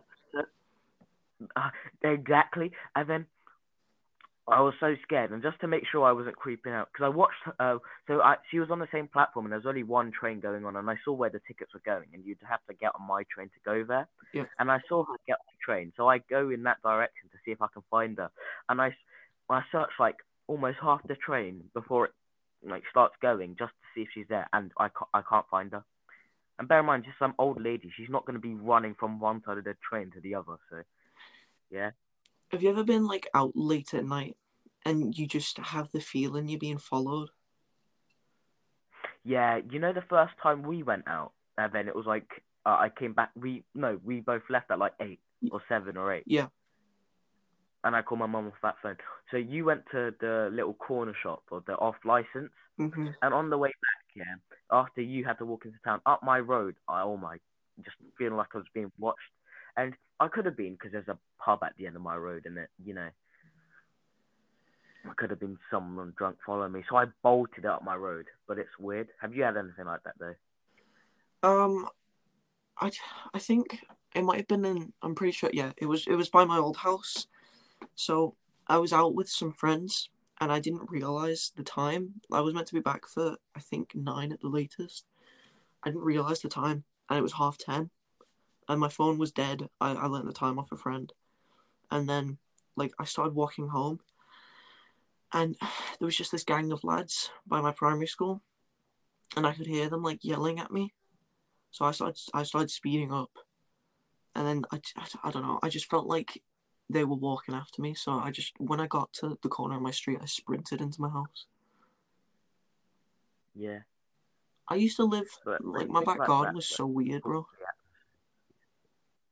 Uh, 1.57 1.71
exactly. 2.03 2.73
And 2.97 3.09
then 3.09 3.27
I 4.51 4.61
was 4.61 4.75
so 4.81 4.95
scared, 5.03 5.31
and 5.31 5.43
just 5.43 5.61
to 5.61 5.69
make 5.69 5.85
sure 5.91 6.07
I 6.07 6.13
wasn't 6.13 6.37
creeping 6.37 6.73
out, 6.73 6.89
because 6.93 7.05
I 7.05 7.09
watched. 7.09 7.37
Uh, 7.61 7.79
so 8.07 8.21
I, 8.21 8.37
she 8.51 8.59
was 8.59 8.71
on 8.71 8.79
the 8.79 8.89
same 8.91 9.07
platform, 9.07 9.47
and 9.47 9.53
there 9.53 9.59
was 9.59 9.67
only 9.67 9.83
one 9.83 10.11
train 10.11 10.41
going 10.41 10.65
on, 10.65 10.77
and 10.77 10.89
I 10.89 10.97
saw 11.05 11.13
where 11.13 11.31
the 11.31 11.41
tickets 11.47 11.75
were 11.75 11.83
going, 11.85 12.09
and 12.15 12.25
you'd 12.25 12.39
have 12.49 12.61
to 12.69 12.75
get 12.75 12.93
on 12.99 13.07
my 13.07 13.25
train 13.35 13.49
to 13.49 13.61
go 13.65 13.85
there. 13.85 14.09
Yeah. 14.33 14.45
And 14.59 14.71
I 14.71 14.81
saw 14.89 15.05
her 15.05 15.15
get 15.27 15.35
on 15.35 15.47
the 15.53 15.65
train, 15.65 15.93
so 15.97 16.09
I 16.09 16.19
go 16.19 16.51
in 16.51 16.63
that 16.63 16.83
direction 16.83 17.29
to 17.31 17.39
see 17.45 17.51
if 17.51 17.61
I 17.61 17.67
can 17.73 17.83
find 17.91 18.17
her, 18.19 18.31
and 18.69 18.81
I, 18.81 18.95
I 19.51 19.63
search 19.71 19.91
like 20.01 20.17
almost 20.47 20.79
half 20.81 21.07
the 21.07 21.17
train 21.17 21.65
before 21.75 22.07
it 22.07 22.13
like 22.67 22.83
starts 22.91 23.15
going, 23.21 23.57
just 23.59 23.73
to 23.73 23.87
see 23.95 24.03
if 24.03 24.09
she's 24.15 24.27
there, 24.29 24.49
and 24.53 24.73
I 24.79 24.89
can't, 24.89 25.11
I 25.15 25.23
can't 25.29 25.47
find 25.51 25.73
her. 25.73 25.85
And 26.59 26.67
bear 26.67 26.81
in 26.81 26.87
mind, 26.87 27.05
just 27.05 27.19
some 27.19 27.35
old 27.39 27.63
lady. 27.63 27.91
She's 27.97 28.11
not 28.11 28.27
going 28.27 28.35
to 28.35 28.41
be 28.41 28.55
running 28.55 28.97
from 28.99 29.21
one 29.21 29.43
side 29.45 29.59
of 29.59 29.65
the 29.65 29.77
train 29.89 30.11
to 30.13 30.21
the 30.21 30.35
other. 30.35 30.57
So, 30.71 30.83
yeah. 31.71 31.91
Have 32.51 32.63
you 32.63 32.71
ever 32.71 32.85
been 32.85 33.07
like 33.07 33.29
out 33.35 33.53
late 33.55 33.93
at 33.93 34.05
night 34.05 34.37
and 34.85 35.17
you 35.17 35.27
just 35.27 35.59
have 35.59 35.91
the 35.93 36.01
feeling 36.01 36.49
you're 36.49 36.59
being 36.59 36.79
followed? 36.79 37.29
Yeah, 39.25 39.61
you 39.71 39.79
know 39.79 39.93
the 39.93 40.05
first 40.09 40.33
time 40.43 40.63
we 40.63 40.83
went 40.83 41.07
out, 41.07 41.33
and 41.59 41.71
then 41.73 41.89
it 41.89 41.95
was 41.95 42.07
like 42.07 42.43
uh, 42.65 42.77
I 42.81 42.89
came 42.89 43.13
back. 43.13 43.31
We 43.37 43.65
no, 43.75 44.01
we 44.03 44.21
both 44.21 44.43
left 44.49 44.71
at 44.71 44.79
like 44.79 44.95
eight 45.01 45.21
or 45.51 45.61
seven 45.69 45.97
or 45.97 46.13
eight. 46.15 46.25
Yeah. 46.27 46.47
And 47.85 47.95
I 47.95 48.03
called 48.03 48.21
my 48.21 48.27
mum 48.27 48.47
off 48.47 48.55
that 48.63 48.77
phone. 48.83 48.97
So 49.31 49.37
you 49.37 49.65
went 49.65 49.83
to 49.93 50.15
the 50.21 50.51
little 50.53 50.75
corner 50.75 51.15
shop 51.23 51.43
or 51.51 51.63
the 51.67 51.75
off 51.75 51.97
license, 52.05 52.53
hmm 52.79 53.09
and 53.23 53.35
on 53.35 53.51
the 53.51 53.59
way 53.59 53.69
back, 53.69 54.05
yeah, 54.17 54.35
after 54.73 55.03
you 55.03 55.25
had 55.25 55.39
to 55.39 55.45
walk 55.45 55.67
into 55.67 55.79
town 55.85 56.01
up 56.07 56.23
my 56.23 56.41
road, 56.41 56.77
I 56.89 57.03
oh 57.03 57.19
my, 57.19 57.37
just 57.85 57.97
feeling 58.17 58.37
like 58.37 58.49
I 58.55 58.59
was 58.59 58.67
being 58.73 58.91
watched, 58.99 59.19
and 59.79 59.95
I 60.21 60.29
could 60.29 60.45
have 60.45 60.57
been 60.57 60.73
because 60.73 60.93
there's 60.93 61.09
a 61.09 61.19
pub 61.43 61.61
at 61.63 61.73
the 61.79 61.87
end 61.87 61.97
of 61.97 62.03
my 62.03 62.17
road, 62.17 62.45
and 62.45 62.59
it, 62.59 62.69
you 62.85 62.93
know. 62.93 63.09
I 65.09 65.15
could 65.15 65.31
have 65.31 65.41
been 65.41 65.59
someone 65.71 66.13
drunk 66.19 66.37
following 66.45 66.73
me, 66.73 66.83
so 66.91 66.97
I 66.97 67.07
bolted 67.23 67.65
up 67.65 67.83
my 67.83 67.97
road. 67.97 68.27
But 68.47 68.59
it's 68.59 68.79
weird. 68.79 69.09
Have 69.23 69.35
you 69.35 69.43
had 69.43 69.57
anything 69.57 69.87
like 69.87 70.03
that 70.03 70.15
though? 70.19 70.35
Um, 71.49 71.89
I 72.79 72.91
I 73.33 73.39
think 73.39 73.79
it 74.15 74.23
might 74.23 74.39
have 74.39 74.49
been 74.49 74.65
in. 74.65 74.93
I'm 75.01 75.15
pretty 75.15 75.33
sure. 75.33 75.51
Yeah, 75.53 75.73
it 75.79 75.87
was. 75.87 76.07
It 76.07 76.17
was 76.17 76.29
by 76.29 76.45
my 76.45 76.59
old 76.59 76.79
house. 76.79 77.27
So 77.95 78.35
I 78.67 78.79
was 78.79 78.93
out 78.93 79.15
with 79.15 79.29
some 79.29 79.53
friends, 79.53 80.11
and 80.41 80.53
I 80.53 80.61
didn't 80.61 80.91
realize 80.91 81.53
the 81.57 81.63
time. 81.63 82.21
I 82.33 82.41
was 82.41 82.53
meant 82.53 82.67
to 82.69 82.75
be 82.75 82.81
back 82.81 83.07
for 83.07 83.37
I 83.55 83.61
think 83.61 83.95
nine 83.95 84.33
at 84.33 84.41
the 84.41 84.49
latest. 84.49 85.05
I 85.83 85.91
didn't 85.91 86.05
realize 86.05 86.41
the 86.41 86.49
time, 86.49 86.85
and 87.09 87.19
it 87.19 87.23
was 87.23 87.35
half 87.35 87.57
ten, 87.57 87.91
and 88.69 88.81
my 88.81 88.89
phone 88.89 89.19
was 89.19 89.33
dead. 89.33 89.69
I 89.81 89.93
I 89.93 90.07
learned 90.07 90.29
the 90.29 90.33
time 90.33 90.59
off 90.59 90.73
a 90.73 90.77
friend, 90.77 91.13
and 91.91 92.09
then 92.09 92.39
like 92.77 92.93
I 92.99 93.05
started 93.05 93.35
walking 93.35 93.69
home, 93.69 94.01
and 95.33 95.57
there 95.99 96.07
was 96.07 96.17
just 96.17 96.33
this 96.33 96.45
gang 96.45 96.73
of 96.73 96.85
lads 96.85 97.31
by 97.47 97.61
my 97.61 97.73
primary 97.73 98.07
school, 98.07 98.43
and 99.37 99.47
I 99.47 99.53
could 99.53 99.67
hear 99.67 99.89
them 99.89 100.03
like 100.03 100.25
yelling 100.25 100.59
at 100.59 100.73
me. 100.73 100.95
So 101.71 101.85
I 101.85 101.93
started 101.93 102.19
I 102.35 102.43
started 102.43 102.71
speeding 102.71 103.13
up, 103.13 103.31
and 104.35 104.47
then 104.47 104.65
I, 104.73 104.81
I, 104.97 105.29
I 105.29 105.31
don't 105.31 105.43
know 105.43 105.59
I 105.63 105.69
just 105.69 105.91
felt 105.91 106.07
like 106.07 106.43
they 106.91 107.05
were 107.05 107.17
walking 107.17 107.55
after 107.55 107.83
me. 107.83 107.95
So 107.95 108.13
I 108.13 108.31
just 108.31 108.53
when 108.59 108.81
I 108.81 108.87
got 108.87 109.13
to 109.15 109.39
the 109.43 109.49
corner 109.49 109.77
of 109.77 109.83
my 109.83 109.91
street, 109.91 110.19
I 110.23 110.27
sprinted 110.27 110.81
into 110.81 111.01
my 111.01 111.11
house. 111.11 111.47
Yeah. 113.55 113.81
I 114.71 114.77
used 114.77 114.97
to 114.97 115.05
live 115.05 115.29
But 115.45 115.65
like 115.65 115.89
my 115.89 116.05
back 116.05 116.27
garden 116.27 116.55
was 116.55 116.67
so 116.67 116.87
weird, 116.87 117.23
bro. 117.23 117.47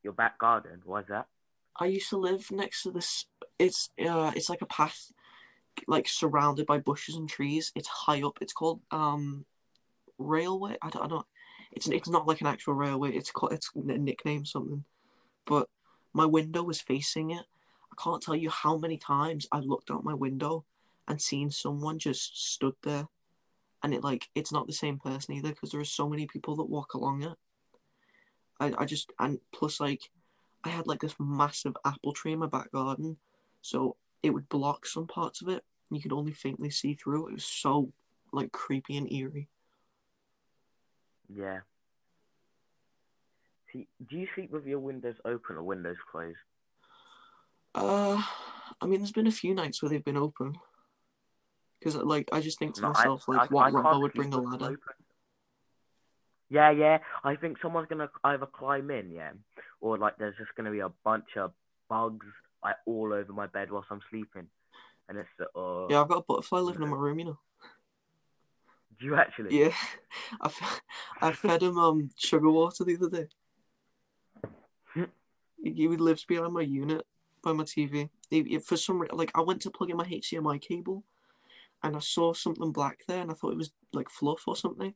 Your 0.07 0.13
back 0.13 0.39
garden, 0.39 0.83
why 0.85 1.01
is 1.01 1.09
that? 1.09 1.27
I 1.75 1.87
used 1.87 2.11
to 2.11 2.17
live 2.17 2.49
next 2.53 2.85
to 2.85 2.93
this. 2.93 3.27
It's 3.59 3.91
uh, 4.01 4.31
it's 4.37 4.49
like 4.49 4.63
a 4.63 4.67
path, 4.67 5.11
like 5.89 6.07
surrounded 6.07 6.65
by 6.65 6.79
bushes 6.79 7.17
and 7.17 7.29
trees. 7.29 7.73
It's 7.75 7.89
high 7.89 8.23
up. 8.23 8.39
It's 8.41 8.53
called 8.53 8.83
um, 8.93 9.47
railway. 10.17 10.77
I 10.81 10.91
don't, 10.91 11.03
I 11.03 11.09
don't. 11.09 11.27
It's 11.73 11.89
it's 11.89 12.09
not 12.09 12.29
like 12.29 12.41
an 12.41 12.47
actual 12.47 12.75
railway. 12.75 13.17
It's 13.17 13.33
called 13.33 13.53
it's 13.53 13.69
a 13.75 13.81
nickname 13.99 14.45
something, 14.45 14.85
but 15.45 15.69
my 16.13 16.25
window 16.25 16.63
was 16.63 16.81
facing 16.81 17.33
it. 17.33 17.43
I 17.91 18.01
can't 18.01 18.23
tell 18.23 18.37
you 18.37 18.51
how 18.51 18.79
many 18.79 18.99
times 18.99 19.49
I 19.51 19.59
looked 19.59 19.91
out 19.91 20.05
my 20.05 20.15
window 20.15 20.65
and 21.09 21.21
seen 21.21 21.51
someone 21.51 21.99
just 21.99 22.53
stood 22.53 22.77
there, 22.85 23.09
and 23.83 23.93
it 23.93 24.05
like 24.05 24.29
it's 24.37 24.53
not 24.53 24.69
the 24.69 24.73
same 24.73 25.01
person 25.01 25.35
either 25.35 25.49
because 25.49 25.73
there 25.73 25.81
are 25.81 25.85
so 25.85 26.09
many 26.09 26.29
people 26.29 26.55
that 26.55 26.71
walk 26.71 26.95
along 26.95 27.25
it. 27.25 27.35
I 28.61 28.73
I 28.79 28.85
just 28.85 29.11
and 29.19 29.39
plus 29.53 29.81
like 29.81 30.11
I 30.65 30.69
had 30.71 30.87
like 30.87 31.01
this 31.01 31.15
massive 31.19 31.77
apple 31.85 32.13
tree 32.13 32.33
in 32.33 32.39
my 32.41 32.47
back 32.47 32.73
garden, 32.73 33.19
so 33.63 33.97
it 34.23 34.31
would 34.31 34.49
block 34.49 34.87
some 34.87 35.07
parts 35.07 35.43
of 35.43 35.49
it. 35.49 35.65
You 35.91 36.01
could 36.01 36.13
only 36.13 36.33
faintly 36.33 36.71
see 36.71 36.95
through. 36.95 37.29
It 37.29 37.35
was 37.35 37.45
so 37.45 37.93
like 38.33 38.51
creepy 38.53 38.97
and 38.97 39.11
eerie. 39.13 39.49
Yeah. 41.33 41.61
See, 43.73 43.89
do 44.09 44.17
you 44.17 44.27
sleep 44.35 44.51
with 44.51 44.67
your 44.67 44.79
windows 44.81 45.17
open 45.25 45.57
or 45.57 45.63
windows 45.63 45.97
closed? 46.11 46.39
Uh, 47.75 48.23
I 48.81 48.87
mean, 48.87 49.01
there's 49.01 49.13
been 49.13 49.27
a 49.27 49.33
few 49.33 49.55
nights 49.55 49.83
where 49.83 49.91
they've 49.91 50.05
been 50.05 50.17
open. 50.17 50.57
Because 51.79 51.97
like 51.97 52.29
I 52.33 52.41
just 52.41 52.59
think 52.59 52.75
to 52.77 52.81
No, 52.83 52.89
I- 52.89 52.91
myself, 52.93 53.29
like, 53.29 53.51
I- 53.51 53.55
what 53.55 53.67
I 53.67 53.71
robber 53.71 53.99
would 54.01 54.15
bring 54.15 54.33
a 54.33 54.41
ladder? 54.41 54.65
open. 54.65 54.79
Yeah, 56.49 56.71
yeah. 56.71 56.99
I 57.25 57.37
think 57.37 57.59
someone's 57.61 57.89
gonna 57.89 58.11
either 58.25 58.47
climb 58.47 58.91
in, 58.91 59.11
yeah, 59.11 59.33
or 59.81 59.99
like 59.99 60.17
there's 60.19 60.37
just 60.37 60.55
gonna 60.57 60.71
be 60.71 60.81
a 60.81 60.91
bunch 61.05 61.37
of 61.37 61.53
bugs 61.89 62.27
like 62.63 62.77
all 62.87 63.13
over 63.13 63.33
my 63.33 63.47
bed 63.47 63.71
whilst 63.71 63.89
I'm 63.91 64.01
sleeping, 64.11 64.47
and 65.09 65.19
it's 65.19 65.29
uh, 65.41 65.45
oh. 65.59 65.89
Yeah, 65.91 66.03
I've 66.03 66.09
got 66.09 66.19
a 66.19 66.23
butterfly 66.23 66.61
living 66.61 66.83
in 66.83 66.89
my 66.89 66.97
room, 66.97 67.19
you 67.19 67.25
know. 67.27 67.39
Do 68.99 69.07
you 69.07 69.17
actually? 69.17 69.59
Yeah, 69.61 69.73
I, 70.41 70.47
f- 70.47 70.83
I 71.21 71.33
fed 71.33 71.63
him 71.63 71.79
um 71.79 72.11
sugar 72.17 72.51
water 72.51 72.85
the 72.85 72.97
other 72.97 73.11
day. 73.11 73.29
he, 75.63 75.89
lives 75.89 76.25
behind 76.25 76.53
my 76.55 76.63
unit 76.63 77.05
by 77.43 77.53
my 77.53 77.65
TV. 77.65 78.09
He, 78.31 78.43
he- 78.45 78.59
for 78.59 78.77
some 78.77 79.01
re- 79.01 79.09
like 79.13 79.33
I 79.35 79.43
went 79.43 79.63
to 79.63 79.71
plug 79.71 79.91
in 79.91 79.97
my 79.97 80.05
HDMI 80.05 80.61
cable, 80.61 81.05
and 81.83 81.97
I 81.97 82.01
saw 82.01 82.33
something 82.33 82.73
black 82.73 83.01
there, 83.07 83.21
and 83.21 83.31
I 83.31 83.35
thought 83.35 83.53
it 83.53 83.59
was 83.59 83.73
like 83.93 84.09
fluff 84.09 84.45
or 84.47 84.57
something. 84.57 84.95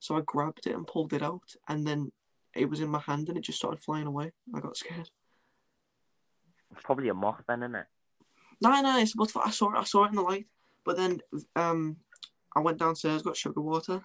So 0.00 0.16
I 0.16 0.22
grabbed 0.24 0.66
it 0.66 0.74
and 0.74 0.86
pulled 0.86 1.12
it 1.12 1.22
out, 1.22 1.54
and 1.68 1.86
then 1.86 2.10
it 2.54 2.68
was 2.68 2.80
in 2.80 2.88
my 2.88 2.98
hand, 3.00 3.28
and 3.28 3.38
it 3.38 3.44
just 3.44 3.58
started 3.58 3.80
flying 3.80 4.06
away. 4.06 4.32
I 4.54 4.60
got 4.60 4.76
scared. 4.76 5.08
It's 6.72 6.82
probably 6.82 7.08
a 7.08 7.14
moth 7.14 7.42
then, 7.46 7.62
isn't 7.62 7.74
it? 7.74 7.86
No, 8.62 8.80
no, 8.80 8.98
it's 8.98 9.14
a 9.14 9.16
butterfly. 9.16 9.42
I 9.46 9.50
saw 9.50 9.72
it. 9.72 9.78
I 9.78 9.84
saw 9.84 10.04
it 10.04 10.08
in 10.08 10.16
the 10.16 10.22
light, 10.22 10.46
but 10.84 10.96
then 10.96 11.20
um, 11.54 11.96
I 12.56 12.60
went 12.60 12.78
downstairs, 12.78 13.22
got 13.22 13.36
sugar 13.36 13.60
water, 13.60 14.02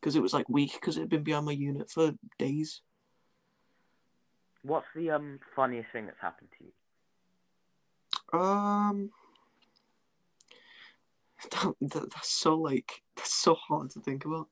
because 0.00 0.16
it 0.16 0.22
was 0.22 0.32
like 0.32 0.48
weak, 0.48 0.72
because 0.74 0.96
it 0.96 1.00
had 1.00 1.08
been 1.10 1.22
behind 1.24 1.46
my 1.46 1.52
unit 1.52 1.90
for 1.90 2.12
days. 2.38 2.80
What's 4.62 4.86
the 4.94 5.10
um 5.10 5.40
funniest 5.54 5.90
thing 5.92 6.06
that's 6.06 6.20
happened 6.20 6.48
to 6.58 6.64
you? 6.64 8.40
Um, 8.40 9.10
that, 11.50 11.74
that- 11.80 12.10
that's 12.12 12.30
so 12.32 12.56
like 12.56 13.02
that's 13.16 13.34
so 13.34 13.54
hard 13.54 13.90
to 13.90 14.00
think 14.00 14.24
about. 14.24 14.48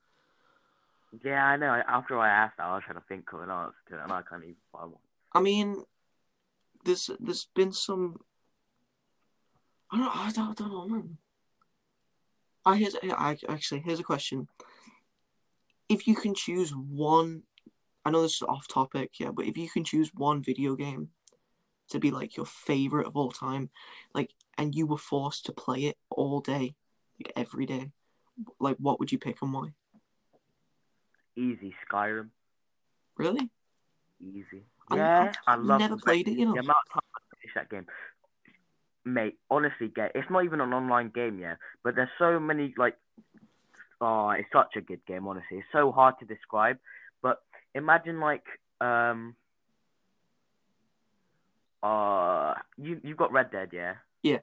Yeah, 1.24 1.44
I 1.44 1.56
know. 1.56 1.82
After 1.86 2.18
I 2.18 2.28
asked 2.28 2.58
I 2.58 2.74
was 2.74 2.82
trying 2.84 2.98
to 2.98 3.04
think 3.08 3.32
of 3.32 3.40
an 3.40 3.50
answer 3.50 3.74
to 3.88 3.96
it, 3.96 4.02
and 4.02 4.12
I 4.12 4.22
can't 4.22 4.42
even 4.42 4.56
find 4.72 4.92
one. 4.92 5.00
I 5.32 5.40
mean, 5.40 5.84
there's 6.84 7.10
there's 7.20 7.46
been 7.54 7.72
some. 7.72 8.20
I 9.90 9.98
don't. 9.98 10.16
I 10.16 10.30
don't, 10.30 10.50
I 10.50 10.54
don't 10.54 10.72
know, 10.72 10.88
man. 10.88 11.18
I 12.64 12.76
here's 12.76 12.96
I 13.02 13.36
actually 13.48 13.80
here's 13.80 14.00
a 14.00 14.04
question. 14.04 14.48
If 15.88 16.06
you 16.06 16.14
can 16.14 16.34
choose 16.34 16.70
one, 16.70 17.42
I 18.04 18.10
know 18.10 18.22
this 18.22 18.36
is 18.36 18.42
off 18.42 18.66
topic, 18.68 19.20
yeah, 19.20 19.30
but 19.30 19.46
if 19.46 19.58
you 19.58 19.68
can 19.68 19.84
choose 19.84 20.10
one 20.14 20.42
video 20.42 20.74
game 20.76 21.10
to 21.90 21.98
be 21.98 22.10
like 22.10 22.36
your 22.36 22.46
favorite 22.46 23.06
of 23.06 23.16
all 23.16 23.30
time, 23.30 23.68
like, 24.14 24.30
and 24.56 24.74
you 24.74 24.86
were 24.86 24.96
forced 24.96 25.44
to 25.46 25.52
play 25.52 25.84
it 25.84 25.98
all 26.08 26.40
day, 26.40 26.74
like 27.18 27.32
every 27.36 27.66
day, 27.66 27.90
like, 28.58 28.76
what 28.78 28.98
would 28.98 29.12
you 29.12 29.18
pick 29.18 29.42
and 29.42 29.52
why? 29.52 29.74
Easy 31.36 31.74
Skyrim. 31.90 32.28
Really? 33.16 33.48
Easy. 34.20 34.64
I- 34.90 34.96
Yeah, 34.96 35.32
I, 35.46 35.54
I've 35.54 35.60
love 35.60 35.80
never 35.80 35.96
played 35.96 36.28
it, 36.28 36.38
you 36.38 36.44
know. 36.46 36.52
The 36.54 36.60
amount 36.60 36.76
of 36.88 36.92
time 36.94 37.10
I 37.16 37.36
finished 37.36 37.54
that 37.54 37.70
game, 37.70 37.86
mate. 39.04 39.38
Honestly, 39.50 39.88
get 39.88 40.12
it's 40.14 40.30
not 40.30 40.44
even 40.44 40.60
an 40.60 40.72
online 40.72 41.10
game 41.10 41.38
yet, 41.38 41.58
but 41.82 41.94
there's 41.94 42.10
so 42.18 42.38
many 42.38 42.74
like. 42.76 42.96
Oh, 44.00 44.30
it's 44.30 44.48
such 44.52 44.74
a 44.76 44.80
good 44.80 45.04
game. 45.06 45.28
Honestly, 45.28 45.58
it's 45.58 45.66
so 45.72 45.92
hard 45.92 46.16
to 46.18 46.24
describe. 46.26 46.78
But 47.22 47.40
imagine 47.74 48.20
like 48.20 48.44
um. 48.80 49.36
Uh, 51.82 52.54
you 52.78 53.00
you've 53.02 53.16
got 53.16 53.32
Red 53.32 53.50
Dead, 53.50 53.70
yeah. 53.72 53.94
Yeah. 54.22 54.38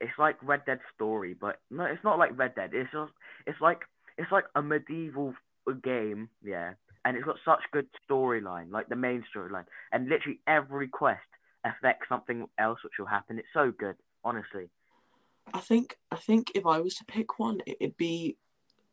It's 0.00 0.16
like 0.18 0.36
Red 0.42 0.64
Dead 0.64 0.78
story, 0.94 1.34
but 1.38 1.60
no, 1.70 1.84
it's 1.84 2.02
not 2.04 2.18
like 2.18 2.38
Red 2.38 2.54
Dead. 2.54 2.70
It's 2.72 2.90
just 2.92 3.12
it's 3.46 3.60
like 3.60 3.80
it's 4.20 4.32
like 4.32 4.44
a 4.54 4.62
medieval 4.62 5.34
uh, 5.68 5.72
game, 5.72 6.28
yeah, 6.44 6.74
and 7.04 7.16
it's 7.16 7.24
got 7.26 7.36
such 7.44 7.60
good 7.72 7.86
storyline, 8.08 8.70
like 8.70 8.88
the 8.88 8.96
main 8.96 9.24
storyline, 9.34 9.64
and 9.92 10.08
literally 10.08 10.40
every 10.46 10.88
quest 10.88 11.20
affects 11.64 12.08
something 12.08 12.46
else 12.58 12.78
which 12.84 12.94
will 12.98 13.06
happen. 13.06 13.38
It's 13.38 13.48
so 13.52 13.70
good, 13.70 13.96
honestly. 14.24 14.68
I 15.52 15.60
think 15.60 15.98
I 16.10 16.16
think 16.16 16.52
if 16.54 16.64
I 16.66 16.80
was 16.80 16.94
to 16.96 17.04
pick 17.04 17.38
one, 17.38 17.60
it- 17.66 17.76
it'd 17.80 17.96
be 17.96 18.36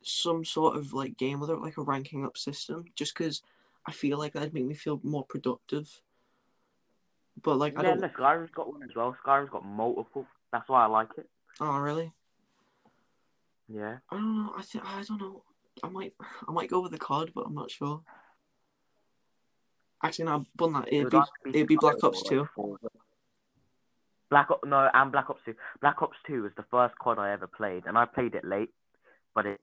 some 0.02 0.46
sort 0.46 0.76
of 0.78 0.94
like 0.94 1.18
game 1.18 1.40
with 1.40 1.50
like 1.50 1.78
a 1.78 1.82
ranking 1.82 2.26
up 2.26 2.38
system, 2.38 2.86
just 2.96 3.14
because 3.14 3.42
I 3.86 3.92
feel 3.92 4.18
like 4.18 4.34
that'd 4.34 4.54
make 4.54 4.66
me 4.66 4.74
feel 4.74 5.00
more 5.04 5.26
productive. 5.26 6.02
But 7.42 7.58
like 7.58 7.78
I 7.78 7.84
yeah, 7.84 7.90
don't. 7.90 8.02
no, 8.02 8.10
Skyrim's 8.10 8.52
got 8.52 8.72
one 8.72 8.84
as 8.84 8.96
well. 8.96 9.16
Skyrim's 9.26 9.50
got 9.52 9.66
multiple. 9.66 10.26
That's 10.52 10.68
why 10.70 10.84
I 10.84 10.88
like 10.88 11.10
it. 11.18 11.30
Oh 11.60 11.78
really? 11.78 12.14
Yeah. 13.68 13.98
I 14.10 14.16
don't 14.16 14.38
know. 14.38 14.54
I 14.58 14.62
think 14.62 14.84
I 14.86 15.04
don't 15.04 15.22
know. 15.22 15.44
I 15.84 15.90
might 15.90 16.14
I 16.48 16.52
might 16.52 16.70
go 16.70 16.82
with 16.82 16.92
the 16.92 16.98
COD, 16.98 17.32
but 17.36 17.46
I'm 17.46 17.56
not 17.56 17.70
sure. 17.70 18.02
Actually, 20.04 20.26
no. 20.26 20.46
But 20.56 20.74
that 20.74 20.88
It 20.88 20.94
it'd 20.94 21.12
be 21.12 21.20
it'd 21.50 21.68
be 21.68 21.76
Black 21.76 22.04
Ops 22.04 22.24
2. 22.24 22.48
Black 24.30 24.52
Ops, 24.52 24.62
no, 24.66 24.90
and 24.94 25.12
Black 25.12 25.30
Ops 25.30 25.42
2. 25.46 25.54
Black 25.82 26.02
Ops 26.02 26.18
2 26.28 26.44
was 26.44 26.52
the 26.58 26.66
first 26.70 26.96
COD 27.00 27.20
I 27.20 27.32
ever 27.32 27.48
played, 27.48 27.84
and 27.86 27.98
I 27.98 28.06
played 28.06 28.36
it 28.36 28.44
late, 28.46 28.70
but 29.34 29.46
it, 29.46 29.62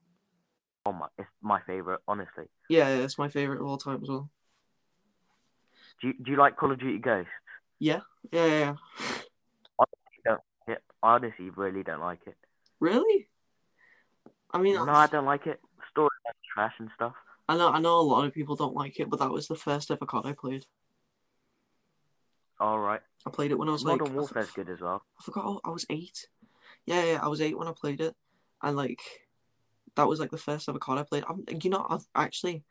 oh 0.86 0.92
my, 0.92 1.06
it's 1.18 1.28
my 1.42 1.60
favorite, 1.66 2.00
honestly. 2.08 2.44
yeah, 2.68 2.88
yeah, 2.88 3.04
it's 3.04 3.18
my 3.18 3.28
favorite 3.28 3.60
of 3.60 3.66
all 3.66 3.76
time 3.76 4.00
as 4.02 4.08
well. 4.08 4.30
Do 6.00 6.08
you, 6.08 6.14
do 6.14 6.30
you 6.30 6.36
like 6.38 6.56
Call 6.56 6.72
of 6.72 6.78
Duty 6.78 6.98
Ghosts? 6.98 7.30
Yeah, 7.78 8.00
yeah, 8.32 8.46
yeah. 8.46 8.74
Yeah, 10.66 10.76
I 11.02 11.14
honestly 11.14 11.50
really 11.50 11.82
don't 11.82 12.00
like 12.00 12.20
it. 12.26 12.36
Really? 12.80 13.28
I 14.54 14.58
mean, 14.58 14.76
No, 14.76 14.92
I 14.92 15.08
don't 15.08 15.26
like 15.26 15.46
it. 15.46 15.60
Story 15.90 16.08
trash 16.54 16.74
and 16.78 16.88
stuff. 16.94 17.12
I 17.48 17.56
know 17.56 17.68
I 17.68 17.80
know 17.80 18.00
a 18.00 18.02
lot 18.02 18.24
of 18.24 18.32
people 18.32 18.56
don't 18.56 18.74
like 18.74 18.98
it, 19.00 19.10
but 19.10 19.18
that 19.18 19.30
was 19.30 19.48
the 19.48 19.56
first 19.56 19.90
ever 19.90 20.06
COD 20.06 20.26
I 20.26 20.32
played. 20.32 20.64
All 22.58 22.78
right. 22.78 23.00
I 23.26 23.30
played 23.30 23.50
it 23.50 23.58
when 23.58 23.68
I 23.68 23.72
was 23.72 23.84
like 23.84 24.00
Modern 24.00 24.14
Warfare's 24.14 24.50
good 24.52 24.70
as 24.70 24.80
well. 24.80 25.02
I 25.20 25.24
forgot 25.24 25.60
I 25.64 25.70
was 25.70 25.84
eight. 25.90 26.28
Yeah, 26.86 27.04
yeah, 27.04 27.18
I 27.22 27.28
was 27.28 27.40
eight 27.40 27.58
when 27.58 27.68
I 27.68 27.72
played 27.72 28.00
it, 28.00 28.14
and 28.62 28.76
like 28.76 29.00
that 29.96 30.08
was 30.08 30.20
like 30.20 30.30
the 30.30 30.38
first 30.38 30.68
ever 30.68 30.78
COD 30.78 30.98
I 30.98 31.02
played. 31.02 31.24
I'm, 31.28 31.44
you 31.62 31.70
know, 31.70 31.86
I've 31.88 32.06
actually 32.14 32.64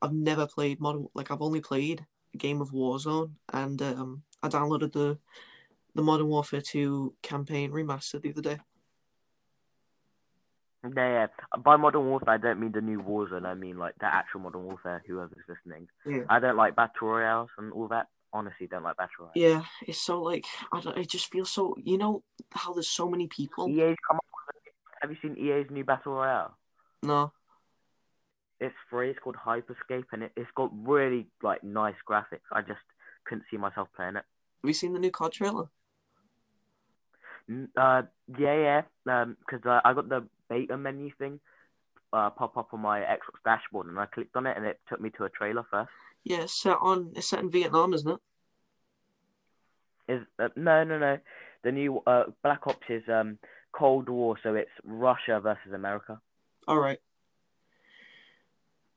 I've 0.00 0.12
never 0.12 0.46
played 0.46 0.80
modern. 0.80 1.08
Like 1.14 1.30
I've 1.30 1.42
only 1.42 1.60
played 1.60 2.06
a 2.34 2.38
game 2.38 2.60
of 2.60 2.70
Warzone, 2.70 3.32
and 3.52 3.80
um, 3.82 4.22
I 4.42 4.48
downloaded 4.48 4.92
the 4.92 5.18
the 5.94 6.02
Modern 6.02 6.28
Warfare 6.28 6.62
Two 6.62 7.14
campaign 7.22 7.70
remastered 7.70 8.22
the 8.22 8.30
other 8.30 8.42
day. 8.42 8.58
Yeah, 10.96 11.26
yeah. 11.54 11.58
By 11.62 11.76
Modern 11.76 12.06
Warfare, 12.06 12.34
I 12.34 12.38
don't 12.38 12.60
mean 12.60 12.72
the 12.72 12.80
new 12.80 13.00
Warzone. 13.02 13.46
I 13.46 13.54
mean 13.54 13.78
like 13.78 13.94
the 13.98 14.06
actual 14.06 14.40
Modern 14.40 14.64
Warfare. 14.64 15.02
Whoever's 15.06 15.44
listening, 15.48 15.88
Yeah. 16.06 16.22
I 16.28 16.38
don't 16.38 16.56
like 16.56 16.76
battle 16.76 17.08
royales 17.08 17.50
and 17.58 17.72
all 17.72 17.88
that. 17.88 18.06
Honestly, 18.32 18.66
don't 18.66 18.82
like 18.82 18.96
battle 18.96 19.10
royales. 19.20 19.32
Yeah, 19.36 19.62
it's 19.86 20.00
so 20.00 20.20
like 20.22 20.44
I 20.72 20.80
don't. 20.80 20.96
It 20.98 21.08
just 21.08 21.30
feels 21.32 21.50
so. 21.50 21.74
You 21.82 21.96
know 21.98 22.22
how 22.52 22.72
there's 22.74 22.88
so 22.88 23.08
many 23.08 23.26
people. 23.26 23.68
EA's 23.68 23.96
come 24.06 24.18
up 24.18 24.24
with 24.46 24.56
a- 24.66 24.98
Have 25.00 25.10
you 25.10 25.16
seen 25.22 25.36
EA's 25.42 25.70
new 25.70 25.84
battle 25.84 26.12
royale? 26.12 26.56
No. 27.02 27.32
It's 28.60 28.74
free. 28.90 29.10
It's 29.10 29.18
called 29.20 29.36
Hyperscape, 29.36 30.06
and 30.12 30.24
it, 30.24 30.32
it's 30.36 30.50
got 30.56 30.70
really 30.74 31.28
like 31.42 31.62
nice 31.62 31.94
graphics. 32.08 32.40
I 32.52 32.60
just 32.62 32.80
couldn't 33.24 33.44
see 33.50 33.56
myself 33.56 33.88
playing 33.96 34.16
it. 34.16 34.24
Have 34.62 34.68
you 34.68 34.72
seen 34.74 34.92
the 34.92 34.98
new 34.98 35.10
COD 35.12 35.32
trailer? 35.32 35.68
Uh, 37.76 38.02
yeah, 38.38 38.82
yeah. 39.06 39.22
Um, 39.22 39.36
because 39.40 39.64
uh, 39.64 39.80
I 39.84 39.94
got 39.94 40.08
the 40.08 40.26
beta 40.48 40.76
menu 40.76 41.10
thing 41.18 41.40
uh 42.12 42.30
pop 42.30 42.56
up 42.56 42.68
on 42.72 42.80
my 42.80 43.00
Xbox 43.00 43.42
dashboard, 43.44 43.86
and 43.86 43.98
I 43.98 44.06
clicked 44.06 44.36
on 44.36 44.46
it, 44.46 44.56
and 44.56 44.66
it 44.66 44.80
took 44.88 45.00
me 45.00 45.10
to 45.18 45.24
a 45.24 45.30
trailer 45.30 45.64
first. 45.70 45.90
Yeah, 46.24 46.42
it's 46.42 46.54
set 46.54 46.78
on. 46.80 47.12
It's 47.16 47.28
set 47.28 47.40
in 47.40 47.50
Vietnam, 47.50 47.94
isn't 47.94 48.10
it? 48.10 48.20
Is 50.12 50.22
uh, 50.38 50.48
no, 50.56 50.84
no, 50.84 50.98
no. 50.98 51.18
The 51.64 51.72
new 51.72 51.98
uh 52.06 52.24
Black 52.42 52.66
Ops 52.66 52.86
is 52.88 53.02
um 53.08 53.38
Cold 53.72 54.08
War, 54.08 54.36
so 54.42 54.54
it's 54.54 54.70
Russia 54.84 55.40
versus 55.40 55.72
America. 55.74 56.20
All 56.66 56.78
right. 56.78 56.98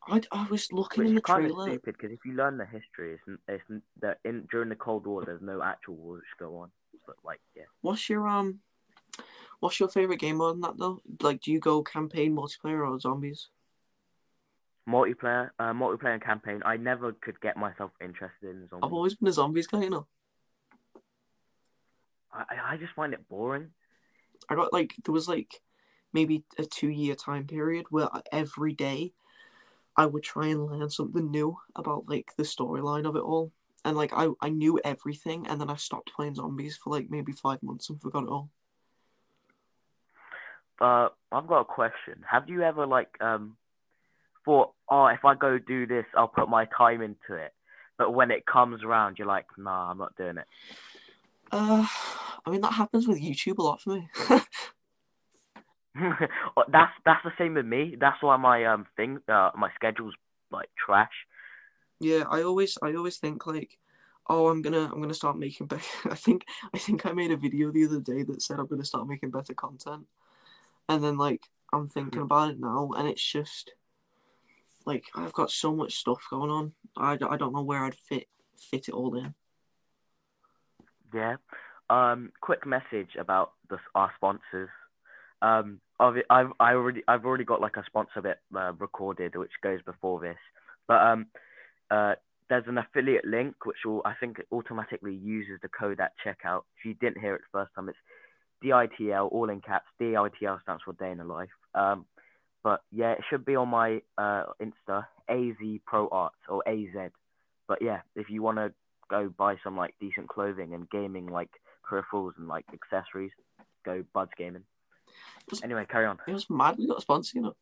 I, 0.07 0.19
I 0.31 0.47
was 0.49 0.71
looking 0.71 1.03
Which 1.03 1.09
in 1.09 1.15
the 1.15 1.21
kind 1.21 1.45
of 1.45 1.51
trailer. 1.51 1.67
stupid 1.67 1.95
because 1.97 2.11
if 2.11 2.19
you 2.25 2.33
learn 2.33 2.57
the 2.57 2.65
history, 2.65 3.13
it's, 3.13 3.39
it's 3.47 3.81
that 4.01 4.17
in 4.25 4.47
during 4.51 4.69
the 4.69 4.75
Cold 4.75 5.05
War, 5.05 5.23
there's 5.23 5.43
no 5.43 5.61
actual 5.61 5.95
wars 5.95 6.21
which 6.21 6.39
go 6.39 6.57
on. 6.57 6.71
But 7.05 7.17
like, 7.23 7.39
yeah, 7.55 7.63
What's 7.81 8.09
your 8.09 8.27
um? 8.27 8.59
What's 9.59 9.79
your 9.79 9.89
favorite 9.89 10.19
game 10.19 10.37
mode 10.37 10.55
in 10.55 10.61
that 10.61 10.77
though? 10.77 11.01
Like, 11.21 11.41
do 11.41 11.51
you 11.51 11.59
go 11.59 11.83
campaign, 11.83 12.35
multiplayer, 12.35 12.89
or 12.89 12.99
zombies? 12.99 13.49
multiplayer, 14.87 15.51
uh, 15.59 15.73
multiplayer 15.73 16.13
and 16.13 16.21
campaign. 16.21 16.61
I 16.65 16.77
never 16.77 17.13
could 17.13 17.39
get 17.41 17.57
myself 17.57 17.91
interested 18.01 18.49
in 18.49 18.67
zombies. 18.67 18.83
I've 18.83 18.93
always 18.93 19.15
been 19.15 19.27
a 19.27 19.33
zombies 19.33 19.67
guy, 19.67 19.83
you 19.83 19.89
know. 19.89 20.07
I, 22.33 22.73
I 22.73 22.77
just 22.77 22.93
find 22.93 23.13
it 23.13 23.27
boring. 23.27 23.69
I 24.49 24.55
got 24.55 24.73
like 24.73 24.95
there 25.03 25.13
was 25.13 25.27
like 25.27 25.61
maybe 26.13 26.43
a 26.57 26.65
two 26.65 26.89
year 26.89 27.15
time 27.15 27.45
period 27.45 27.87
where 27.89 28.09
every 28.31 28.73
day 28.73 29.13
I 29.95 30.05
would 30.05 30.23
try 30.23 30.47
and 30.47 30.65
learn 30.65 30.89
something 30.89 31.29
new 31.29 31.57
about 31.75 32.09
like 32.09 32.31
the 32.37 32.43
storyline 32.43 33.07
of 33.07 33.15
it 33.15 33.21
all. 33.21 33.51
And 33.83 33.97
like 33.97 34.11
I, 34.13 34.29
I 34.39 34.49
knew 34.49 34.79
everything 34.83 35.47
and 35.47 35.59
then 35.59 35.69
I 35.69 35.75
stopped 35.75 36.13
playing 36.15 36.35
zombies 36.35 36.77
for 36.77 36.91
like 36.91 37.09
maybe 37.09 37.31
five 37.31 37.61
months 37.61 37.89
and 37.89 38.01
forgot 38.01 38.23
it 38.23 38.29
all. 38.29 38.49
Uh, 40.81 41.09
I've 41.31 41.47
got 41.47 41.61
a 41.61 41.65
question. 41.65 42.23
Have 42.29 42.49
you 42.49 42.63
ever 42.63 42.87
like 42.87 43.09
um 43.21 43.55
thought, 44.43 44.71
oh, 44.89 45.05
if 45.05 45.23
I 45.23 45.35
go 45.35 45.59
do 45.59 45.85
this, 45.85 46.05
I'll 46.17 46.27
put 46.27 46.49
my 46.49 46.65
time 46.75 47.01
into 47.01 47.35
it, 47.35 47.53
but 47.97 48.13
when 48.13 48.31
it 48.31 48.45
comes 48.45 48.83
around, 48.83 49.17
you're 49.19 49.27
like, 49.27 49.45
nah, 49.57 49.91
I'm 49.91 49.99
not 49.99 50.15
doing 50.17 50.37
it. 50.37 50.47
Uh 51.51 51.85
I 52.45 52.49
mean 52.49 52.61
that 52.61 52.73
happens 52.73 53.07
with 53.07 53.21
YouTube 53.21 53.59
a 53.59 53.63
lot 53.63 53.81
for 53.81 53.91
me. 53.91 54.09
that's 56.71 56.91
that's 57.05 57.23
the 57.23 57.31
same 57.37 57.53
with 57.53 57.65
me. 57.65 57.95
That's 57.99 58.21
why 58.21 58.37
my 58.37 58.65
um 58.65 58.87
thing, 58.97 59.19
uh, 59.27 59.51
my 59.55 59.69
schedule's 59.75 60.15
like 60.49 60.69
trash. 60.83 61.11
Yeah, 61.99 62.23
I 62.29 62.41
always 62.41 62.77
I 62.81 62.95
always 62.95 63.17
think 63.17 63.45
like, 63.45 63.77
oh, 64.27 64.47
I'm 64.47 64.61
gonna 64.61 64.89
I'm 64.91 65.01
gonna 65.01 65.13
start 65.13 65.37
making 65.37 65.67
better. 65.67 65.83
I 66.09 66.15
think 66.15 66.45
I 66.73 66.77
think 66.77 67.05
I 67.05 67.11
made 67.11 67.31
a 67.31 67.37
video 67.37 67.71
the 67.71 67.85
other 67.85 67.99
day 67.99 68.23
that 68.23 68.41
said 68.41 68.59
I'm 68.59 68.67
gonna 68.67 68.85
start 68.85 69.07
making 69.07 69.31
better 69.31 69.53
content, 69.53 70.05
and 70.91 71.03
then 71.03 71.17
like 71.17 71.41
I'm 71.71 71.87
thinking 71.87 72.21
about 72.21 72.51
it 72.51 72.59
now, 72.59 72.91
and 72.97 73.07
it's 73.07 73.23
just 73.23 73.71
like 74.85 75.05
I've 75.15 75.33
got 75.33 75.49
so 75.49 75.73
much 75.73 75.95
stuff 75.95 76.21
going 76.29 76.51
on. 76.51 76.73
I, 76.97 77.13
I 77.13 77.37
don't 77.37 77.53
know 77.53 77.63
where 77.63 77.85
I'd 77.85 77.95
fit 77.95 78.27
fit 78.57 78.89
it 78.89 78.93
all 78.93 79.15
in. 79.17 79.33
Yeah. 81.13 81.37
Um, 81.89 82.31
quick 82.41 82.65
message 82.65 83.15
about 83.19 83.53
the, 83.69 83.77
our 83.95 84.11
sponsors. 84.15 84.69
Um, 85.41 85.79
I've, 85.99 86.15
I've 86.29 86.51
I 86.59 86.73
already 86.73 87.03
I've 87.07 87.25
already 87.25 87.45
got 87.45 87.61
like 87.61 87.77
a 87.77 87.85
sponsor 87.85 88.21
bit 88.21 88.39
uh, 88.55 88.73
recorded 88.73 89.35
which 89.35 89.51
goes 89.63 89.81
before 89.85 90.19
this, 90.19 90.37
but 90.87 91.01
um, 91.01 91.27
uh, 91.89 92.15
there's 92.49 92.67
an 92.67 92.77
affiliate 92.77 93.25
link 93.25 93.65
which 93.65 93.77
will 93.85 94.01
I 94.03 94.13
think 94.19 94.41
automatically 94.51 95.15
uses 95.15 95.59
the 95.61 95.69
code 95.69 96.01
at 96.01 96.11
checkout. 96.25 96.63
If 96.77 96.85
you 96.85 96.95
didn't 96.95 97.21
hear 97.21 97.35
it 97.35 97.41
the 97.41 97.59
first 97.59 97.73
time, 97.75 97.87
it's 97.87 97.97
DITL 98.63 99.27
all 99.31 99.49
in 99.49 99.61
caps. 99.61 99.87
DITL 99.99 100.61
stands 100.61 100.83
for 100.83 100.93
day 100.93 101.11
in 101.11 101.17
the 101.17 101.23
life. 101.23 101.49
Um, 101.75 102.05
But 102.63 102.81
yeah, 102.91 103.11
it 103.13 103.23
should 103.29 103.43
be 103.45 103.55
on 103.55 103.69
my 103.69 104.01
uh, 104.17 104.43
Insta, 104.61 105.05
AZ 105.29 105.79
Pro 105.85 106.07
Arts 106.09 106.37
or 106.47 106.61
AZ. 106.67 107.11
But 107.67 107.81
yeah, 107.81 108.01
if 108.15 108.29
you 108.29 108.41
want 108.43 108.57
to 108.57 108.71
go 109.09 109.29
buy 109.35 109.55
some 109.63 109.75
like 109.75 109.95
decent 109.99 110.27
clothing 110.29 110.73
and 110.73 110.89
gaming 110.89 111.25
like 111.27 111.49
peripherals 111.89 112.33
and 112.37 112.47
like 112.47 112.65
accessories, 112.73 113.31
go 113.83 114.03
Buds 114.13 114.31
Gaming. 114.37 114.63
Was- 115.49 115.63
Anyway, 115.63 115.85
carry 115.89 116.05
on. 116.05 116.19
It 116.27 116.33
was 116.33 116.49
mad. 116.49 116.77
We 116.77 116.87
got 116.87 116.99
a 116.99 117.01
sponsor, 117.01 117.31
you 117.37 117.41
know. 117.43 117.55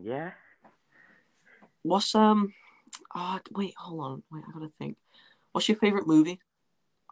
Yeah. 0.00 0.30
What's 1.82 2.14
um? 2.14 2.52
Ah, 3.14 3.40
wait, 3.52 3.74
hold 3.76 4.00
on. 4.00 4.22
Wait, 4.30 4.44
I 4.48 4.52
gotta 4.52 4.70
think. 4.78 4.96
What's 5.52 5.68
your 5.68 5.78
favorite 5.78 6.06
movie? 6.06 6.38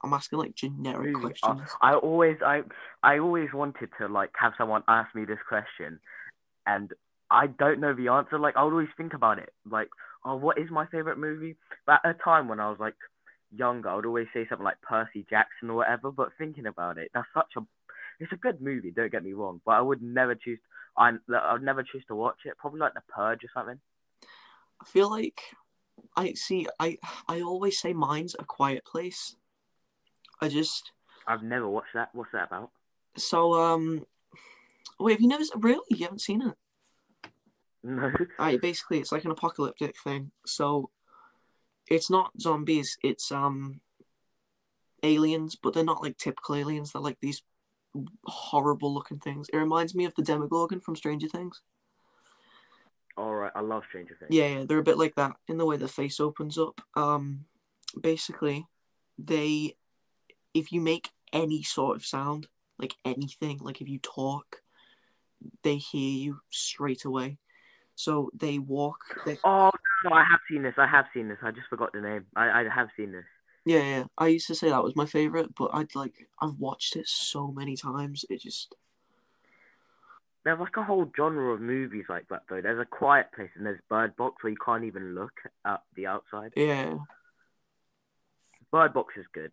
I'm 0.05 0.13
asking 0.13 0.39
like 0.39 0.55
generic 0.55 1.13
Movie. 1.13 1.25
questions. 1.25 1.63
Uh, 1.63 1.77
I 1.81 1.95
always 1.95 2.37
I 2.45 2.63
I 3.03 3.19
always 3.19 3.49
wanted 3.53 3.89
to 3.99 4.09
like 4.09 4.31
have 4.39 4.53
someone 4.59 4.83
ask 4.87 5.15
me 5.15 5.25
this 5.25 5.39
question, 5.49 5.99
and 6.67 6.93
I 7.31 7.47
don't 7.47 7.81
know 7.81 7.95
the 7.95 8.09
answer. 8.09 8.39
Like 8.39 8.57
I 8.57 8.63
would 8.63 8.73
always 8.73 8.89
think 8.97 9.15
about 9.15 9.39
it. 9.39 9.53
Like, 9.69 9.89
oh, 10.25 10.37
what 10.37 10.59
is 10.59 10.71
my 10.71 10.87
favorite 10.87 11.19
movie? 11.19 11.57
But 11.87 12.01
at 12.05 12.17
a 12.17 12.19
time 12.23 12.49
when 12.49 12.61
I 12.61 12.69
was 12.69 12.79
like 12.79 12.95
younger, 13.57 13.89
I 13.89 13.97
would 13.97 14.07
always 14.07 14.27
say 14.35 14.47
something 14.49 14.65
like 14.65 14.81
Percy 14.83 15.27
Jackson 15.31 15.71
or 15.71 15.77
whatever. 15.77 16.13
But 16.13 16.31
thinking 16.37 16.67
about 16.67 16.99
it, 16.99 17.11
that's 17.15 17.27
such 17.33 17.53
a 17.57 17.61
it's 18.21 18.33
a 18.33 18.37
good 18.37 18.61
movie. 18.61 18.91
Don't 18.91 19.11
get 19.11 19.25
me 19.25 19.33
wrong, 19.33 19.61
but 19.65 19.73
I 19.73 19.81
would 19.81 20.03
never 20.03 20.35
choose. 20.35 20.59
I 20.99 21.13
I'd 21.35 21.63
never 21.63 21.83
choose 21.83 22.05
to 22.09 22.15
watch 22.15 22.39
it. 22.45 22.59
Probably 22.59 22.81
like 22.81 22.95
The 22.95 23.01
Purge 23.09 23.43
or 23.43 23.51
something. 23.55 23.81
I 24.81 24.85
feel 24.85 25.11
like 25.11 25.41
I 26.15 26.35
see. 26.35 26.69
I 26.79 26.99
I 27.27 27.41
always 27.41 27.79
say 27.79 27.93
mine's 27.95 28.37
a 28.39 28.45
quiet 28.45 28.85
place. 28.85 29.37
I 30.45 30.49
just 30.49 30.93
I've 31.27 31.43
never 31.43 31.69
watched 31.69 31.95
that. 31.95 32.11
What's 32.13 32.33
that 32.33 32.49
about? 32.49 32.71
so 33.17 33.55
um. 33.55 34.05
Wait, 35.01 35.13
have 35.13 35.21
you 35.21 35.29
never 35.29 35.45
really? 35.57 35.85
You 35.91 36.05
haven't 36.05 36.21
seen 36.21 36.43
it? 36.43 36.55
No. 37.83 38.13
Alright, 38.39 38.61
basically 38.61 38.99
it's 38.99 39.13
like 39.13 39.25
an 39.25 39.31
apocalyptic 39.31 39.97
thing. 40.03 40.31
So 40.47 40.91
it's 41.89 42.11
not 42.11 42.41
zombies, 42.41 42.97
it's 43.03 43.31
um 43.31 43.81
aliens, 45.03 45.57
but 45.61 45.75
they're 45.75 45.85
not 45.85 46.03
like 46.03 46.17
typical 46.17 46.55
aliens, 46.55 46.93
they're 46.93 47.03
like 47.03 47.19
these 47.21 47.43
horrible 48.25 48.93
looking 48.93 49.19
things. 49.19 49.49
It 49.53 49.59
reminds 49.59 49.95
me 49.95 50.05
of 50.07 50.15
the 50.15 50.23
Demogorgon 50.23 50.81
from 50.81 50.97
Stranger 50.97 51.29
Things. 51.29 51.63
All 53.17 53.35
right. 53.35 53.53
I 53.55 53.61
love 53.61 53.85
Stranger 53.89 54.17
Things. 54.19 54.31
Yeah, 54.35 54.59
yeah, 54.59 54.65
they're 54.67 54.79
a 54.79 54.83
bit 54.83 54.99
like 54.99 55.15
that 55.15 55.37
in 55.47 55.59
the 55.59 55.67
way 55.67 55.77
the 55.77 55.89
face 55.89 56.21
opens 56.21 56.59
up. 56.59 56.81
Um 56.97 57.45
basically 58.01 58.67
they 59.19 59.77
if 60.55 60.73
you 60.73 60.81
make 60.81 61.11
any 61.33 61.63
sort 61.63 61.97
of 61.97 62.07
sound, 62.07 62.47
like 62.79 62.95
anything, 63.05 63.59
like 63.59 63.81
if 63.81 63.89
you 63.89 63.99
talk, 63.99 64.63
they 65.63 65.77
hear 65.77 66.11
you 66.11 66.41
straight 66.51 67.05
away. 67.05 67.39
So 67.97 68.31
they 68.35 68.59
walk 68.59 68.99
they 69.25 69.39
Oh 69.45 69.71
no, 70.05 70.11
I 70.11 70.25
have 70.25 70.41
seen 70.51 70.63
this. 70.63 70.75
I 70.79 70.87
have 70.87 71.07
seen 71.15 71.29
this. 71.29 71.39
I 71.43 71.51
just 71.51 71.69
forgot 71.69 71.93
the 71.93 72.01
name. 72.01 72.27
I, 72.35 72.63
I 72.63 72.69
have 72.75 72.89
seen 72.97 73.13
this. 73.13 73.25
Yeah, 73.65 73.79
yeah. 73.83 74.05
I 74.19 74.29
used 74.29 74.47
to 74.49 74.55
say 74.55 74.69
that 74.69 74.83
was 74.83 74.97
my 74.97 75.07
favorite, 75.07 75.55
but 75.55 75.71
I'd 75.73 75.95
like 75.95 76.29
I've 76.41 76.59
watched 76.59 76.97
it 76.97 77.07
so 77.07 77.49
many 77.53 77.77
times. 77.77 78.25
It 78.29 78.41
just 78.41 78.75
There's 80.45 80.59
like 80.59 80.77
a 80.77 80.83
whole 80.83 81.11
genre 81.17 81.55
of 81.55 81.61
movies 81.61 82.07
like 82.09 82.29
that 82.31 82.43
though. 82.49 82.61
There's 82.61 82.81
a 82.81 82.85
Quiet 82.85 83.27
Place 83.35 83.51
and 83.57 83.65
there's 83.65 83.81
Bird 83.89 84.17
Box 84.17 84.43
where 84.43 84.51
you 84.51 84.59
can't 84.65 84.85
even 84.85 85.15
look 85.15 85.41
at 85.65 85.83
the 85.95 86.07
outside. 86.07 86.53
yeah. 86.57 86.97
Bird 88.73 88.93
Box 88.93 89.15
is 89.17 89.27
good. 89.33 89.53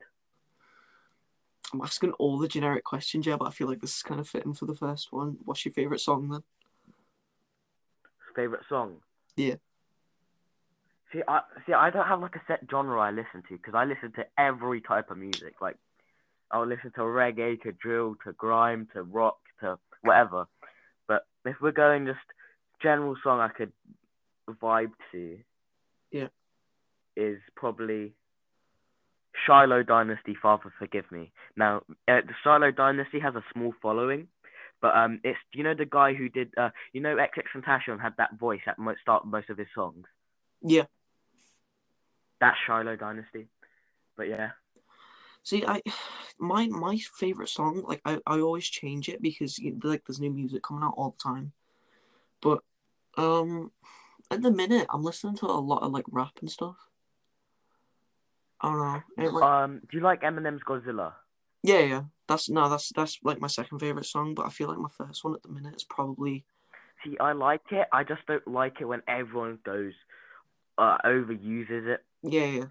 I'm 1.74 1.82
asking 1.82 2.12
all 2.14 2.38
the 2.38 2.48
generic 2.48 2.84
questions, 2.84 3.26
yeah, 3.26 3.38
but 3.38 3.48
I 3.48 3.52
feel 3.52 3.68
like 3.68 3.82
this 3.82 3.96
is 3.96 4.04
kind 4.04 4.20
of 4.20 4.28
fitting 4.28 4.54
for 4.54 4.66
the 4.66 4.76
first 4.76 5.12
one. 5.12 5.38
What's 5.46 5.66
your 5.66 5.74
favorite 5.74 6.02
song 6.02 6.30
then? 6.30 6.44
Favorite 8.36 8.64
song? 8.70 8.98
Yeah. 9.36 9.56
See, 11.12 11.22
I 11.28 11.42
see. 11.66 11.74
I 11.74 11.90
don't 11.90 12.08
have 12.08 12.22
like 12.22 12.36
a 12.36 12.42
set 12.48 12.62
genre 12.70 13.00
I 13.02 13.12
listen 13.12 13.44
to 13.50 13.58
because 13.58 13.74
I 13.76 13.84
listen 13.84 14.14
to 14.14 14.26
every 14.38 14.80
type 14.82 15.12
of 15.12 15.18
music. 15.18 15.56
Like, 15.62 15.76
I'll 16.52 16.66
listen 16.66 16.92
to 16.96 17.02
reggae, 17.02 17.62
to 17.64 17.72
drill, 17.74 18.16
to 18.26 18.32
grime, 18.34 18.88
to 18.94 19.04
rock, 19.04 19.38
to 19.60 19.78
whatever. 20.02 20.46
But 21.08 21.26
if 21.46 21.58
we're 21.62 21.72
going 21.72 22.06
just 22.06 22.20
general 22.82 23.16
song 23.24 23.40
I 23.42 23.50
could 23.50 23.74
vibe 24.50 24.94
to, 25.12 25.40
Yeah. 26.12 26.28
is 27.18 27.40
probably 27.56 28.14
Shiloh 29.46 29.84
Dynasty. 29.84 30.36
Father, 30.42 30.72
forgive 30.78 31.12
me. 31.12 31.32
Now, 31.56 31.84
uh, 32.08 32.22
the 32.26 32.34
Shiloh 32.44 32.72
Dynasty 32.72 33.20
has 33.20 33.36
a 33.36 33.44
small 33.54 33.74
following. 33.82 34.28
But 34.82 34.96
um, 34.96 35.20
it's 35.24 35.38
you 35.54 35.64
know 35.64 35.76
the 35.76 35.86
guy 35.86 36.16
who 36.16 36.28
did 36.28 36.54
uh, 36.58 36.72
you 36.92 37.02
know 37.02 37.16
XX 37.16 37.44
Tentacion 37.56 38.02
had 38.02 38.14
that 38.18 38.40
voice 38.40 38.62
at 38.66 38.80
mo- 38.80 38.96
start 39.00 39.28
most 39.28 39.52
of 39.52 39.58
his 39.60 39.68
songs. 39.76 40.06
Yeah. 40.64 40.86
That's 42.40 42.58
Shiloh 42.66 42.96
Dynasty. 42.96 43.48
But 44.18 44.28
yeah, 44.28 44.52
See, 45.44 45.66
I 45.66 45.82
my 46.40 46.68
my 46.68 46.98
favorite 46.98 47.50
song, 47.50 47.84
like 47.88 48.02
I, 48.06 48.20
I 48.28 48.40
always 48.40 48.68
change 48.68 49.10
it 49.10 49.22
because 49.22 49.58
you 49.58 49.78
like 49.84 50.04
there's 50.06 50.20
new 50.20 50.32
music 50.32 50.64
coming 50.64 50.84
out 50.84 50.94
all 50.98 51.16
the 51.18 51.24
time. 51.24 51.54
But 52.42 52.60
um 53.18 53.72
at 54.30 54.42
the 54.42 54.52
minute 54.52 54.88
I'm 54.90 55.04
listening 55.04 55.36
to 55.38 55.48
a 55.48 55.60
lot 55.60 55.84
of 55.84 55.92
like 55.92 56.06
rap 56.12 56.34
and 56.42 56.50
stuff. 56.50 56.78
I 58.62 58.72
don't. 58.72 59.26
It, 59.26 59.34
like, 59.34 59.44
um, 59.44 59.82
do 59.90 59.98
you 59.98 60.04
like 60.04 60.22
Eminem's 60.22 60.64
Godzilla? 60.64 61.14
yeah, 61.64 61.80
yeah. 61.80 62.04
That's 62.28 62.50
no, 62.50 62.70
that's 62.70 62.92
that's 62.96 63.20
like 63.24 63.42
my 63.42 63.48
second 63.48 63.80
favorite 63.80 64.06
song, 64.06 64.36
but 64.36 64.46
I 64.46 64.50
feel 64.50 64.70
like 64.70 64.78
my 64.78 64.90
first 64.90 65.24
one 65.24 65.34
at 65.34 65.44
the 65.44 65.50
minute 65.50 65.76
is 65.76 65.84
probably 65.84 66.46
See, 67.04 67.18
I 67.20 67.32
like 67.32 67.62
it. 67.72 67.88
I 67.92 68.04
just 68.04 68.26
don't 68.28 68.48
like 68.48 68.80
it 68.80 68.86
when 68.86 69.02
everyone 69.08 69.60
goes 69.64 69.94
uh, 70.78 70.98
overuses 71.04 71.88
it. 71.88 72.04
Yeah, 72.24 72.46
yeah. 72.46 72.66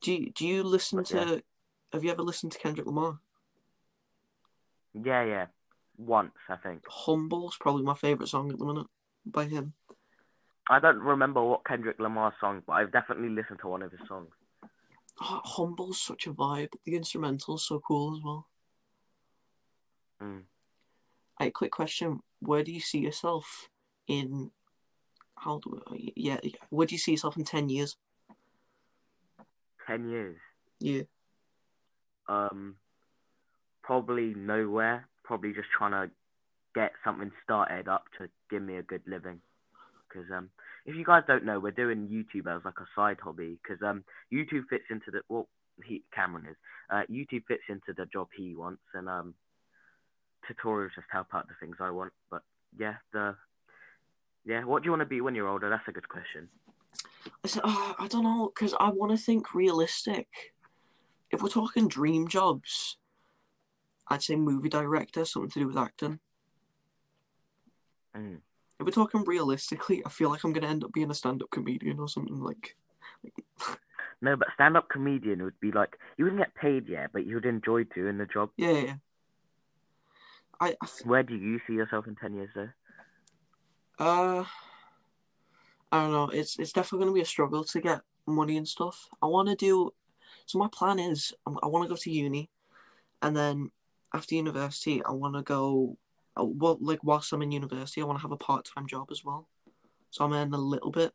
Do 0.00 0.12
you, 0.12 0.30
do 0.32 0.46
you 0.46 0.62
listen 0.64 1.04
to? 1.04 1.42
Have 1.92 2.02
you 2.02 2.10
ever 2.10 2.22
listened 2.22 2.52
to 2.52 2.58
Kendrick 2.58 2.86
Lamar? 2.86 3.20
Yeah, 4.94 5.24
yeah. 5.24 5.46
Once, 5.96 6.32
I 6.48 6.56
think. 6.56 6.82
Humble's 6.88 7.56
probably 7.60 7.84
my 7.84 7.94
favorite 7.94 8.28
song 8.28 8.50
at 8.50 8.58
the 8.58 8.64
minute 8.64 8.86
by 9.24 9.44
him. 9.44 9.74
I 10.70 10.78
don't 10.78 10.98
remember 10.98 11.42
what 11.42 11.64
Kendrick 11.66 11.98
Lamar 11.98 12.34
song, 12.40 12.62
but 12.66 12.74
I've 12.74 12.92
definitely 12.92 13.28
listened 13.28 13.58
to 13.62 13.68
one 13.68 13.82
of 13.82 13.90
his 13.90 14.00
songs. 14.08 14.30
Oh, 15.20 15.40
Humble's 15.44 16.00
such 16.00 16.26
a 16.26 16.32
vibe. 16.32 16.72
The 16.84 16.96
instrumental's 16.96 17.66
so 17.66 17.80
cool 17.80 18.16
as 18.16 18.22
well. 18.24 18.46
Mm. 20.22 20.42
Hey, 21.38 21.50
quick 21.50 21.72
question: 21.72 22.20
Where 22.40 22.62
do 22.62 22.72
you 22.72 22.80
see 22.80 22.98
yourself 22.98 23.68
in? 24.06 24.50
How 25.36 25.58
do 25.58 25.82
we, 25.90 26.12
yeah, 26.16 26.38
yeah? 26.42 26.52
Where 26.70 26.86
do 26.86 26.94
you 26.94 26.98
see 26.98 27.12
yourself 27.12 27.36
in 27.36 27.44
ten 27.44 27.68
years? 27.68 27.96
Ten 29.86 30.08
years. 30.08 30.38
Yeah, 30.78 31.02
Um, 32.28 32.76
probably 33.82 34.34
nowhere. 34.34 35.08
Probably 35.24 35.52
just 35.52 35.68
trying 35.76 35.92
to 35.92 36.12
get 36.74 36.92
something 37.04 37.30
started 37.44 37.88
up 37.88 38.04
to 38.18 38.28
give 38.50 38.62
me 38.62 38.76
a 38.76 38.82
good 38.82 39.02
living. 39.06 39.40
Because 40.12 40.30
um, 40.30 40.50
if 40.86 40.96
you 40.96 41.04
guys 41.04 41.22
don't 41.26 41.44
know, 41.44 41.58
we're 41.58 41.70
doing 41.70 42.08
YouTube 42.08 42.54
as 42.54 42.64
like 42.64 42.80
a 42.80 42.86
side 42.94 43.18
hobby. 43.22 43.58
Because 43.62 43.82
um, 43.82 44.04
YouTube 44.32 44.64
fits 44.68 44.84
into 44.90 45.10
the 45.10 45.22
well, 45.28 45.48
he 45.84 46.02
Cameron 46.14 46.46
is. 46.46 46.56
Uh, 46.90 47.02
YouTube 47.10 47.44
fits 47.48 47.62
into 47.68 47.92
the 47.96 48.06
job 48.06 48.28
he 48.36 48.54
wants, 48.54 48.82
and 48.94 49.08
um, 49.08 49.34
tutorials 50.48 50.94
just 50.94 51.06
help 51.10 51.28
out 51.34 51.48
the 51.48 51.54
things 51.60 51.76
I 51.80 51.90
want. 51.90 52.12
But 52.30 52.42
yeah, 52.78 52.94
the 53.12 53.36
yeah, 54.44 54.64
what 54.64 54.82
do 54.82 54.86
you 54.86 54.90
want 54.92 55.02
to 55.02 55.06
be 55.06 55.20
when 55.20 55.34
you're 55.34 55.48
older? 55.48 55.70
That's 55.70 55.86
a 55.88 55.92
good 55.92 56.08
question. 56.08 56.48
I 57.44 57.48
said, 57.48 57.62
oh, 57.64 57.94
I 57.98 58.08
don't 58.08 58.24
know, 58.24 58.52
because 58.54 58.74
I 58.78 58.90
want 58.90 59.12
to 59.12 59.18
think 59.18 59.54
realistic. 59.54 60.26
If 61.30 61.42
we're 61.42 61.48
talking 61.48 61.88
dream 61.88 62.28
jobs, 62.28 62.98
I'd 64.08 64.22
say 64.22 64.36
movie 64.36 64.68
director, 64.68 65.24
something 65.24 65.50
to 65.50 65.60
do 65.60 65.66
with 65.68 65.76
acting. 65.76 66.18
Mm. 68.16 68.40
If 68.82 68.86
we're 68.86 69.04
talking 69.04 69.22
realistically, 69.24 70.02
I 70.04 70.08
feel 70.08 70.28
like 70.28 70.42
I'm 70.42 70.52
gonna 70.52 70.66
end 70.66 70.82
up 70.82 70.92
being 70.92 71.10
a 71.10 71.14
stand-up 71.14 71.50
comedian 71.52 72.00
or 72.00 72.08
something 72.08 72.40
like. 72.40 72.76
No, 74.20 74.36
but 74.36 74.48
stand-up 74.54 74.88
comedian 74.88 75.42
would 75.44 75.58
be 75.60 75.70
like 75.70 75.96
you 76.16 76.24
wouldn't 76.24 76.40
get 76.42 76.54
paid 76.54 76.88
yet, 76.88 77.10
but 77.12 77.24
you'd 77.24 77.44
enjoy 77.44 77.84
doing 77.84 78.18
the 78.18 78.26
job. 78.26 78.50
Yeah, 78.56 78.70
yeah. 78.72 78.94
I, 80.60 80.70
I 80.70 80.76
f- 80.82 81.00
Where 81.04 81.22
do 81.22 81.36
you 81.36 81.60
see 81.66 81.74
yourself 81.74 82.06
in 82.08 82.16
ten 82.16 82.34
years, 82.34 82.50
though? 82.54 82.68
uh, 83.98 84.44
I 85.92 86.02
don't 86.02 86.12
know. 86.12 86.28
It's 86.30 86.58
it's 86.58 86.72
definitely 86.72 87.04
gonna 87.04 87.14
be 87.14 87.20
a 87.20 87.24
struggle 87.24 87.62
to 87.64 87.80
get 87.80 88.00
money 88.26 88.56
and 88.56 88.66
stuff. 88.66 89.08
I 89.22 89.26
want 89.26 89.48
to 89.48 89.54
do. 89.54 89.92
So 90.46 90.58
my 90.58 90.68
plan 90.72 90.98
is 90.98 91.32
I'm- 91.46 91.58
I 91.62 91.68
want 91.68 91.84
to 91.84 91.88
go 91.88 91.96
to 91.96 92.10
uni, 92.10 92.50
and 93.22 93.36
then 93.36 93.70
after 94.12 94.34
university 94.34 95.04
I 95.04 95.12
want 95.12 95.36
to 95.36 95.42
go. 95.42 95.98
Uh, 96.38 96.44
Well, 96.44 96.78
like 96.80 97.02
whilst 97.02 97.32
I'm 97.32 97.42
in 97.42 97.52
university, 97.52 98.00
I 98.00 98.04
want 98.04 98.18
to 98.18 98.22
have 98.22 98.32
a 98.32 98.36
part-time 98.36 98.86
job 98.86 99.08
as 99.10 99.24
well, 99.24 99.48
so 100.10 100.24
I'm 100.24 100.32
earning 100.32 100.54
a 100.54 100.58
little 100.58 100.90
bit. 100.90 101.12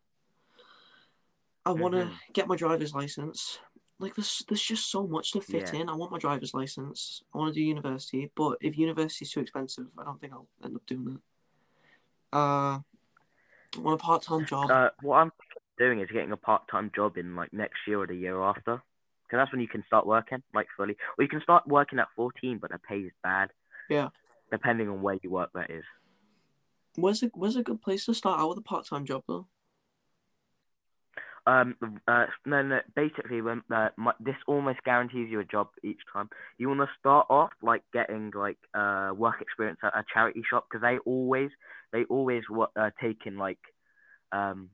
I 1.65 1.71
want 1.71 1.95
to 1.95 2.05
Mhm. 2.05 2.33
get 2.33 2.47
my 2.47 2.55
driver's 2.55 2.93
license, 2.93 3.59
like 3.99 4.15
there's 4.15 4.43
there's 4.47 4.61
just 4.61 4.89
so 4.91 5.07
much 5.07 5.31
to 5.31 5.41
fit 5.41 5.73
Yeah. 5.73 5.81
in. 5.81 5.89
I 5.89 5.95
want 5.95 6.11
my 6.11 6.19
driver's 6.19 6.53
license. 6.53 7.23
I 7.33 7.37
want 7.37 7.53
to 7.53 7.59
do 7.59 7.63
university, 7.63 8.31
but 8.35 8.57
if 8.61 8.77
university's 8.77 9.31
too 9.31 9.39
expensive, 9.41 9.87
I 9.97 10.03
don't 10.03 10.19
think 10.21 10.33
I'll 10.33 10.47
end 10.63 10.75
up 10.75 10.85
doing 10.85 11.15
it. 11.15 11.21
Uh, 12.31 12.79
I 12.79 13.79
want 13.79 13.99
a 13.99 14.03
part 14.03 14.21
time 14.21 14.45
job. 14.45 14.69
Uh, 14.69 14.89
what 15.01 15.17
I'm 15.17 15.31
doing 15.77 15.99
is 15.99 16.09
getting 16.11 16.31
a 16.31 16.37
part-time 16.37 16.91
job 16.95 17.17
in 17.17 17.35
like 17.35 17.51
next 17.53 17.79
year 17.87 17.99
or 17.99 18.07
the 18.07 18.15
year 18.15 18.41
after, 18.41 18.81
because 19.23 19.37
that's 19.37 19.51
when 19.51 19.61
you 19.61 19.67
can 19.67 19.83
start 19.87 20.05
working 20.05 20.43
like 20.53 20.67
fully. 20.75 20.95
Or 21.17 21.23
you 21.23 21.29
can 21.29 21.41
start 21.41 21.67
working 21.67 21.99
at 21.99 22.07
14, 22.15 22.59
but 22.59 22.71
the 22.71 22.79
pay 22.79 22.99
is 22.99 23.13
bad. 23.23 23.49
Yeah. 23.89 24.09
Depending 24.51 24.89
on 24.89 25.01
where 25.01 25.17
you 25.21 25.29
work, 25.29 25.49
that 25.53 25.69
is. 25.69 25.83
Where's 26.95 27.21
a 27.21 27.27
where's 27.33 27.55
a 27.55 27.63
good 27.63 27.81
place 27.81 28.05
to 28.05 28.13
start 28.13 28.39
out 28.39 28.49
with 28.49 28.57
a 28.57 28.61
part 28.61 28.87
time 28.87 29.05
job 29.05 29.23
though? 29.27 29.47
Um, 31.47 31.75
uh, 32.07 32.25
no, 32.45 32.61
no. 32.61 32.79
Basically, 32.93 33.41
when 33.41 33.61
uh, 33.73 33.89
my, 33.95 34.11
this 34.19 34.35
almost 34.47 34.83
guarantees 34.83 35.29
you 35.31 35.39
a 35.39 35.45
job 35.45 35.69
each 35.81 35.99
time. 36.11 36.29
You 36.57 36.67
want 36.67 36.81
to 36.81 36.89
start 36.99 37.27
off 37.29 37.51
like 37.61 37.83
getting 37.93 38.31
like 38.35 38.57
uh 38.73 39.11
work 39.15 39.41
experience 39.41 39.79
at 39.81 39.95
a 39.95 40.03
charity 40.13 40.43
shop 40.49 40.67
because 40.69 40.81
they 40.81 40.97
always 41.05 41.49
they 41.93 42.03
always 42.05 42.43
wa- 42.49 42.67
uh, 42.75 42.89
take 43.01 43.21
in 43.25 43.37
like 43.37 43.59
um 44.33 44.71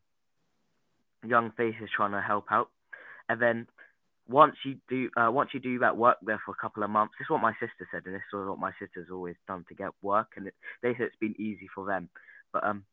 young 1.24 1.52
faces 1.52 1.90
trying 1.96 2.14
to 2.14 2.22
help 2.22 2.46
out, 2.50 2.70
and 3.30 3.40
then 3.40 3.68
once 4.28 4.56
you 4.66 4.78
do 4.90 5.10
uh 5.18 5.30
once 5.32 5.50
you 5.54 5.60
do 5.60 5.80
that 5.80 5.98
work 5.98 6.18
there 6.24 6.42
for 6.46 6.52
a 6.52 6.62
couple 6.62 6.84
of 6.84 6.90
months, 6.90 7.14
this 7.20 7.26
is 7.26 7.30
what 7.30 7.42
my 7.42 7.54
sister 7.54 7.88
said, 7.92 8.04
and 8.06 8.16
this 8.16 8.22
is 8.22 8.34
what 8.48 8.60
my 8.60 8.72
sister's 8.80 9.10
always 9.12 9.36
done 9.48 9.66
to 9.70 9.76
get 9.76 9.90
work, 10.02 10.28
and 10.38 10.48
it, 10.48 10.54
they 10.82 10.94
said 10.94 11.08
it's 11.08 11.16
been 11.20 11.36
easy 11.40 11.68
for 11.74 11.86
them, 11.86 12.10
but 12.52 12.64
um 12.64 12.84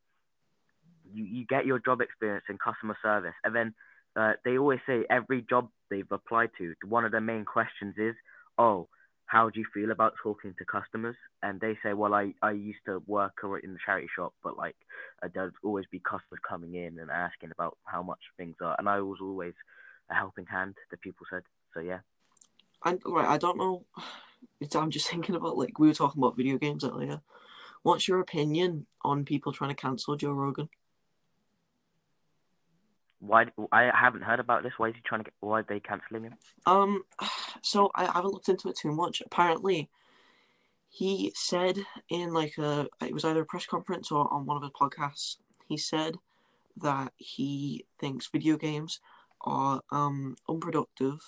you, 1.13 1.23
you 1.25 1.45
get 1.45 1.65
your 1.65 1.79
job 1.79 2.01
experience 2.01 2.45
in 2.49 2.57
customer 2.57 2.97
service 3.01 3.33
and 3.43 3.55
then 3.55 3.73
uh, 4.15 4.33
they 4.43 4.57
always 4.57 4.79
say 4.85 5.05
every 5.09 5.45
job 5.49 5.69
they've 5.89 6.11
applied 6.11 6.49
to 6.57 6.73
one 6.87 7.05
of 7.05 7.11
the 7.11 7.21
main 7.21 7.45
questions 7.45 7.95
is 7.97 8.15
oh 8.57 8.87
how 9.25 9.49
do 9.49 9.61
you 9.61 9.65
feel 9.73 9.91
about 9.91 10.13
talking 10.21 10.53
to 10.59 10.65
customers? 10.65 11.15
And 11.41 11.61
they 11.61 11.77
say 11.83 11.93
well 11.93 12.13
i, 12.13 12.33
I 12.41 12.51
used 12.51 12.79
to 12.85 13.01
work 13.07 13.33
in 13.63 13.73
the 13.73 13.79
charity 13.85 14.07
shop 14.15 14.33
but 14.43 14.57
like 14.57 14.75
uh, 15.23 15.29
there'd 15.33 15.53
always 15.63 15.85
be 15.91 15.99
customers 15.99 16.39
coming 16.47 16.75
in 16.75 16.99
and 16.99 17.09
asking 17.09 17.51
about 17.51 17.77
how 17.85 18.03
much 18.03 18.19
things 18.37 18.55
are 18.61 18.75
and 18.77 18.89
i 18.89 18.99
was 18.99 19.19
always 19.21 19.53
a 20.11 20.13
helping 20.13 20.45
hand 20.45 20.75
the 20.91 20.97
people 20.97 21.25
said 21.29 21.43
so 21.73 21.79
yeah 21.79 21.99
I 22.83 22.97
right, 23.05 23.27
I 23.27 23.37
don't 23.37 23.57
know. 23.57 23.85
It's, 24.59 24.75
I'm 24.75 24.89
just 24.89 25.07
thinking 25.07 25.35
about 25.35 25.55
like 25.55 25.77
we 25.77 25.87
were 25.87 25.93
talking 25.93 26.19
about 26.19 26.35
video 26.35 26.57
games 26.57 26.83
earlier. 26.83 27.21
What's 27.83 28.07
your 28.07 28.19
opinion 28.19 28.87
on 29.03 29.23
people 29.23 29.51
trying 29.51 29.69
to 29.69 29.75
cancel 29.75 30.15
Joe 30.15 30.31
Rogan? 30.31 30.67
why 33.21 33.45
i 33.71 33.91
haven't 33.93 34.23
heard 34.23 34.39
about 34.39 34.63
this 34.63 34.73
why 34.77 34.89
is 34.89 34.95
he 34.95 35.01
trying 35.05 35.19
to 35.19 35.25
get 35.25 35.33
why 35.41 35.59
are 35.59 35.65
they 35.69 35.79
canceling 35.79 36.23
him 36.23 36.33
Um, 36.65 37.03
so 37.61 37.91
I 37.93 38.05
haven't 38.05 38.31
looked 38.31 38.49
into 38.49 38.67
it 38.69 38.77
too 38.77 38.91
much. 38.91 39.21
Apparently, 39.23 39.89
he 40.89 41.31
said 41.35 41.77
in 42.09 42.33
like 42.33 42.57
a 42.57 42.87
it 42.99 43.13
was 43.13 43.23
either 43.23 43.41
a 43.41 43.45
press 43.45 43.65
conference 43.67 44.11
or 44.11 44.31
on 44.33 44.45
one 44.45 44.57
of 44.57 44.63
his 44.63 44.71
podcasts. 44.71 45.37
He 45.67 45.77
said 45.77 46.17
that 46.77 47.13
he 47.17 47.85
thinks 47.99 48.27
video 48.27 48.57
games 48.57 48.99
are 49.43 49.81
um 49.91 50.35
unproductive 50.47 51.19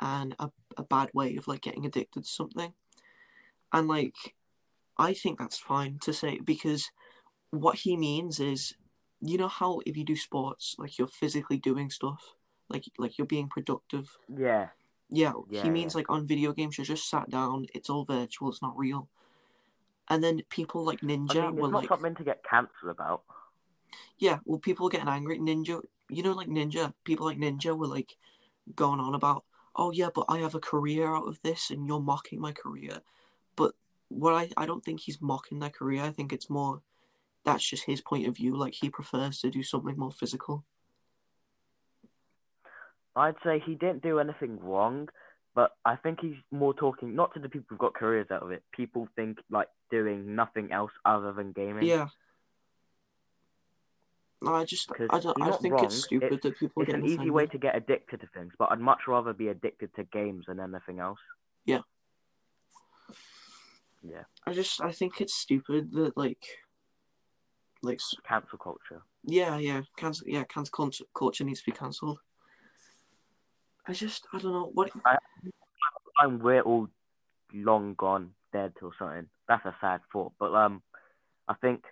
and 0.00 0.34
a, 0.38 0.50
a 0.76 0.82
bad 0.82 1.10
way 1.12 1.36
of 1.36 1.46
like 1.46 1.60
getting 1.60 1.84
addicted 1.84 2.24
to 2.24 2.28
something. 2.28 2.72
And 3.72 3.86
like, 3.86 4.34
I 4.98 5.12
think 5.14 5.38
that's 5.38 5.58
fine 5.58 5.98
to 6.02 6.12
say 6.12 6.40
because 6.42 6.90
what 7.50 7.76
he 7.76 7.96
means 7.96 8.40
is, 8.40 8.74
you 9.20 9.36
know 9.36 9.48
how 9.48 9.80
if 9.84 9.96
you 9.96 10.04
do 10.04 10.16
sports, 10.16 10.74
like 10.78 10.98
you're 10.98 11.06
physically 11.06 11.58
doing 11.58 11.90
stuff, 11.90 12.34
like 12.68 12.84
like 12.98 13.18
you're 13.18 13.26
being 13.26 13.48
productive. 13.48 14.16
yeah 14.34 14.68
Yeah, 15.10 15.32
Yeah, 15.48 15.62
he 15.62 15.70
means 15.70 15.94
like 15.94 16.08
on 16.08 16.26
video 16.26 16.52
games, 16.52 16.78
you're 16.78 16.84
just 16.84 17.08
sat 17.08 17.28
down. 17.28 17.66
It's 17.74 17.90
all 17.90 18.04
virtual. 18.04 18.48
It's 18.50 18.62
not 18.62 18.78
real. 18.78 19.08
And 20.08 20.24
then 20.24 20.42
people 20.48 20.84
like 20.84 21.02
Ninja 21.02 21.36
i 21.36 21.50
mean 21.50 21.56
were 21.56 21.68
not 21.68 21.82
like, 21.82 21.88
something 21.88 22.14
to 22.16 22.24
get 22.24 22.42
cancer 22.42 22.90
about 22.90 23.22
yeah, 24.18 24.38
well, 24.44 24.58
people 24.58 24.88
getting 24.88 25.08
angry. 25.08 25.36
at 25.36 25.40
Ninja, 25.40 25.80
you 26.10 26.22
know, 26.22 26.32
like 26.32 26.48
Ninja, 26.48 26.92
people 27.04 27.26
like 27.26 27.38
Ninja 27.38 27.76
were 27.76 27.86
like 27.86 28.16
going 28.74 29.00
on 29.00 29.14
about, 29.14 29.44
oh 29.76 29.90
yeah, 29.90 30.08
but 30.14 30.26
I 30.28 30.38
have 30.38 30.54
a 30.54 30.60
career 30.60 31.14
out 31.14 31.28
of 31.28 31.40
this, 31.42 31.70
and 31.70 31.86
you're 31.86 32.00
mocking 32.00 32.40
my 32.40 32.52
career. 32.52 33.00
But 33.56 33.74
what 34.08 34.34
I 34.34 34.50
I 34.56 34.66
don't 34.66 34.84
think 34.84 35.00
he's 35.00 35.20
mocking 35.20 35.60
their 35.60 35.70
career. 35.70 36.02
I 36.02 36.10
think 36.10 36.32
it's 36.32 36.50
more 36.50 36.82
that's 37.44 37.66
just 37.66 37.84
his 37.84 38.00
point 38.00 38.26
of 38.26 38.36
view. 38.36 38.56
Like 38.56 38.74
he 38.74 38.90
prefers 38.90 39.40
to 39.40 39.50
do 39.50 39.62
something 39.62 39.96
more 39.96 40.12
physical. 40.12 40.64
I'd 43.16 43.36
say 43.44 43.62
he 43.64 43.74
didn't 43.74 44.02
do 44.02 44.20
anything 44.20 44.58
wrong, 44.60 45.08
but 45.54 45.72
I 45.84 45.96
think 45.96 46.20
he's 46.20 46.36
more 46.50 46.74
talking 46.74 47.14
not 47.14 47.34
to 47.34 47.40
the 47.40 47.48
people 47.48 47.66
who've 47.70 47.78
got 47.78 47.94
careers 47.94 48.28
out 48.30 48.42
of 48.42 48.50
it. 48.50 48.62
People 48.72 49.08
think 49.16 49.38
like 49.50 49.68
doing 49.90 50.34
nothing 50.34 50.72
else 50.72 50.92
other 51.04 51.32
than 51.32 51.52
gaming. 51.52 51.84
Yeah. 51.84 52.08
I 54.46 54.64
just, 54.64 54.90
I 55.10 55.18
don't 55.18 55.40
I 55.42 55.50
think 55.58 55.74
wrong. 55.74 55.84
it's 55.84 56.04
stupid 56.04 56.32
It's- 56.32 56.42
that 56.44 56.58
people 56.58 56.82
It's 56.82 56.90
get 56.92 56.98
an 57.00 57.06
easy 57.06 57.28
way 57.30 57.46
to 57.46 57.58
get 57.58 57.76
addicted 57.76 58.20
to 58.22 58.26
things, 58.28 58.52
but 58.58 58.70
I'd 58.72 58.80
much 58.80 59.00
rather 59.06 59.32
be 59.34 59.48
addicted 59.48 59.94
to 59.96 60.04
games 60.04 60.46
than 60.46 60.58
anything 60.60 60.98
else. 60.98 61.18
Yeah. 61.66 61.80
Yeah. 64.02 64.22
I 64.46 64.52
just 64.54 64.80
I 64.80 64.92
think 64.92 65.20
it's 65.20 65.34
stupid 65.34 65.92
that 65.92 66.16
like 66.16 66.42
like 67.82 68.00
Cancel 68.26 68.58
culture. 68.58 69.02
yeah 69.24 69.56
yeah 69.58 69.82
cancel 69.96 70.26
yeah 70.28 70.44
cancel 70.44 70.90
culture, 71.14 71.44
needs 71.44 71.60
to 71.60 71.70
be 71.70 71.76
cancelled. 71.76 72.18
I 73.86 73.92
just 73.92 74.26
I 74.32 74.38
don't 74.38 74.52
know 74.52 74.70
what 74.72 74.90
And 76.22 76.42
we're 76.42 76.62
all 76.62 76.88
long 77.52 77.94
gone, 77.94 78.32
dead 78.52 78.72
or 78.82 78.92
something. 78.98 79.28
That's 79.48 79.64
a 79.66 79.74
sad 79.80 80.00
thought. 80.12 80.32
But 80.38 80.54
um, 80.54 80.82
I 81.48 81.54
think 81.54 81.84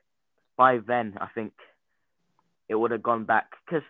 by 0.57 0.79
then, 0.79 1.17
I 1.21 1.27
think 1.35 1.53
it 2.69 2.75
would 2.75 2.91
have 2.91 3.03
gone 3.03 3.25
back 3.25 3.47
because 3.65 3.83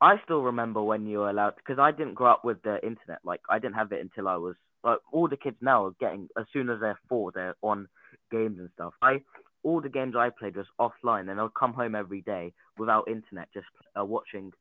I 0.00 0.16
still 0.24 0.42
remember 0.42 0.82
when 0.82 1.06
you 1.06 1.18
were 1.18 1.30
allowed. 1.30 1.56
Because 1.56 1.78
I 1.78 1.90
didn't 1.90 2.14
grow 2.14 2.32
up 2.32 2.44
with 2.44 2.62
the 2.62 2.76
internet. 2.82 3.20
Like 3.24 3.40
I 3.48 3.58
didn't 3.58 3.76
have 3.76 3.92
it 3.92 4.00
until 4.00 4.28
I 4.28 4.36
was. 4.36 4.56
Like 4.82 4.98
all 5.12 5.28
the 5.28 5.36
kids 5.36 5.56
now 5.60 5.86
are 5.86 5.94
getting 5.98 6.28
as 6.38 6.44
soon 6.52 6.68
as 6.68 6.80
they're 6.80 6.98
four, 7.08 7.32
they're 7.32 7.56
on 7.62 7.88
games 8.30 8.58
and 8.58 8.68
stuff. 8.74 8.92
I 9.00 9.22
all 9.62 9.80
the 9.80 9.88
games 9.88 10.14
I 10.16 10.28
played 10.28 10.56
was 10.56 10.66
offline, 10.78 11.30
and 11.30 11.40
I'd 11.40 11.54
come 11.58 11.72
home 11.72 11.94
every 11.94 12.20
day 12.20 12.52
without 12.78 13.08
internet, 13.08 13.48
just 13.54 13.66
uh, 13.98 14.04
watching. 14.04 14.52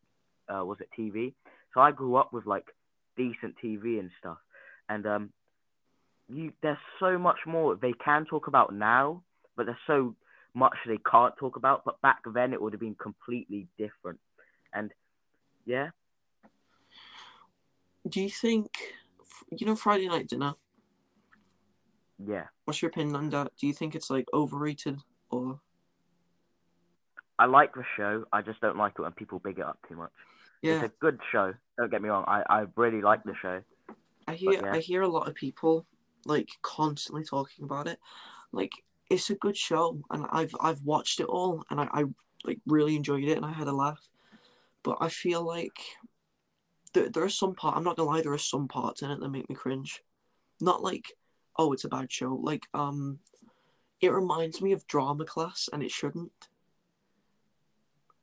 Uh, 0.50 0.64
was 0.66 0.78
it 0.82 0.90
TV? 0.98 1.34
So 1.74 1.80
I 1.80 1.92
grew 1.92 2.16
up 2.16 2.34
with 2.34 2.46
like 2.46 2.66
decent 3.16 3.56
TV 3.64 4.00
and 4.00 4.10
stuff 4.20 4.38
and 4.90 5.06
um, 5.06 5.30
you 6.30 6.52
there's 6.62 6.78
so 7.00 7.18
much 7.18 7.40
more 7.46 7.76
they 7.76 7.94
can 8.04 8.26
talk 8.26 8.48
about 8.48 8.74
now, 8.74 9.24
but 9.56 9.66
they're 9.66 9.78
so 9.88 10.16
much 10.54 10.76
they 10.86 11.00
can't 11.10 11.36
talk 11.38 11.56
about. 11.56 11.84
But 11.86 12.02
back 12.02 12.20
then, 12.34 12.54
it 12.54 12.62
would 12.62 12.74
have 12.74 12.80
been 12.80 12.96
completely 12.96 13.68
different. 13.78 14.20
And 14.74 14.92
yeah, 15.66 15.90
do 18.08 18.22
you 18.22 18.30
think 18.30 18.72
you 19.52 19.66
know 19.66 19.76
Friday 19.76 20.08
night 20.08 20.28
dinner? 20.28 20.56
yeah, 22.26 22.46
What's 22.66 22.82
your 22.82 22.90
opinion 22.90 23.16
on 23.16 23.30
that? 23.32 23.52
Do 23.60 23.68
you 23.68 23.74
think 23.74 23.96
it's 23.96 24.10
like 24.10 24.26
overrated 24.34 25.00
or 25.30 25.60
I 27.40 27.46
like 27.46 27.74
the 27.74 27.84
show. 27.98 28.26
I 28.32 28.42
just 28.42 28.62
don't 28.62 28.78
like 28.78 28.94
it 28.98 29.02
when 29.02 29.12
people 29.12 29.40
big 29.40 29.60
it 29.60 29.66
up 29.66 29.80
too 29.90 29.96
much. 29.96 30.12
yeah? 30.62 30.76
It's 30.76 30.86
a 30.86 30.92
good 31.00 31.20
show. 31.32 31.54
Don't 31.78 31.92
get 31.92 32.02
me 32.02 32.10
wrong. 32.10 32.24
I, 32.28 32.44
I 32.48 32.66
really 32.76 33.02
like 33.02 33.24
the 33.24 33.34
show. 33.42 33.62
I 34.28 34.36
hear 34.36 34.54
yeah. 34.54 34.72
I 34.72 34.80
hear 34.80 35.02
a 35.02 35.08
lot 35.08 35.28
of 35.28 35.36
people 35.36 35.86
like 36.26 36.50
constantly 36.62 37.24
talking 37.24 37.66
about 37.66 37.88
it. 37.88 38.00
Like 38.52 38.72
it's 39.14 39.30
a 39.30 39.36
good 39.36 39.56
show, 39.56 40.00
and 40.10 40.26
I've 40.32 40.56
I've 40.60 40.82
watched 40.82 41.20
it 41.20 41.28
all, 41.28 41.64
and 41.70 41.80
I, 41.80 41.88
I 41.92 42.04
like 42.44 42.60
really 42.66 42.96
enjoyed 42.96 43.24
it, 43.24 43.38
and 43.38 43.46
I 43.46 43.52
had 43.52 43.68
a 43.68 43.74
laugh. 43.74 44.02
But 44.84 44.98
I 45.00 45.10
feel 45.10 45.44
like 45.46 45.80
there 46.94 47.10
there 47.10 47.24
are 47.24 47.30
some 47.30 47.56
part. 47.56 47.78
I'm 47.78 47.84
not 47.84 47.96
gonna 47.96 48.10
lie, 48.10 48.22
there 48.22 48.34
are 48.34 48.38
some 48.38 48.68
parts 48.68 49.02
in 49.02 49.12
it 49.12 49.20
that 49.20 49.30
make 49.30 49.48
me 49.50 49.56
cringe. 49.56 50.02
Not 50.60 50.82
like 50.84 51.14
oh, 51.58 51.72
it's 51.72 51.84
a 51.84 51.90
bad 51.90 52.12
show. 52.12 52.34
Like 52.42 52.66
um, 52.74 53.20
it 54.02 54.12
reminds 54.12 54.62
me 54.62 54.72
of 54.72 54.88
drama 54.88 55.26
class, 55.26 55.70
and 55.72 55.84
it 55.84 55.92
shouldn't. 55.92 56.32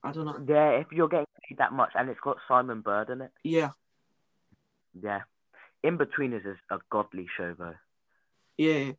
I 0.02 0.12
don't 0.12 0.24
know. 0.24 0.44
Yeah, 0.48 0.80
if 0.80 0.86
you're 0.92 1.08
getting 1.08 1.26
paid 1.48 1.58
that 1.58 1.72
much, 1.72 1.92
and 1.94 2.08
it's 2.08 2.20
got 2.20 2.38
Simon 2.48 2.80
Bird 2.80 3.10
in 3.10 3.20
it. 3.20 3.30
Yeah, 3.44 3.70
Yeah, 5.00 5.20
Inbetweeners 5.84 6.46
is 6.46 6.56
a 6.70 6.78
godly 6.90 7.26
show 7.36 7.54
though. 7.58 7.74
yeah. 8.58 8.92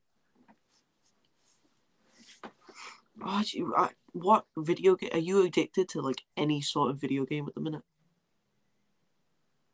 Oh, 3.24 3.44
you, 3.46 3.74
I, 3.76 3.90
what 4.14 4.46
video 4.58 4.96
game 4.96 5.10
are 5.14 5.20
you 5.20 5.44
addicted 5.46 5.90
to? 5.90 6.02
Like 6.02 6.22
any 6.38 6.62
sort 6.62 6.92
of 6.92 7.02
video 7.02 7.26
game 7.26 7.48
at 7.48 7.56
the 7.56 7.62
minute? 7.62 7.84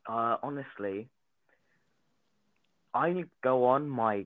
Uh, 0.08 0.38
honestly, 0.42 1.10
I 2.94 3.26
go 3.44 3.66
on 3.66 3.90
my 3.90 4.26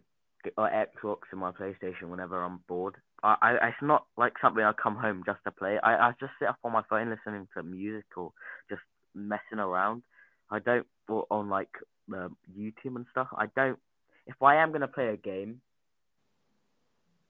uh, 0.57 0.61
Xbox 0.61 1.17
and 1.31 1.39
my 1.39 1.51
PlayStation 1.51 2.09
whenever 2.09 2.41
I'm 2.41 2.59
bored. 2.67 2.95
I, 3.23 3.35
I, 3.41 3.67
it's 3.67 3.77
not 3.81 4.05
like 4.17 4.33
something 4.41 4.63
I 4.63 4.73
come 4.73 4.95
home 4.95 5.23
just 5.25 5.39
to 5.45 5.51
play. 5.51 5.77
I, 5.83 6.09
I 6.09 6.11
just 6.19 6.33
sit 6.39 6.47
up 6.47 6.57
on 6.63 6.71
my 6.71 6.83
phone 6.89 7.09
listening 7.09 7.47
to 7.55 7.63
music 7.63 8.05
or 8.15 8.31
just 8.69 8.81
messing 9.13 9.59
around. 9.59 10.03
I 10.49 10.59
don't 10.59 10.87
put 11.07 11.25
on 11.29 11.49
like 11.49 11.69
the 12.07 12.31
YouTube 12.57 12.95
and 12.95 13.05
stuff. 13.11 13.27
I 13.35 13.47
don't. 13.55 13.79
If 14.27 14.41
I 14.41 14.57
am 14.57 14.71
gonna 14.71 14.87
play 14.87 15.09
a 15.09 15.17
game, 15.17 15.61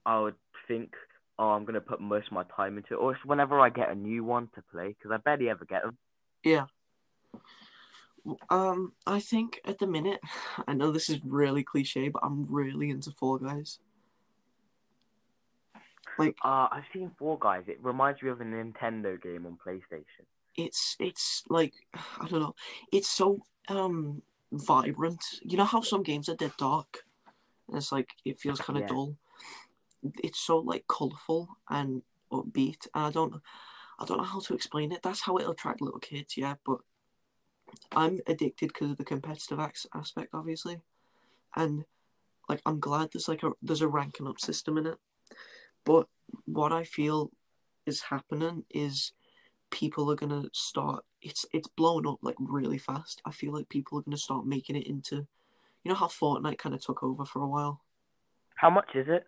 I 0.04 0.20
would 0.20 0.34
think, 0.68 0.94
oh, 1.38 1.50
I'm 1.50 1.64
gonna 1.64 1.80
put 1.80 2.00
most 2.00 2.26
of 2.28 2.32
my 2.32 2.44
time 2.56 2.76
into 2.76 2.94
it, 2.94 2.98
or 2.98 3.12
it's 3.12 3.24
whenever 3.24 3.58
I 3.60 3.70
get 3.70 3.90
a 3.90 3.94
new 3.94 4.24
one 4.24 4.48
to 4.54 4.62
play, 4.72 4.88
because 4.88 5.10
I 5.10 5.16
barely 5.18 5.48
ever 5.48 5.64
get 5.64 5.82
them. 5.82 5.96
Yeah. 6.44 6.66
Um, 8.50 8.92
I 9.06 9.18
think 9.18 9.60
at 9.64 9.78
the 9.78 9.86
minute, 9.86 10.20
I 10.68 10.74
know 10.74 10.92
this 10.92 11.10
is 11.10 11.18
really 11.24 11.64
cliche, 11.64 12.08
but 12.08 12.22
I'm 12.24 12.46
really 12.48 12.90
into 12.90 13.10
Fall 13.10 13.38
Guys. 13.38 13.78
Like 16.18 16.36
Uh, 16.44 16.68
I've 16.70 16.84
seen 16.92 17.10
Fall 17.18 17.36
Guys. 17.36 17.64
It 17.68 17.78
reminds 17.82 18.22
me 18.22 18.28
of 18.30 18.40
a 18.40 18.44
Nintendo 18.44 19.20
game 19.20 19.46
on 19.46 19.58
PlayStation. 19.64 20.26
it's 20.56 20.96
it's 21.00 21.42
like 21.48 21.72
I 22.20 22.26
don't 22.28 22.40
know, 22.40 22.54
it's 22.92 23.08
so 23.08 23.40
um 23.68 24.22
vibrant. 24.52 25.24
You 25.42 25.56
know 25.56 25.64
how 25.64 25.80
some 25.80 26.02
games 26.02 26.28
are 26.28 26.36
dead 26.36 26.52
dark, 26.58 27.04
and 27.68 27.78
it's 27.78 27.90
like 27.92 28.10
it 28.24 28.38
feels 28.38 28.60
kind 28.66 28.76
of 28.76 28.82
Yeah. 28.82 28.88
dull. 28.88 29.16
It's 30.22 30.40
so 30.40 30.58
like 30.58 30.86
colorful 30.88 31.56
and 31.68 32.02
upbeat, 32.32 32.86
and 32.94 33.04
I 33.04 33.10
don't, 33.10 33.34
I 33.98 34.04
don't 34.04 34.18
know 34.18 34.24
how 34.24 34.40
to 34.40 34.54
explain 34.54 34.92
it. 34.92 35.02
That's 35.02 35.22
how 35.22 35.36
it'll 35.38 35.52
attract 35.52 35.80
little 35.80 36.00
kids, 36.00 36.36
yeah. 36.36 36.54
But 36.64 36.78
I'm 37.92 38.20
addicted 38.26 38.68
because 38.68 38.90
of 38.90 38.96
the 38.96 39.04
competitive 39.04 39.60
aspect, 39.60 40.30
obviously, 40.32 40.80
and 41.56 41.84
like 42.48 42.60
I'm 42.66 42.80
glad 42.80 43.10
there's 43.12 43.28
like 43.28 43.42
a 43.42 43.52
there's 43.62 43.82
a 43.82 43.88
ranking 43.88 44.26
up 44.26 44.40
system 44.40 44.78
in 44.78 44.86
it. 44.86 44.98
But 45.84 46.08
what 46.44 46.72
I 46.72 46.84
feel 46.84 47.30
is 47.86 48.02
happening 48.02 48.64
is 48.70 49.12
people 49.70 50.10
are 50.10 50.16
gonna 50.16 50.44
start. 50.52 51.04
It's 51.20 51.46
it's 51.52 51.68
blowing 51.68 52.06
up 52.06 52.18
like 52.22 52.36
really 52.38 52.78
fast. 52.78 53.22
I 53.24 53.30
feel 53.30 53.52
like 53.52 53.68
people 53.68 53.98
are 53.98 54.02
gonna 54.02 54.16
start 54.16 54.46
making 54.46 54.76
it 54.76 54.86
into, 54.86 55.26
you 55.82 55.88
know 55.88 55.94
how 55.94 56.06
Fortnite 56.06 56.58
kind 56.58 56.74
of 56.74 56.80
took 56.80 57.02
over 57.02 57.24
for 57.24 57.42
a 57.42 57.48
while. 57.48 57.82
How 58.54 58.70
much 58.70 58.90
is 58.94 59.08
it? 59.08 59.26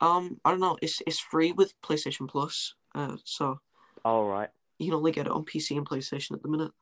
Um, 0.00 0.40
I 0.44 0.50
don't 0.50 0.60
know. 0.60 0.76
It's 0.82 1.02
it's 1.06 1.18
free 1.20 1.52
with 1.52 1.74
PlayStation 1.82 2.28
Plus. 2.28 2.74
Uh, 2.94 3.16
so 3.24 3.60
All 4.04 4.26
right. 4.26 4.48
you 4.78 4.86
can 4.86 4.94
only 4.94 5.12
get 5.12 5.26
it 5.26 5.32
on 5.32 5.44
PC 5.44 5.76
and 5.76 5.86
PlayStation 5.88 6.32
at 6.32 6.42
the 6.42 6.48
minute. 6.48 6.72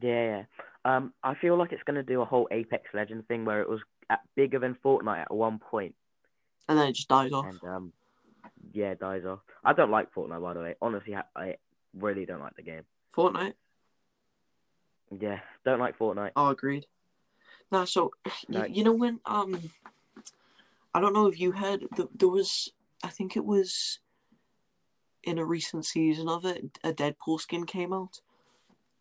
Yeah, 0.00 0.24
yeah. 0.38 0.42
Um, 0.84 1.12
I 1.22 1.34
feel 1.34 1.56
like 1.56 1.72
it's 1.72 1.82
gonna 1.84 2.02
do 2.02 2.20
a 2.20 2.24
whole 2.24 2.48
Apex 2.50 2.84
Legend 2.94 3.26
thing 3.28 3.44
where 3.44 3.60
it 3.60 3.68
was 3.68 3.80
at, 4.10 4.20
bigger 4.34 4.58
than 4.58 4.76
Fortnite 4.84 5.22
at 5.22 5.34
one 5.34 5.58
point, 5.58 5.94
And 6.68 6.78
then 6.78 6.88
it 6.88 6.92
just 6.94 7.08
dies 7.08 7.32
off. 7.32 7.46
and 7.46 7.62
um, 7.64 7.92
yeah, 8.72 8.94
dies 8.94 9.24
off. 9.24 9.40
I 9.64 9.72
don't 9.72 9.90
like 9.90 10.12
Fortnite 10.14 10.42
by 10.42 10.54
the 10.54 10.60
way. 10.60 10.74
Honestly, 10.82 11.14
I, 11.16 11.22
I 11.36 11.56
really 11.98 12.26
don't 12.26 12.40
like 12.40 12.56
the 12.56 12.62
game. 12.62 12.82
Fortnite. 13.16 13.54
Yeah, 15.18 15.40
don't 15.64 15.80
like 15.80 15.98
Fortnite. 15.98 16.32
Oh, 16.36 16.48
agreed. 16.48 16.86
Nah, 17.70 17.84
so 17.84 18.12
No. 18.48 18.64
you, 18.64 18.74
you 18.76 18.84
know 18.84 18.92
when 18.92 19.20
um, 19.26 19.58
I 20.94 21.00
don't 21.00 21.12
know 21.12 21.26
if 21.26 21.40
you 21.40 21.52
heard 21.52 21.84
th- 21.96 22.08
there 22.14 22.28
was 22.28 22.70
I 23.02 23.08
think 23.08 23.36
it 23.36 23.44
was 23.44 23.98
in 25.22 25.38
a 25.38 25.44
recent 25.44 25.84
season 25.84 26.28
of 26.28 26.44
it 26.44 26.78
a 26.84 26.92
Deadpool 26.92 27.40
skin 27.40 27.66
came 27.66 27.92
out. 27.92 28.20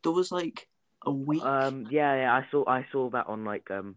There 0.04 0.12
was 0.12 0.32
like 0.32 0.68
a 1.06 1.12
week. 1.12 1.44
Um, 1.44 1.88
yeah, 1.90 2.16
yeah, 2.16 2.34
I 2.34 2.46
saw 2.50 2.68
I 2.68 2.86
saw 2.92 3.10
that 3.12 3.28
on 3.28 3.46
like 3.46 3.70
um, 3.70 3.96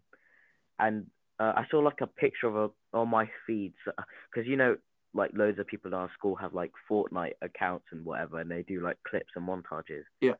and 0.78 1.06
uh, 1.40 1.52
I 1.56 1.66
saw 1.70 1.78
like 1.78 2.00
a 2.00 2.06
picture 2.06 2.48
of 2.48 2.56
a 2.56 2.96
on 2.96 3.08
my 3.08 3.28
feeds 3.46 3.76
because 3.84 4.46
you 4.46 4.56
know 4.56 4.76
like 5.14 5.30
loads 5.34 5.58
of 5.58 5.66
people 5.66 5.88
in 5.88 5.94
our 5.94 6.10
school 6.12 6.36
have 6.36 6.52
like 6.52 6.72
Fortnite 6.90 7.34
accounts 7.40 7.86
and 7.92 8.04
whatever, 8.04 8.40
and 8.40 8.50
they 8.50 8.62
do 8.62 8.82
like 8.82 8.98
clips 9.08 9.30
and 9.34 9.48
montages. 9.48 10.04
Yeah. 10.20 10.34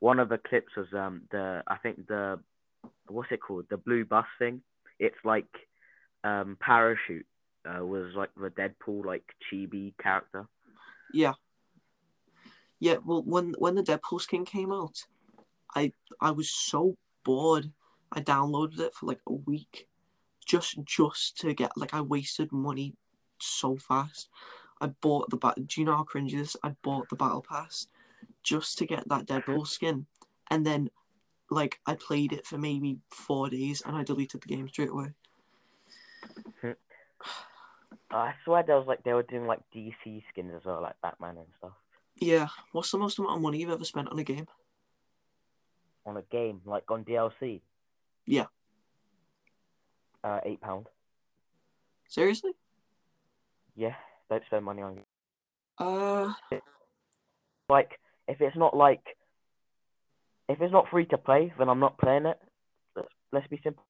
One 0.00 0.18
of 0.18 0.28
the 0.28 0.38
clips 0.38 0.76
was 0.76 0.88
um 0.92 1.22
the 1.30 1.62
I 1.66 1.76
think 1.76 2.06
the 2.08 2.40
what's 3.08 3.30
it 3.30 3.40
called 3.40 3.66
the 3.70 3.76
blue 3.76 4.04
bus 4.04 4.26
thing. 4.38 4.62
It's 4.98 5.16
like 5.24 5.46
um 6.26 6.56
parachute 6.60 7.26
uh, 7.66 7.84
was 7.84 8.14
like 8.14 8.30
the 8.36 8.50
Deadpool 8.50 9.04
like 9.04 9.24
chibi 9.50 9.94
character. 10.02 10.46
Yeah. 11.12 11.34
Yeah, 12.78 12.96
well 13.04 13.22
when 13.22 13.54
when 13.58 13.74
the 13.74 13.82
Deadpool 13.82 14.20
skin 14.20 14.44
came 14.44 14.72
out, 14.72 15.04
I 15.74 15.92
I 16.20 16.30
was 16.32 16.50
so 16.50 16.96
bored. 17.24 17.72
I 18.12 18.20
downloaded 18.20 18.80
it 18.80 18.94
for 18.94 19.06
like 19.06 19.20
a 19.26 19.32
week 19.32 19.88
just 20.44 20.84
just 20.84 21.38
to 21.38 21.54
get 21.54 21.72
like 21.76 21.94
I 21.94 22.00
wasted 22.00 22.52
money 22.52 22.94
so 23.40 23.76
fast. 23.76 24.28
I 24.80 24.88
bought 24.88 25.30
the 25.30 25.36
bat 25.36 25.54
do 25.66 25.80
you 25.80 25.86
know 25.86 25.96
how 25.96 26.04
cringy 26.04 26.32
this? 26.32 26.56
I 26.62 26.76
bought 26.82 27.08
the 27.08 27.16
battle 27.16 27.44
pass 27.46 27.88
just 28.42 28.78
to 28.78 28.86
get 28.86 29.08
that 29.08 29.26
Deadpool 29.26 29.66
skin. 29.76 30.06
And 30.50 30.66
then 30.66 30.90
like 31.50 31.80
I 31.86 31.94
played 31.94 32.32
it 32.32 32.46
for 32.46 32.58
maybe 32.58 32.98
four 33.10 33.48
days 33.48 33.82
and 33.84 33.96
I 33.96 34.02
deleted 34.02 34.42
the 34.42 34.48
game 34.48 34.68
straight 34.68 34.90
away. 34.90 35.14
I 38.10 38.34
swear 38.44 38.62
there 38.62 38.76
was 38.76 38.86
like 38.86 39.02
they 39.04 39.12
were 39.12 39.22
doing 39.22 39.46
like 39.46 39.60
DC 39.74 40.22
skins 40.30 40.52
as 40.56 40.64
well, 40.64 40.82
like 40.82 41.00
Batman 41.02 41.38
and 41.38 41.46
stuff. 41.58 41.72
Yeah. 42.16 42.48
What's 42.72 42.90
the 42.90 42.98
most 42.98 43.18
amount 43.18 43.36
of 43.36 43.42
money 43.42 43.58
you've 43.58 43.70
ever 43.70 43.84
spent 43.84 44.08
on 44.08 44.18
a 44.18 44.24
game? 44.24 44.46
on 46.06 46.16
a 46.16 46.22
game, 46.22 46.60
like 46.64 46.90
on 46.90 47.04
DLC. 47.04 47.60
Yeah. 48.24 48.46
Uh, 50.24 50.40
eight 50.44 50.60
pound. 50.60 50.86
Seriously? 52.08 52.52
Yeah, 53.74 53.94
don't 54.30 54.44
spend 54.46 54.64
money 54.64 54.82
on. 54.82 55.00
Uh 55.78 56.32
Like, 57.68 57.98
if 58.28 58.40
it's 58.40 58.56
not 58.56 58.76
like, 58.76 59.04
if 60.48 60.60
it's 60.60 60.72
not 60.72 60.88
free 60.88 61.06
to 61.06 61.18
play, 61.18 61.52
then 61.58 61.68
I'm 61.68 61.80
not 61.80 61.98
playing 61.98 62.26
it. 62.26 62.38
Let's, 62.94 63.08
let's 63.32 63.48
be 63.48 63.60
simple. 63.62 63.84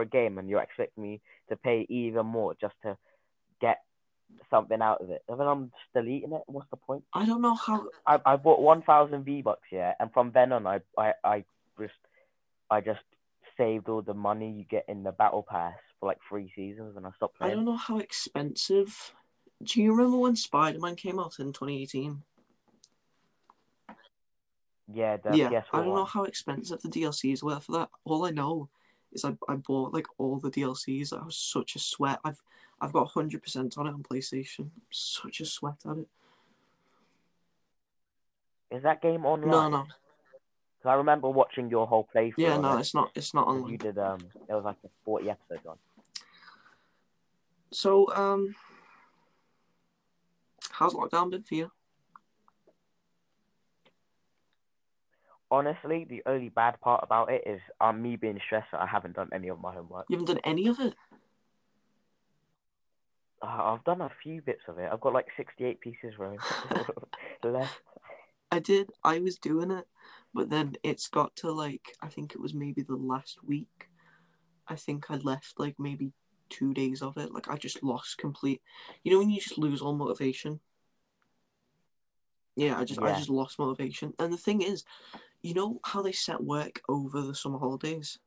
A 0.00 0.06
game, 0.06 0.38
and 0.38 0.48
you 0.48 0.58
expect 0.58 0.96
me 0.96 1.20
to 1.48 1.56
pay 1.56 1.86
even 1.88 2.26
more 2.26 2.54
just 2.60 2.74
to 2.82 2.96
get 3.60 3.78
something 4.50 4.80
out 4.82 5.00
of 5.00 5.10
it, 5.10 5.22
and 5.28 5.40
then 5.40 5.46
I'm 5.46 5.70
just 5.70 5.92
deleting 5.94 6.32
it. 6.32 6.42
What's 6.46 6.70
the 6.70 6.76
point? 6.76 7.04
I 7.14 7.24
don't 7.26 7.42
know 7.42 7.54
how 7.54 7.88
I 8.06 8.20
I 8.24 8.36
bought 8.36 8.60
one 8.60 8.82
thousand 8.82 9.24
V 9.24 9.42
bucks, 9.42 9.68
yeah, 9.70 9.94
and 10.00 10.12
from 10.12 10.32
then 10.32 10.52
on, 10.52 10.66
I 10.66 10.80
I 10.96 11.14
I 11.24 11.44
just 11.78 11.94
I 12.70 12.80
just 12.80 13.00
saved 13.56 13.88
all 13.88 14.02
the 14.02 14.14
money 14.14 14.50
you 14.50 14.64
get 14.64 14.84
in 14.88 15.02
the 15.02 15.12
battle 15.12 15.42
pass 15.42 15.74
for 15.98 16.06
like 16.06 16.18
three 16.28 16.52
seasons, 16.54 16.96
and 16.96 17.06
I 17.06 17.10
stopped 17.16 17.36
I 17.40 17.50
don't 17.50 17.64
know 17.64 17.76
how 17.76 17.98
expensive. 17.98 19.14
Do 19.62 19.82
you 19.82 19.92
remember 19.92 20.18
when 20.18 20.36
Spider 20.36 20.78
Man 20.78 20.94
came 20.94 21.18
out 21.18 21.38
in 21.40 21.52
2018? 21.52 22.22
Yeah, 24.90 25.16
the 25.18 25.36
yeah, 25.36 25.50
PS4 25.50 25.62
I 25.72 25.84
don't 25.84 25.96
know 25.96 26.04
how 26.04 26.24
expensive 26.24 26.80
the 26.80 26.88
DLCs 26.88 27.42
were 27.42 27.60
for 27.60 27.72
that. 27.72 27.90
All 28.04 28.24
I 28.24 28.30
know 28.30 28.70
is 29.12 29.24
I, 29.24 29.36
I 29.48 29.54
bought 29.56 29.92
like 29.92 30.06
all 30.18 30.38
the 30.38 30.50
DLCs. 30.50 31.12
I 31.12 31.24
was 31.24 31.36
such 31.36 31.76
a 31.76 31.78
sweat. 31.78 32.18
I've 32.24 32.40
I've 32.80 32.92
got 32.92 33.10
100% 33.12 33.76
on 33.78 33.86
it 33.86 33.90
on 33.92 34.02
PlayStation. 34.04 34.60
I'm 34.60 34.72
such 34.90 35.40
a 35.40 35.44
sweat 35.44 35.78
at 35.84 35.96
it. 35.98 36.08
Is 38.70 38.82
that 38.84 39.02
game 39.02 39.24
online? 39.26 39.50
No, 39.50 39.68
no. 39.68 39.86
'Cause 40.80 40.90
I 40.90 40.94
remember 40.94 41.28
watching 41.28 41.68
your 41.70 41.88
whole 41.88 42.08
playthrough. 42.14 42.34
Yeah, 42.36 42.56
no, 42.56 42.76
it, 42.76 42.80
it's 42.80 42.94
not. 42.94 43.10
It's 43.16 43.34
not 43.34 43.48
online. 43.48 43.72
You 43.72 43.78
did 43.78 43.98
um, 43.98 44.20
it 44.48 44.52
was 44.54 44.64
like 44.64 44.76
a 44.84 44.88
forty 45.04 45.28
episode 45.28 45.64
one. 45.64 45.78
So, 47.72 48.14
um, 48.14 48.54
how's 50.70 50.94
lockdown 50.94 51.30
been 51.30 51.42
for 51.42 51.54
you? 51.56 51.72
Honestly, 55.50 56.06
the 56.08 56.22
only 56.26 56.50
bad 56.50 56.80
part 56.80 57.02
about 57.02 57.30
it 57.30 57.42
is 57.46 57.60
um, 57.80 58.02
me 58.02 58.16
being 58.16 58.38
stressed 58.44 58.68
that 58.72 58.82
I 58.82 58.86
haven't 58.86 59.16
done 59.16 59.30
any 59.32 59.48
of 59.48 59.60
my 59.60 59.72
homework. 59.72 60.06
You 60.08 60.16
haven't 60.18 60.34
done 60.34 60.40
any 60.44 60.68
of 60.68 60.78
it. 60.78 60.94
Uh, 63.40 63.46
I've 63.46 63.84
done 63.84 64.00
a 64.00 64.10
few 64.22 64.42
bits 64.42 64.62
of 64.68 64.78
it. 64.78 64.90
I've 64.92 65.00
got 65.00 65.14
like 65.14 65.26
sixty-eight 65.36 65.80
pieces 65.80 66.14
left. 67.44 67.72
I 68.50 68.58
did. 68.58 68.90
I 69.04 69.20
was 69.20 69.38
doing 69.38 69.70
it, 69.70 69.86
but 70.34 70.50
then 70.50 70.76
it's 70.82 71.08
got 71.08 71.36
to 71.36 71.52
like 71.52 71.96
I 72.02 72.08
think 72.08 72.34
it 72.34 72.40
was 72.40 72.52
maybe 72.52 72.82
the 72.82 72.96
last 72.96 73.38
week. 73.44 73.88
I 74.66 74.74
think 74.74 75.10
I 75.10 75.16
left 75.16 75.54
like 75.58 75.76
maybe 75.78 76.12
two 76.50 76.74
days 76.74 77.00
of 77.00 77.16
it. 77.16 77.32
Like 77.32 77.48
I 77.48 77.56
just 77.56 77.82
lost 77.82 78.18
complete. 78.18 78.60
You 79.02 79.12
know 79.12 79.18
when 79.18 79.30
you 79.30 79.40
just 79.40 79.58
lose 79.58 79.80
all 79.80 79.94
motivation. 79.94 80.60
Yeah, 82.58 82.76
I 82.76 82.82
just 82.82 83.00
I 83.00 83.12
just 83.12 83.30
lost 83.30 83.60
motivation. 83.60 84.14
And 84.18 84.32
the 84.32 84.36
thing 84.36 84.62
is, 84.62 84.84
you 85.42 85.54
know 85.54 85.78
how 85.84 86.02
they 86.02 86.10
set 86.10 86.42
work 86.42 86.80
over 86.88 87.22
the 87.22 87.32
summer 87.32 87.56
holidays. 87.56 88.18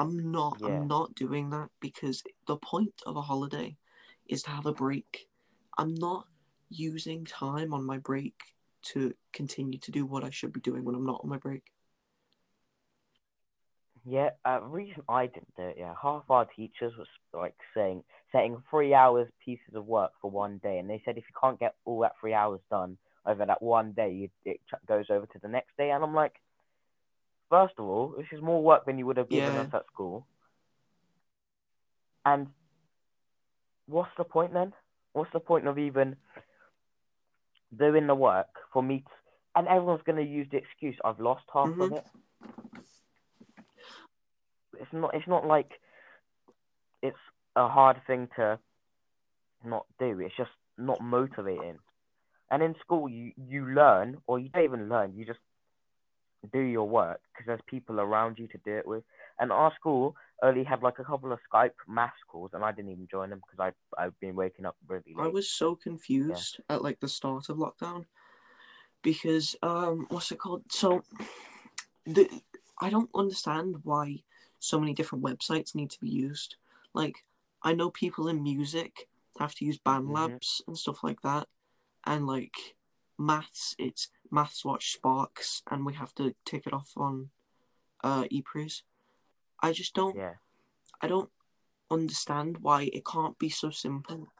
I'm 0.00 0.32
not. 0.32 0.58
Yeah. 0.60 0.66
I'm 0.66 0.88
not 0.88 1.14
doing 1.14 1.50
that 1.50 1.68
because 1.80 2.24
the 2.48 2.56
point 2.56 3.02
of 3.06 3.14
a 3.16 3.22
holiday 3.22 3.76
is 4.26 4.42
to 4.42 4.50
have 4.50 4.66
a 4.66 4.72
break. 4.72 5.28
I'm 5.78 5.94
not 5.94 6.26
using 6.68 7.24
time 7.24 7.72
on 7.72 7.86
my 7.86 7.98
break 7.98 8.34
to 8.86 9.14
continue 9.32 9.78
to 9.78 9.92
do 9.92 10.04
what 10.04 10.24
I 10.24 10.30
should 10.30 10.52
be 10.52 10.60
doing 10.60 10.84
when 10.84 10.96
I'm 10.96 11.06
not 11.06 11.20
on 11.22 11.30
my 11.30 11.38
break. 11.38 11.62
Yeah, 14.04 14.30
uh, 14.44 14.60
reason 14.62 15.04
I 15.08 15.26
didn't 15.26 15.54
do 15.56 15.62
it, 15.62 15.76
yeah, 15.78 15.94
half 16.02 16.24
our 16.30 16.46
teachers 16.46 16.92
was 16.98 17.06
like 17.32 17.54
saying 17.74 18.02
setting 18.36 18.62
three 18.70 18.92
hours 18.92 19.28
pieces 19.42 19.74
of 19.74 19.86
work 19.86 20.12
for 20.20 20.30
one 20.30 20.58
day, 20.62 20.78
and 20.78 20.90
they 20.90 21.00
said 21.04 21.16
if 21.16 21.24
you 21.28 21.34
can't 21.40 21.58
get 21.58 21.74
all 21.86 22.00
that 22.00 22.12
three 22.20 22.34
hours 22.34 22.60
done 22.70 22.98
over 23.24 23.46
that 23.46 23.62
one 23.62 23.92
day, 23.92 24.28
it 24.44 24.60
goes 24.86 25.06
over 25.10 25.26
to 25.26 25.38
the 25.40 25.48
next 25.48 25.76
day, 25.78 25.90
and 25.90 26.04
I'm 26.04 26.14
like, 26.14 26.34
first 27.48 27.74
of 27.78 27.86
all, 27.86 28.14
this 28.16 28.26
is 28.32 28.42
more 28.42 28.62
work 28.62 28.84
than 28.84 28.98
you 28.98 29.06
would 29.06 29.16
have 29.16 29.30
given 29.30 29.54
Yeah. 29.54 29.62
us 29.62 29.70
at 29.72 29.86
school. 29.92 30.26
And 32.26 32.48
what's 33.86 34.10
the 34.18 34.24
point 34.24 34.52
then? 34.52 34.72
What's 35.14 35.32
the 35.32 35.40
point 35.40 35.66
of 35.66 35.78
even 35.78 36.16
doing 37.76 38.06
the 38.06 38.14
work 38.14 38.48
for 38.72 38.82
me? 38.82 39.00
To, 39.00 39.10
and 39.54 39.68
everyone's 39.68 40.02
going 40.04 40.22
to 40.22 40.30
use 40.30 40.48
the 40.50 40.58
excuse, 40.58 40.96
I've 41.04 41.20
lost 41.20 41.44
half 41.52 41.70
of 41.70 41.92
Mhm. 41.92 41.96
it. 41.96 42.04
It's 44.78 44.92
not. 44.92 45.14
It's 45.14 45.26
not 45.26 45.46
like 45.46 45.80
it's 47.02 47.16
a 47.56 47.68
hard 47.68 48.00
thing 48.06 48.28
to 48.36 48.58
not 49.64 49.86
do. 49.98 50.20
It's 50.20 50.36
just 50.36 50.50
not 50.78 51.00
motivating. 51.00 51.78
And 52.50 52.62
in 52.62 52.76
school, 52.80 53.08
you 53.08 53.32
you 53.36 53.66
learn, 53.66 54.18
or 54.26 54.38
you 54.38 54.50
don't 54.50 54.64
even 54.64 54.88
learn. 54.88 55.14
You 55.16 55.24
just 55.24 55.40
do 56.52 56.60
your 56.60 56.88
work 56.88 57.20
because 57.32 57.46
there's 57.46 57.60
people 57.66 57.98
around 57.98 58.38
you 58.38 58.46
to 58.48 58.58
do 58.64 58.76
it 58.76 58.86
with. 58.86 59.02
And 59.40 59.50
our 59.50 59.72
school 59.74 60.14
only 60.42 60.64
had 60.64 60.82
like 60.82 60.98
a 60.98 61.04
couple 61.04 61.32
of 61.32 61.38
Skype 61.52 61.72
math 61.88 62.12
calls, 62.28 62.50
and 62.52 62.62
I 62.64 62.70
didn't 62.70 62.92
even 62.92 63.08
join 63.10 63.30
them 63.30 63.40
because 63.40 63.72
I 63.98 64.02
I've 64.02 64.18
been 64.20 64.36
waking 64.36 64.64
up 64.66 64.76
really 64.86 65.02
late. 65.16 65.24
I 65.24 65.28
was 65.28 65.48
so 65.48 65.74
confused 65.74 66.60
at 66.68 66.82
like 66.82 67.00
the 67.00 67.08
start 67.08 67.48
of 67.48 67.56
lockdown 67.56 68.04
because 69.02 69.56
um 69.62 70.06
what's 70.08 70.30
it 70.30 70.38
called? 70.38 70.62
So 70.70 71.02
the 72.04 72.28
I 72.80 72.90
don't 72.90 73.10
understand 73.14 73.80
why 73.82 74.22
so 74.58 74.78
many 74.78 74.94
different 74.94 75.24
websites 75.24 75.74
need 75.74 75.90
to 75.90 76.00
be 76.00 76.08
used. 76.08 76.56
Like 76.94 77.24
I 77.66 77.74
know 77.74 77.90
people 77.90 78.28
in 78.28 78.44
music 78.44 79.08
have 79.40 79.54
to 79.56 79.64
use 79.64 79.76
Mhm. 79.78 79.82
BandLabs 80.06 80.62
and 80.68 80.78
stuff 80.78 81.02
like 81.02 81.20
that, 81.22 81.48
and 82.04 82.24
like 82.26 82.76
maths, 83.18 83.74
it's 83.76 84.08
Maths 84.30 84.64
Watch 84.64 84.96
Sparx, 84.96 85.62
and 85.70 85.84
we 85.84 85.94
have 85.94 86.14
to 86.14 86.34
take 86.44 86.66
it 86.66 86.72
off 86.72 86.92
on 86.96 87.30
uh 88.04 88.24
ePraise. 88.30 88.82
I 89.60 89.72
just 89.72 89.94
don't. 89.94 90.16
Yeah, 90.16 90.36
I 91.00 91.08
don't 91.08 91.32
understand 91.90 92.58
why 92.58 92.84
it 92.92 93.04
can't 93.04 93.36
be 93.38 93.50
so 93.50 93.70
simple. 93.70 94.32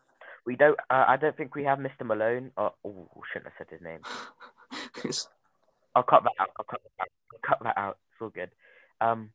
we 0.45 0.55
don't. 0.55 0.79
Uh, 0.89 1.05
I 1.09 1.16
don't 1.16 1.37
think 1.37 1.57
we 1.57 1.64
have 1.64 1.81
Mr. 1.81 2.07
Malone. 2.07 2.53
Oh, 2.57 2.72
oh, 2.85 3.11
shouldn't 3.33 3.53
have 3.53 3.59
said 3.59 3.70
his 3.70 3.81
name. 3.83 4.03
I'll 5.97 6.05
cut 6.05 6.22
that 6.22 6.35
out. 6.39 6.51
I'll 6.57 6.64
cut 6.64 6.81
that 6.85 7.03
out. 7.03 7.09
I'll 7.33 7.41
cut 7.41 7.59
that 7.64 7.77
out. 7.77 7.99
It's 8.12 8.22
all 8.22 8.29
good. 8.31 8.51
Um, 9.01 9.33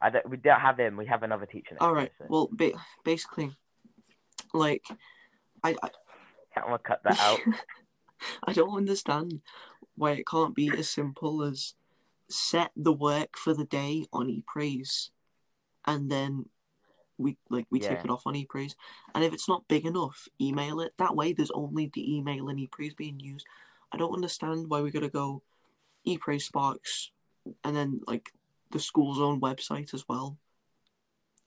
I 0.00 0.10
don't. 0.10 0.28
We 0.28 0.36
don't 0.36 0.60
have 0.60 0.78
him. 0.78 0.96
We 0.96 1.06
have 1.06 1.22
another 1.22 1.46
teacher. 1.46 1.76
All 1.80 1.92
right. 1.92 2.02
year, 2.02 2.12
so 2.18 2.26
Well, 2.28 2.48
ba- 2.52 2.78
basically, 3.04 3.56
like, 4.54 4.84
I 5.62 5.76
I, 5.82 5.90
I'm 6.56 6.64
gonna 6.64 6.78
cut 6.78 7.02
that 7.04 7.18
out. 7.20 7.40
I 8.46 8.52
don't 8.52 8.76
understand 8.76 9.40
why 9.96 10.12
it 10.12 10.26
can't 10.26 10.54
be 10.54 10.72
as 10.76 10.88
simple 10.88 11.42
as 11.42 11.74
set 12.28 12.70
the 12.76 12.92
work 12.92 13.36
for 13.36 13.54
the 13.54 13.64
day 13.64 14.06
on 14.12 14.28
ePraise, 14.28 15.10
and 15.86 16.10
then 16.10 16.46
we 17.16 17.36
like 17.50 17.66
we 17.70 17.80
take 17.80 18.04
it 18.04 18.10
off 18.10 18.26
on 18.26 18.34
ePraise. 18.34 18.74
And 19.14 19.24
if 19.24 19.32
it's 19.32 19.48
not 19.48 19.68
big 19.68 19.84
enough, 19.84 20.28
email 20.40 20.80
it. 20.80 20.92
That 20.98 21.16
way, 21.16 21.32
there's 21.32 21.50
only 21.50 21.90
the 21.92 22.16
email 22.16 22.48
and 22.48 22.58
ePraise 22.58 22.96
being 22.96 23.18
used. 23.18 23.46
I 23.92 23.96
don't 23.96 24.14
understand 24.14 24.68
why 24.68 24.80
we 24.80 24.90
gotta 24.92 25.08
go 25.08 25.42
ePraise 26.06 26.48
Sparx, 26.48 27.08
and 27.64 27.76
then 27.76 28.00
like 28.06 28.32
the 28.70 28.80
school's 28.80 29.18
own 29.20 29.40
website 29.40 29.94
as 29.94 30.08
well. 30.08 30.38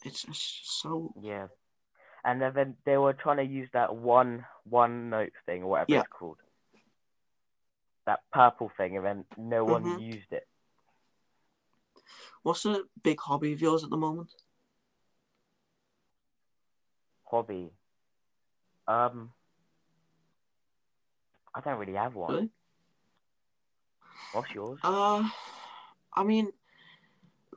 It's 0.03 0.23
just 0.23 0.81
so 0.81 1.13
Yeah. 1.21 1.47
And 2.23 2.41
then, 2.41 2.77
they 2.85 2.97
were 2.97 3.13
trying 3.13 3.37
to 3.37 3.43
use 3.43 3.69
that 3.73 3.95
one 3.95 4.45
one 4.63 5.09
note 5.09 5.33
thing 5.45 5.63
or 5.63 5.69
whatever 5.71 5.93
Yeah. 5.93 5.99
it's 6.01 6.09
called. 6.09 6.37
That 8.05 8.19
purple 8.31 8.71
thing, 8.77 8.97
and 8.97 9.05
then 9.05 9.25
no 9.37 9.63
one 9.65 9.83
Mhm. 9.83 9.99
used 9.99 10.31
it. 10.31 10.47
What's 12.43 12.65
a 12.65 12.83
big 13.03 13.19
hobby 13.19 13.53
of 13.53 13.61
yours 13.61 13.83
at 13.83 13.89
the 13.89 13.97
moment? 13.97 14.33
Hobby. 17.23 17.71
Um, 18.87 19.33
I 21.53 21.61
don't 21.61 21.77
really 21.79 21.93
have 21.93 22.15
one. 22.15 22.33
Really? 22.33 22.49
What's 24.33 24.53
yours? 24.53 24.79
Uh, 24.83 25.29
I 26.13 26.23
mean, 26.23 26.51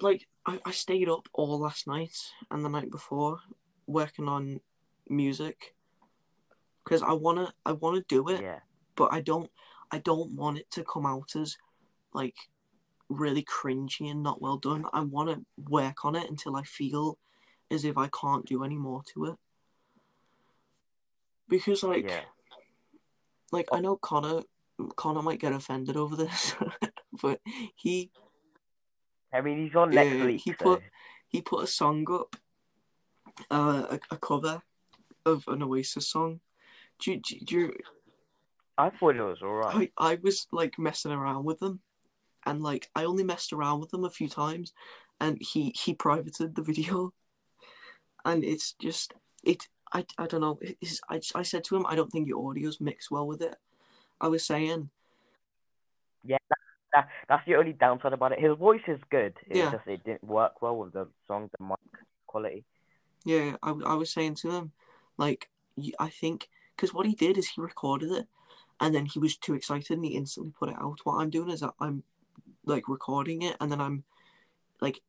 like 0.01 0.26
I, 0.47 0.61
I 0.64 0.70
stayed 0.72 1.09
up 1.09 1.28
all 1.32 1.61
last 1.61 1.86
night 1.86 2.16
and 2.51 2.64
the 2.64 2.68
night 2.68 2.90
before 2.90 3.38
working 3.86 4.28
on 4.28 4.61
music 5.09 5.74
because 6.82 7.03
I 7.03 7.12
wanna 7.12 7.53
I 7.64 7.72
wanna 7.72 8.03
do 8.09 8.28
it, 8.28 8.42
yeah. 8.42 8.61
but 8.97 9.12
I 9.12 9.20
don't 9.20 9.51
I 9.90 9.99
don't 9.99 10.34
want 10.34 10.59
it 10.59 10.70
to 10.72 10.84
come 10.84 11.07
out 11.07 11.36
as 11.36 11.57
like 12.12 12.36
really 13.09 13.45
cringy 13.45 14.11
and 14.11 14.22
not 14.22 14.40
well 14.40 14.57
done. 14.57 14.86
I 14.92 15.01
want 15.01 15.30
to 15.30 15.45
work 15.70 16.05
on 16.05 16.16
it 16.16 16.28
until 16.28 16.57
I 16.57 16.62
feel 16.62 17.18
as 17.70 17.84
if 17.84 17.97
I 17.97 18.09
can't 18.09 18.47
do 18.47 18.64
any 18.64 18.76
more 18.76 19.03
to 19.14 19.26
it. 19.26 19.34
Because 21.49 21.82
like 21.82 22.09
Yeah. 22.09 22.20
like 23.53 23.68
I 23.72 23.80
know 23.80 23.97
Connor 23.97 24.42
Connor 24.97 25.22
might 25.22 25.40
get 25.40 25.53
offended 25.53 25.97
over 25.97 26.16
this, 26.16 26.55
but 27.22 27.40
he 27.76 28.11
I 29.35 29.41
mean, 29.41 29.64
he's 29.64 29.74
on 29.74 29.93
Yeah, 29.93 30.05
next 30.05 30.24
week. 30.24 30.41
he 30.45 30.53
so- 30.53 30.57
put- 30.64 30.82
he 31.28 31.43
put 31.43 31.64
a 31.64 31.66
song 31.66 32.07
up, 32.12 32.37
uh, 33.51 33.87
a, 33.91 34.14
a 34.14 34.16
cover 34.16 34.62
of 35.26 35.45
an 35.49 35.62
Oasis 35.64 36.07
song. 36.09 36.41
Do, 37.01 37.11
you- 37.12 37.20
do, 37.20 37.41
do 37.41 37.55
you, 37.57 37.76
I 38.78 38.91
thought 38.91 39.16
it 39.16 39.22
was 39.22 39.43
alright. 39.43 39.91
I, 39.99 40.12
I 40.12 40.18
was 40.22 40.47
like 40.53 40.78
messing 40.78 41.11
around 41.11 41.45
with 41.45 41.59
them, 41.59 41.80
and 42.47 42.62
like 42.62 42.89
I 42.95 43.05
only 43.05 43.24
messed 43.24 43.53
around 43.53 43.80
with 43.80 43.91
them 43.91 44.05
a 44.05 44.11
few 44.11 44.28
times, 44.28 44.72
and 45.20 45.39
he 45.41 45.74
he 45.76 45.93
privated 45.95 46.55
the 46.55 46.62
video, 46.62 47.12
and 48.24 48.45
it's 48.45 48.74
just 48.80 49.12
it. 49.43 49.68
I, 49.93 50.07
I 50.18 50.26
don't 50.26 50.41
know. 50.41 50.59
It's, 50.80 51.01
I 51.09 51.20
I 51.37 51.43
said 51.43 51.64
to 51.64 51.76
him, 51.76 51.87
I 51.87 51.95
don't 51.97 52.11
think 52.11 52.26
your 52.28 52.43
audios 52.53 52.80
mix 52.80 53.11
well 53.11 53.26
with 53.26 53.43
it. 53.43 53.57
I 54.20 54.26
was 54.28 54.45
saying, 54.45 54.91
That, 56.24 56.41
that's 57.28 57.45
the 57.47 57.57
only 57.57 57.72
downside 57.72 58.12
about 58.12 58.32
it. 58.32 58.40
His 58.40 58.57
voice 58.57 58.82
is 58.86 59.01
good. 59.11 59.34
It's 59.49 59.59
Yeah. 59.59 59.70
just 59.72 59.86
it 59.86 60.05
didn't 60.05 60.24
work 60.24 60.62
well 60.62 60.76
with 60.76 60.92
the 60.92 61.09
song, 61.26 61.51
the 61.59 61.64
mic 61.64 61.78
quality. 62.26 62.64
yeah, 63.24 63.57
I, 63.62 63.70
I 63.70 63.95
was 63.95 64.11
saying 64.11 64.36
to 64.36 64.51
him, 64.51 64.72
like 65.16 65.49
I 65.99 66.09
think 66.09 66.49
because 66.76 66.92
what 66.95 67.07
he 67.07 67.14
did 67.14 67.38
is 67.38 67.49
he 67.49 67.61
recorded 67.61 68.11
it, 68.11 68.26
and 68.80 68.95
then 68.95 69.07
he 69.07 69.18
was 69.18 69.36
too 69.36 69.55
excited 69.55 69.90
and 69.90 70.05
he 70.05 70.16
instantly 70.16 70.53
put 70.59 70.68
it 70.68 70.76
out. 70.78 71.01
What 71.05 71.16
I'm 71.20 71.30
doing 71.30 71.51
is 71.51 71.61
that 71.61 71.74
I'm 71.80 72.03
like 72.64 72.88
recording 72.88 73.42
it 73.42 73.57
and 73.61 73.70
then 73.70 73.80
I'm 73.80 74.05
like 74.80 75.01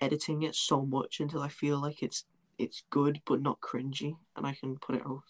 editing 0.00 0.42
it 0.42 0.54
so 0.54 0.84
much 0.84 1.20
until 1.20 1.42
I 1.42 1.48
feel 1.48 1.80
like 1.80 2.02
it's 2.02 2.24
it's 2.58 2.82
good 2.90 3.20
but 3.26 3.42
not 3.42 3.60
cringy, 3.60 4.16
and 4.36 4.46
I 4.46 4.54
can 4.54 4.76
put 4.78 4.96
it 4.96 5.06
out. 5.06 5.22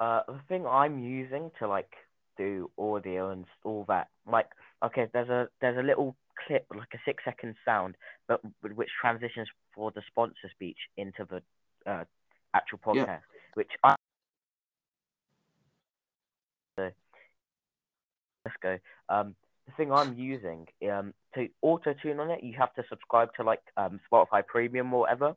Uh, 0.00 0.22
the 0.26 0.40
thing 0.48 0.66
I'm 0.66 0.98
using 0.98 1.50
to 1.60 1.68
like 1.68 1.94
do 2.36 2.70
audio 2.78 3.30
and 3.30 3.44
all 3.64 3.84
that, 3.88 4.08
like, 4.26 4.48
okay, 4.84 5.08
there's 5.12 5.28
a 5.28 5.48
there's 5.60 5.78
a 5.78 5.82
little 5.82 6.16
clip, 6.46 6.66
like 6.74 6.88
a 6.94 6.98
six 7.04 7.24
second 7.24 7.54
sound, 7.64 7.96
but 8.28 8.40
which 8.74 8.90
transitions 9.00 9.48
for 9.74 9.90
the 9.90 10.02
sponsor 10.06 10.48
speech 10.50 10.78
into 10.96 11.24
the 11.30 11.42
uh, 11.90 12.04
actual 12.54 12.78
Yeah. 12.92 13.04
podcast, 13.04 13.20
which 13.54 13.70
I. 13.84 13.94
So, 16.78 16.90
let's 18.44 18.56
go. 18.62 18.78
Um, 19.08 19.34
the 19.66 19.72
thing 19.76 19.92
I'm 19.92 20.14
using, 20.14 20.66
um, 20.90 21.14
to 21.34 21.48
auto 21.62 21.94
tune 22.02 22.18
on 22.20 22.30
it, 22.30 22.42
you 22.42 22.54
have 22.58 22.74
to 22.74 22.84
subscribe 22.88 23.32
to 23.34 23.44
like 23.44 23.62
um 23.76 24.00
Spotify 24.10 24.46
Premium 24.46 24.92
or 24.92 25.00
whatever. 25.00 25.36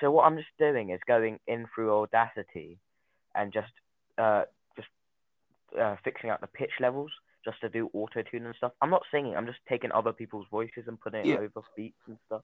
So 0.00 0.10
what 0.10 0.24
I'm 0.24 0.36
just 0.36 0.48
doing 0.58 0.90
is 0.90 1.00
going 1.06 1.38
in 1.46 1.66
through 1.74 1.92
Audacity, 1.92 2.78
and 3.34 3.52
just 3.52 3.72
uh 4.18 4.42
just 4.42 4.55
uh, 5.80 5.96
fixing 6.04 6.30
out 6.30 6.40
the 6.40 6.46
pitch 6.46 6.72
levels 6.80 7.10
just 7.44 7.60
to 7.60 7.68
do 7.68 7.88
auto 7.92 8.22
tune 8.22 8.46
and 8.46 8.54
stuff. 8.56 8.72
I'm 8.82 8.90
not 8.90 9.02
singing. 9.10 9.36
I'm 9.36 9.46
just 9.46 9.58
taking 9.68 9.92
other 9.92 10.12
people's 10.12 10.46
voices 10.50 10.84
and 10.88 11.00
putting 11.00 11.20
it 11.20 11.26
Yeah. 11.26 11.36
over 11.36 11.62
beats 11.76 12.00
and 12.06 12.18
stuff. 12.26 12.42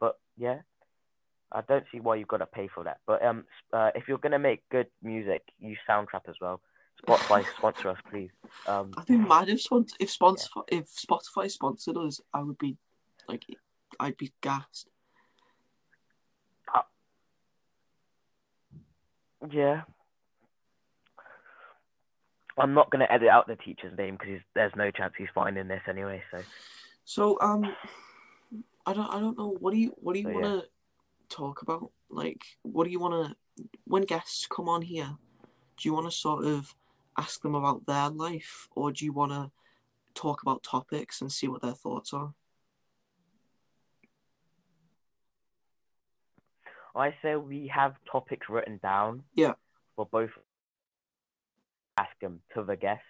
But 0.00 0.18
yeah, 0.36 0.60
I 1.52 1.60
don't 1.62 1.84
see 1.92 2.00
why 2.00 2.16
you've 2.16 2.28
got 2.28 2.38
to 2.38 2.46
pay 2.46 2.68
for 2.68 2.84
that. 2.84 2.98
But 3.06 3.24
um, 3.24 3.44
uh, 3.72 3.90
if 3.94 4.08
you're 4.08 4.18
gonna 4.18 4.38
make 4.38 4.68
good 4.70 4.88
music, 5.02 5.42
use 5.58 5.78
Soundtrap 5.88 6.28
as 6.28 6.36
well. 6.40 6.60
Spotify 7.06 7.44
sponsor 7.56 7.90
us, 7.90 7.98
please. 8.10 8.30
Um, 8.66 8.92
I'd 8.96 9.06
be 9.06 9.16
mad 9.16 9.48
if 9.48 9.66
if 10.00 10.18
Spotify 10.18 10.62
if 10.68 10.86
Spotify 10.88 11.50
sponsored 11.50 11.96
us, 11.96 12.20
I 12.34 12.42
would 12.42 12.58
be 12.58 12.76
like 13.28 13.44
I'd 14.00 14.16
be 14.16 14.32
gassed. 14.40 14.88
yeah. 19.50 19.82
I'm 22.58 22.74
not 22.74 22.90
gonna 22.90 23.06
edit 23.10 23.28
out 23.28 23.46
the 23.46 23.56
teacher's 23.56 23.96
name 23.96 24.16
because 24.18 24.40
there's 24.54 24.72
no 24.76 24.90
chance 24.90 25.14
he's 25.16 25.28
finding 25.34 25.68
this 25.68 25.82
anyway. 25.88 26.22
So 26.30 26.38
So 27.04 27.38
um, 27.40 27.64
I 28.86 28.92
don't 28.92 29.08
I 29.14 29.20
don't 29.20 29.38
know 29.38 29.56
what 29.60 29.72
do 29.72 29.78
you 29.78 29.94
what 29.96 30.14
do 30.14 30.20
you 30.20 30.26
So, 30.26 30.32
want 30.32 30.62
to 30.62 30.68
talk 31.28 31.62
about? 31.62 31.90
Like, 32.10 32.42
what 32.62 32.84
do 32.84 32.90
you 32.90 33.00
want 33.00 33.28
to 33.28 33.64
when 33.84 34.02
guests 34.02 34.46
come 34.46 34.68
on 34.68 34.82
here? 34.82 35.16
Do 35.76 35.88
you 35.88 35.92
want 35.92 36.06
to 36.06 36.16
sort 36.16 36.44
of 36.44 36.74
ask 37.16 37.42
them 37.42 37.54
about 37.54 37.86
their 37.86 38.08
life, 38.08 38.68
or 38.74 38.92
do 38.92 39.04
you 39.04 39.12
want 39.12 39.32
to 39.32 39.50
talk 40.14 40.42
about 40.42 40.62
topics 40.62 41.20
and 41.20 41.30
see 41.30 41.48
what 41.48 41.62
their 41.62 41.72
thoughts 41.72 42.12
are? 42.12 42.34
I 46.94 47.14
say 47.22 47.36
we 47.36 47.68
have 47.72 47.94
topics 48.10 48.48
written 48.48 48.80
down. 48.82 49.22
Yeah. 49.34 49.52
For 49.94 50.06
both. 50.06 50.30
Ask 51.98 52.18
them 52.20 52.40
to 52.54 52.62
the 52.64 52.76
guest, 52.76 53.02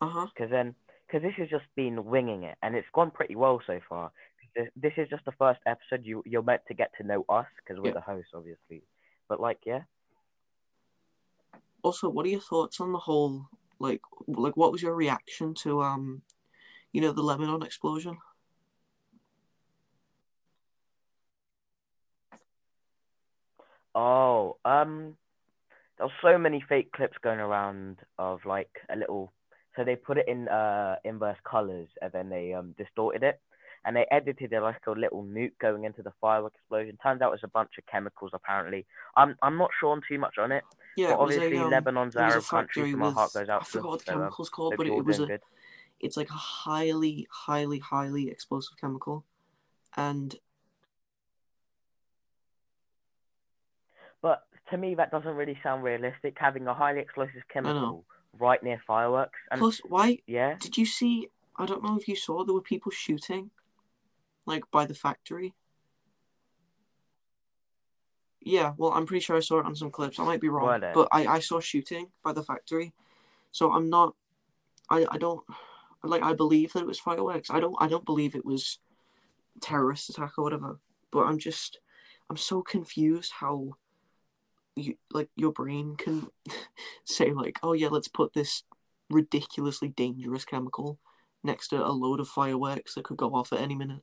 Uh 0.00 0.08
huh. 0.08 0.26
because 0.34 0.50
then, 0.50 0.74
because 1.06 1.22
this 1.22 1.34
has 1.38 1.48
just 1.50 1.66
been 1.76 2.04
winging 2.04 2.44
it, 2.44 2.56
and 2.62 2.76
it's 2.76 2.88
gone 2.94 3.10
pretty 3.10 3.34
well 3.36 3.60
so 3.66 3.80
far. 3.88 4.12
This, 4.54 4.68
this 4.76 4.92
is 4.96 5.08
just 5.08 5.24
the 5.24 5.32
first 5.32 5.60
episode. 5.66 6.04
You 6.06 6.22
you're 6.26 6.42
meant 6.42 6.62
to 6.68 6.74
get 6.74 6.92
to 6.98 7.06
know 7.06 7.24
us 7.28 7.46
because 7.58 7.80
we're 7.80 7.88
Yeah. 7.88 7.94
the 7.94 8.00
hosts, 8.00 8.32
obviously. 8.34 8.82
But 9.28 9.40
like, 9.40 9.58
yeah, 9.66 9.82
Also, 11.82 12.08
what 12.08 12.26
are 12.26 12.28
your 12.30 12.40
thoughts 12.40 12.80
on 12.80 12.92
the 12.92 12.98
whole? 12.98 13.46
Like, 13.78 14.02
like 14.28 14.56
what 14.56 14.72
was 14.72 14.82
your 14.82 14.94
reaction 14.94 15.54
to 15.64 15.82
um, 15.82 16.22
you 16.92 17.00
know, 17.00 17.12
the 17.12 17.22
Lebanon 17.22 17.62
explosion? 17.62 18.18
Oh, 23.94 24.58
um, 24.64 25.16
there 26.00 26.06
was 26.06 26.14
so 26.22 26.38
many 26.38 26.64
fake 26.66 26.92
clips 26.92 27.18
going 27.22 27.40
around 27.40 27.98
of 28.18 28.40
like 28.46 28.70
a 28.90 28.96
little. 28.96 29.30
So 29.76 29.84
they 29.84 29.96
put 29.96 30.16
it 30.16 30.26
in 30.28 30.48
uh 30.48 30.96
inverse 31.04 31.36
colors 31.44 31.88
and 32.00 32.10
then 32.10 32.30
they 32.30 32.54
um 32.54 32.74
distorted 32.78 33.22
it, 33.22 33.38
and 33.84 33.94
they 33.94 34.06
edited 34.10 34.50
it 34.52 34.62
like 34.62 34.80
a 34.86 34.92
little 34.92 35.22
nuke 35.22 35.58
going 35.60 35.84
into 35.84 36.02
the 36.02 36.12
firework 36.18 36.54
explosion. 36.54 36.96
Turns 37.02 37.20
out 37.20 37.28
it 37.28 37.32
was 37.32 37.44
a 37.44 37.48
bunch 37.48 37.72
of 37.76 37.84
chemicals. 37.84 38.30
Apparently, 38.32 38.86
I'm 39.14 39.36
I'm 39.42 39.58
not 39.58 39.70
sure 39.78 39.90
on 39.92 40.00
too 40.08 40.18
much 40.18 40.38
on 40.38 40.52
it. 40.52 40.64
Yeah, 40.96 41.08
but 41.08 41.20
obviously 41.20 41.58
a, 41.58 41.64
um, 41.64 41.70
Lebanon's 41.70 42.16
it 42.16 42.18
was 42.20 42.32
a 42.32 42.36
Arab 42.36 42.44
country, 42.46 42.90
so 42.90 42.96
my 42.96 43.10
heart 43.10 43.34
goes 43.34 43.48
out 43.50 43.60
I 43.60 43.64
forgot 43.66 43.90
what 43.90 43.98
the 44.00 44.04
So, 44.06 44.12
chemical's 44.12 44.48
called, 44.48 44.74
but 44.78 44.86
it, 44.86 44.94
it 44.94 45.04
was 45.04 45.20
a 45.20 45.26
good. 45.26 45.40
it's 46.00 46.16
like 46.16 46.30
a 46.30 46.32
highly, 46.32 47.28
highly, 47.30 47.78
highly 47.78 48.30
explosive 48.30 48.78
chemical, 48.78 49.26
and 49.98 50.34
But 54.22 54.42
to 54.70 54.76
me, 54.76 54.94
that 54.94 55.10
doesn't 55.10 55.34
really 55.34 55.58
sound 55.62 55.82
realistic. 55.82 56.36
Having 56.38 56.66
a 56.66 56.74
highly 56.74 57.00
explosive 57.00 57.42
chemical 57.52 58.04
right 58.38 58.62
near 58.62 58.80
fireworks, 58.86 59.38
and 59.50 59.58
plus, 59.58 59.80
why 59.88 60.18
yeah, 60.26 60.56
did 60.60 60.78
you 60.78 60.86
see? 60.86 61.28
I 61.56 61.66
don't 61.66 61.82
know 61.82 61.96
if 61.96 62.08
you 62.08 62.16
saw 62.16 62.44
there 62.44 62.54
were 62.54 62.60
people 62.60 62.92
shooting, 62.92 63.50
like 64.46 64.64
by 64.70 64.86
the 64.86 64.94
factory. 64.94 65.54
Yeah, 68.40 68.72
well, 68.78 68.92
I'm 68.92 69.06
pretty 69.06 69.20
sure 69.20 69.36
I 69.36 69.40
saw 69.40 69.58
it 69.58 69.66
on 69.66 69.76
some 69.76 69.90
clips. 69.90 70.18
I 70.18 70.24
might 70.24 70.40
be 70.40 70.48
wrong, 70.48 70.80
but 70.94 71.08
I, 71.12 71.26
I 71.26 71.38
saw 71.40 71.60
shooting 71.60 72.08
by 72.24 72.32
the 72.32 72.42
factory, 72.42 72.92
so 73.52 73.72
I'm 73.72 73.90
not. 73.90 74.14
I 74.88 75.06
I 75.10 75.18
don't 75.18 75.42
like. 76.02 76.22
I 76.22 76.32
believe 76.32 76.72
that 76.72 76.80
it 76.80 76.86
was 76.86 76.98
fireworks. 76.98 77.50
I 77.50 77.60
don't. 77.60 77.76
I 77.78 77.88
don't 77.88 78.06
believe 78.06 78.34
it 78.34 78.46
was 78.46 78.78
terrorist 79.60 80.08
attack 80.08 80.38
or 80.38 80.44
whatever. 80.44 80.78
But 81.10 81.26
I'm 81.26 81.38
just. 81.38 81.80
I'm 82.30 82.36
so 82.36 82.62
confused 82.62 83.32
how. 83.40 83.76
You 84.76 84.94
like 85.12 85.28
your 85.36 85.52
brain 85.52 85.96
can 85.96 86.28
say 87.04 87.32
like, 87.32 87.58
oh 87.62 87.72
yeah, 87.72 87.88
let's 87.88 88.08
put 88.08 88.32
this 88.34 88.64
ridiculously 89.10 89.88
dangerous 89.88 90.44
chemical 90.44 90.98
next 91.42 91.68
to 91.68 91.84
a 91.84 91.88
load 91.88 92.20
of 92.20 92.28
fireworks 92.28 92.94
that 92.94 93.04
could 93.04 93.16
go 93.16 93.34
off 93.34 93.52
at 93.52 93.60
any 93.60 93.74
minute. 93.74 94.02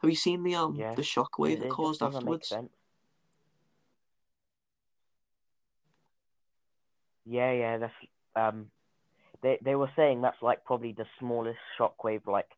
Have 0.00 0.10
you 0.10 0.16
seen 0.16 0.42
the 0.42 0.54
um 0.54 0.76
Yeah. 0.76 0.94
the 0.94 1.02
shockwave 1.02 1.54
it, 1.54 1.60
that 1.60 1.66
it 1.66 1.70
caused 1.70 2.02
afterwards? 2.02 2.52
Yeah, 7.24 7.52
yeah, 7.52 7.78
that's 7.78 7.92
um, 8.36 8.70
they 9.42 9.58
they 9.62 9.74
were 9.74 9.90
saying 9.96 10.22
that's 10.22 10.40
like 10.40 10.64
probably 10.64 10.92
the 10.92 11.04
smallest 11.18 11.58
shockwave, 11.78 12.26
like 12.26 12.48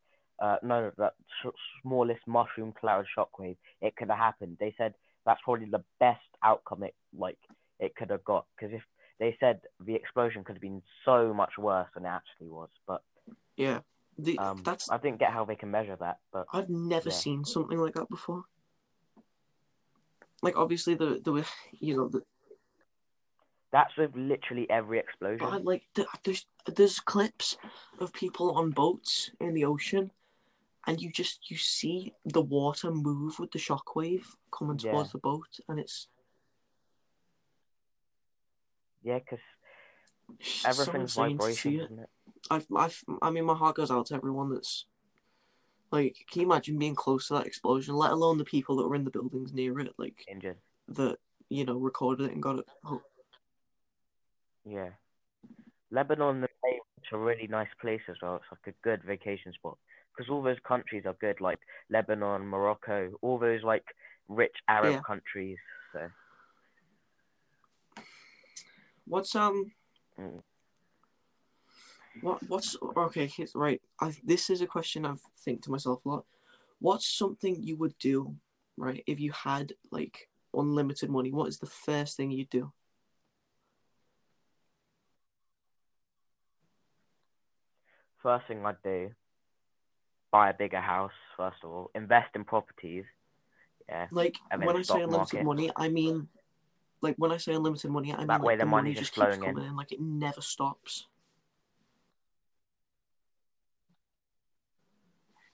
uh, 0.41 0.57
no, 0.63 0.81
no, 0.81 0.91
the 0.97 1.11
sh- 1.41 1.81
smallest 1.81 2.21
mushroom 2.27 2.73
cloud 2.79 3.05
shockwave 3.17 3.57
it 3.81 3.95
could 3.95 4.09
have 4.09 4.17
happened. 4.17 4.57
They 4.59 4.73
said 4.77 4.95
that's 5.25 5.41
probably 5.43 5.67
the 5.67 5.83
best 5.99 6.19
outcome 6.43 6.83
it 6.83 6.95
like 7.17 7.37
it 7.79 7.95
could 7.95 8.09
have 8.09 8.23
got 8.23 8.45
because 8.55 8.73
if 8.73 8.81
they 9.19 9.37
said 9.39 9.61
the 9.85 9.93
explosion 9.95 10.43
could 10.43 10.55
have 10.55 10.61
been 10.61 10.81
so 11.05 11.33
much 11.33 11.53
worse 11.57 11.87
than 11.93 12.05
it 12.05 12.09
actually 12.09 12.47
was, 12.49 12.69
but 12.87 13.03
Yeah, 13.55 13.79
the, 14.17 14.37
um, 14.39 14.61
that's 14.63 14.89
I 14.91 14.97
didn't 14.97 15.19
get 15.19 15.31
how 15.31 15.45
they 15.45 15.55
can 15.55 15.71
measure 15.71 15.95
that, 15.99 16.17
but 16.33 16.47
I've 16.51 16.69
never 16.69 17.09
yeah. 17.09 17.15
seen 17.15 17.45
something 17.45 17.77
like 17.77 17.93
that 17.93 18.09
before. 18.09 18.43
Like 20.41 20.57
obviously 20.57 20.95
the 20.95 21.21
the 21.23 21.45
you 21.79 21.95
know 21.95 22.07
the 22.07 22.23
that's 23.71 23.95
with 23.97 24.15
literally 24.15 24.69
every 24.69 24.99
explosion. 24.99 25.47
but 25.49 25.63
like 25.63 25.83
the, 25.95 26.05
there's 26.23 26.45
there's 26.65 26.99
clips 26.99 27.57
of 27.99 28.11
people 28.13 28.51
on 28.51 28.71
boats 28.71 29.31
in 29.39 29.53
the 29.53 29.65
ocean, 29.65 30.11
and 30.87 31.01
you 31.01 31.11
just 31.11 31.49
you 31.49 31.57
see 31.57 32.13
the 32.25 32.41
water 32.41 32.91
move 32.91 33.39
with 33.39 33.51
the 33.51 33.59
shockwave 33.59 34.25
coming 34.51 34.77
Yeah. 34.77 34.91
towards 34.91 35.11
the 35.11 35.19
boat, 35.19 35.59
and 35.67 35.79
it's 35.79 36.07
Yeah, 39.03 39.19
because 39.19 39.39
so 40.41 40.69
everything's 40.69 41.17
insane 41.17 41.37
to 41.37 41.53
see 41.55 41.69
vibration, 41.69 41.75
it. 41.75 41.85
isn't 41.85 41.99
it? 41.99 42.09
I've, 42.49 42.67
I've, 42.75 43.03
I 43.21 43.29
mean, 43.31 43.45
my 43.45 43.55
heart 43.55 43.75
goes 43.75 43.91
out 43.91 44.07
to 44.07 44.15
everyone 44.15 44.51
that's 44.53 44.85
like. 45.91 46.15
Can 46.31 46.41
you 46.41 46.47
imagine 46.47 46.77
being 46.77 46.95
close 46.95 47.27
to 47.27 47.35
that 47.35 47.47
explosion? 47.47 47.95
Let 47.95 48.11
alone 48.11 48.37
the 48.37 48.45
people 48.45 48.75
that 48.77 48.87
were 48.87 48.95
in 48.95 49.03
the 49.03 49.11
buildings 49.11 49.53
near 49.53 49.79
it, 49.79 49.93
like 49.97 50.25
Injured. 50.27 50.57
that 50.89 51.17
you 51.49 51.65
know 51.65 51.77
recorded 51.77 52.29
it 52.29 52.33
and 52.33 52.43
got 52.43 52.59
it. 52.59 52.65
Oh, 52.85 53.01
Yeah. 54.65 54.89
Lebanon 55.91 56.43
is 56.43 56.49
a 57.11 57.17
really 57.17 57.47
nice 57.47 57.67
place 57.81 58.01
as 58.07 58.15
well. 58.21 58.35
It's 58.37 58.45
like 58.51 58.73
a 58.73 58.87
good 58.87 59.03
vacation 59.03 59.51
spot 59.53 59.77
because 60.15 60.29
all 60.29 60.41
those 60.41 60.59
countries 60.67 61.03
are 61.05 61.15
good, 61.19 61.39
like 61.41 61.59
Lebanon, 61.89 62.45
Morocco, 62.47 63.11
all 63.21 63.39
those 63.39 63.63
like 63.63 63.85
rich 64.27 64.55
Arab 64.67 64.95
Yeah. 64.95 65.01
countries. 65.01 65.57
So 65.93 66.09
what's 69.05 69.35
um, 69.35 69.71
Mm. 70.19 70.43
what 72.19 72.43
what's 72.47 72.75
okay? 72.81 73.27
Here's, 73.27 73.55
right, 73.55 73.81
I 73.99 74.13
this 74.23 74.49
is 74.49 74.61
a 74.61 74.67
question 74.67 75.05
I've 75.05 75.21
think 75.37 75.63
to 75.63 75.71
myself 75.71 76.05
a 76.05 76.09
lot. 76.09 76.25
What's 76.79 77.05
something 77.05 77.61
you 77.61 77.77
would 77.77 77.97
do, 77.99 78.35
right, 78.77 79.03
if 79.07 79.19
you 79.19 79.31
had 79.31 79.73
like 79.91 80.29
unlimited 80.53 81.09
money? 81.09 81.31
What 81.31 81.47
is 81.47 81.59
the 81.59 81.65
first 81.67 82.17
thing 82.17 82.31
you'd 82.31 82.49
do? 82.49 82.71
first 88.21 88.47
thing 88.47 88.63
I'd 88.65 88.75
do, 88.83 89.09
buy 90.31 90.49
a 90.49 90.53
bigger 90.53 90.79
house 90.81 91.11
first 91.37 91.57
of 91.63 91.71
all, 91.71 91.91
invest 91.95 92.29
in 92.35 92.43
properties. 92.43 93.05
Yeah, 93.89 94.07
Like 94.11 94.37
when 94.57 94.75
I 94.77 94.81
say 94.83 95.01
unlimited 95.01 95.17
market. 95.17 95.43
money, 95.43 95.71
I 95.75 95.89
mean, 95.89 96.29
like 97.01 97.15
when 97.17 97.31
I 97.31 97.37
say 97.37 97.53
unlimited 97.53 97.91
money, 97.91 98.13
I 98.13 98.17
mean 98.19 98.27
That 98.27 98.39
like 98.41 98.47
way 98.47 98.55
the 98.55 98.59
the 98.59 98.65
money 98.67 98.91
money's 98.91 98.99
just 98.99 99.11
keeps 99.13 99.15
flowing 99.35 99.43
in. 99.43 99.53
coming 99.53 99.69
in, 99.69 99.75
like 99.75 99.91
it 99.91 99.99
never 99.99 100.41
stops. 100.41 101.07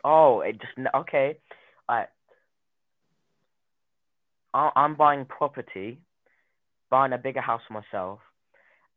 Oh, 0.04 0.42
it 0.42 0.60
just 0.62 0.74
okay. 0.96 1.40
I 1.90 2.06
I- 4.54 4.72
I'm 4.76 4.96
buying 4.96 5.26
property, 5.26 6.00
buying 6.90 7.14
a 7.14 7.18
bigger 7.18 7.42
house 7.42 7.62
for 7.68 7.74
myself, 7.74 8.20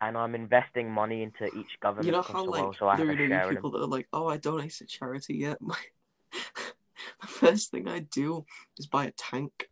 and 0.01 0.17
I'm 0.17 0.35
investing 0.35 0.91
money 0.91 1.23
into 1.23 1.47
each 1.57 1.79
government 1.81 2.07
You 2.07 2.13
know 2.13 2.23
how 2.23 2.45
like 2.45 2.63
world, 2.63 2.77
so 2.79 2.89
I 2.89 2.97
there 2.97 3.07
are 3.11 3.15
gonna 3.15 3.29
share 3.29 3.43
be 3.43 3.49
in 3.49 3.57
people 3.57 3.71
them. 3.71 3.81
that 3.81 3.87
are 3.87 3.89
like, 3.89 4.09
"Oh, 4.13 4.27
I 4.27 4.37
donate 4.39 4.73
to 4.73 4.87
charity." 4.87 5.35
Yet 5.37 5.61
my 5.61 5.77
the 7.21 7.27
first 7.27 7.71
thing 7.71 7.89
I 7.89 8.01
do 8.01 8.45
is 8.79 8.87
buy 8.87 9.07
a 9.07 9.11
tank, 9.13 9.69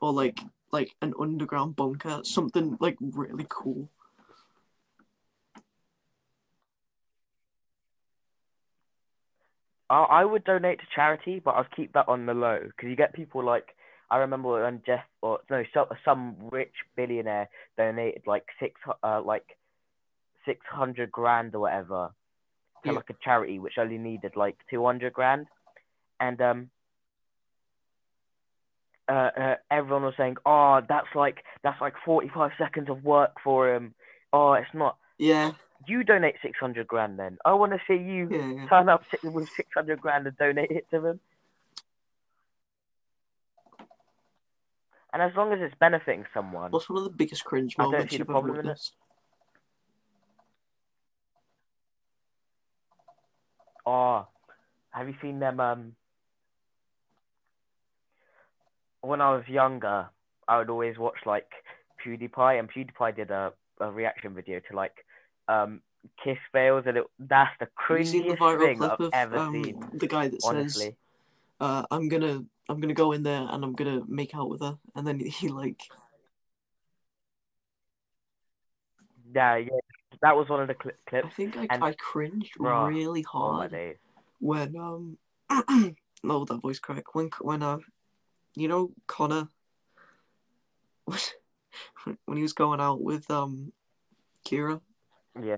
or 0.00 0.12
like 0.12 0.40
like 0.70 0.94
an 1.02 1.14
underground 1.18 1.76
bunker, 1.76 2.20
something 2.24 2.76
like 2.80 2.96
really 3.00 3.46
cool. 3.48 3.88
I 9.90 10.02
I 10.02 10.24
would 10.24 10.44
donate 10.44 10.80
to 10.80 10.86
charity, 10.94 11.40
but 11.40 11.54
I'd 11.56 11.70
keep 11.74 11.92
that 11.94 12.08
on 12.08 12.26
the 12.26 12.34
low 12.34 12.60
because 12.64 12.88
you 12.88 12.96
get 12.96 13.12
people 13.14 13.44
like 13.44 13.74
I 14.12 14.18
remember 14.18 14.62
when 14.62 14.82
Jeff 14.84 15.04
or 15.22 15.40
no 15.50 15.64
so, 15.72 15.88
some 16.04 16.36
rich 16.50 16.74
billionaire 16.96 17.48
donated 17.78 18.22
like 18.26 18.44
six 18.60 18.78
uh 19.02 19.22
like 19.24 19.56
six 20.44 20.60
hundred 20.70 21.10
grand 21.10 21.54
or 21.54 21.60
whatever 21.60 22.10
to 22.84 22.90
Yeah. 22.90 22.96
like 22.96 23.08
a 23.10 23.14
charity 23.24 23.58
which 23.58 23.78
only 23.78 23.96
needed 23.96 24.36
like 24.36 24.56
two 24.70 24.84
hundred 24.84 25.14
grand, 25.14 25.46
and 26.20 26.40
um. 26.40 26.70
Uh, 29.08 29.30
uh, 29.36 29.56
everyone 29.70 30.04
was 30.04 30.14
saying, 30.16 30.36
"Oh, 30.46 30.80
that's 30.88 31.08
like 31.14 31.38
that's 31.64 31.80
like 31.80 31.94
forty-five 32.04 32.52
seconds 32.56 32.88
of 32.88 33.04
work 33.04 33.32
for 33.42 33.74
him." 33.74 33.94
Oh, 34.32 34.52
it's 34.52 34.72
not. 34.72 34.96
Yeah, 35.18 35.52
You 35.88 36.04
donate 36.04 36.36
six 36.40 36.58
hundred 36.58 36.86
grand, 36.86 37.18
then. 37.18 37.36
I 37.44 37.52
want 37.54 37.72
to 37.72 37.80
see 37.88 38.00
you 38.00 38.28
yeah, 38.30 38.52
yeah. 38.62 38.68
turn 38.68 38.88
up 38.88 39.02
with 39.24 39.48
six 39.56 39.68
hundred 39.74 40.00
grand 40.00 40.26
and 40.28 40.36
donate 40.38 40.70
it 40.70 40.86
to 40.92 41.00
them. 41.00 41.20
And 45.12 45.20
as 45.22 45.32
long 45.36 45.52
as 45.52 45.58
it's 45.60 45.74
benefiting 45.78 46.24
someone, 46.32 46.70
What's 46.70 46.88
one 46.88 46.98
of 46.98 47.04
the 47.04 47.10
biggest 47.10 47.44
cringe 47.44 47.76
I 47.78 47.82
don't 47.82 47.92
moments 47.92 48.12
see 48.12 48.16
the 48.16 48.20
you've 48.22 48.30
ever 48.30 48.32
problem 48.40 48.54
in 48.54 48.60
it. 48.60 48.68
witnessed? 48.68 48.94
oh, 53.86 54.26
have 54.90 55.08
you 55.08 55.14
seen 55.20 55.38
them? 55.38 55.60
Um, 55.60 55.92
when 59.00 59.20
I 59.20 59.34
was 59.34 59.44
younger, 59.48 60.08
I 60.48 60.58
would 60.58 60.70
always 60.70 60.96
watch 60.98 61.18
like 61.26 61.48
PewDiePie, 62.04 62.58
and 62.58 62.70
PewDiePie 62.70 63.16
did 63.16 63.30
a, 63.30 63.52
a 63.80 63.90
reaction 63.90 64.34
video 64.34 64.60
to 64.70 64.76
like 64.76 65.04
um 65.48 65.80
kiss 66.22 66.38
fails, 66.52 66.84
and 66.86 66.98
it, 66.98 67.04
that's 67.18 67.52
the 67.60 67.68
cringiest 67.88 68.58
thing 68.58 68.82
I've 68.82 69.00
of 69.00 69.10
ever 69.12 69.38
um, 69.38 69.52
seen. 69.64 69.90
the 69.94 70.06
guy 70.06 70.28
that 70.28 70.42
says, 70.42 70.90
uh, 71.60 71.84
"I'm 71.90 72.08
gonna, 72.08 72.44
I'm 72.72 72.80
gonna 72.80 72.94
go 72.94 73.12
in 73.12 73.22
there 73.22 73.46
and 73.50 73.62
I'm 73.62 73.74
gonna 73.74 74.00
make 74.08 74.34
out 74.34 74.48
with 74.48 74.62
her," 74.62 74.78
and 74.96 75.06
then 75.06 75.18
he 75.20 75.48
like, 75.48 75.82
yeah, 79.34 79.56
yeah, 79.56 79.68
that 80.22 80.34
was 80.34 80.48
one 80.48 80.62
of 80.62 80.68
the 80.68 80.74
clips. 80.74 80.98
I 81.12 81.28
think 81.28 81.56
I, 81.58 81.66
And- 81.68 81.84
I 81.84 81.92
cringed 81.92 82.54
Bruh, 82.58 82.88
really 82.88 83.26
Oh 83.34 83.38
hard 83.52 83.72
days. 83.72 83.98
when 84.38 84.74
um, 84.76 85.18
no, 86.24 86.44
that 86.46 86.60
voice 86.62 86.78
crack 86.78 87.14
when 87.14 87.28
when 87.42 87.62
uh, 87.62 87.78
you 88.54 88.68
know 88.68 88.92
Connor, 89.06 89.48
when 92.24 92.36
he 92.38 92.42
was 92.42 92.54
going 92.54 92.80
out 92.80 93.02
with 93.02 93.30
um, 93.30 93.74
Kira. 94.46 94.80
Yeah. 95.42 95.56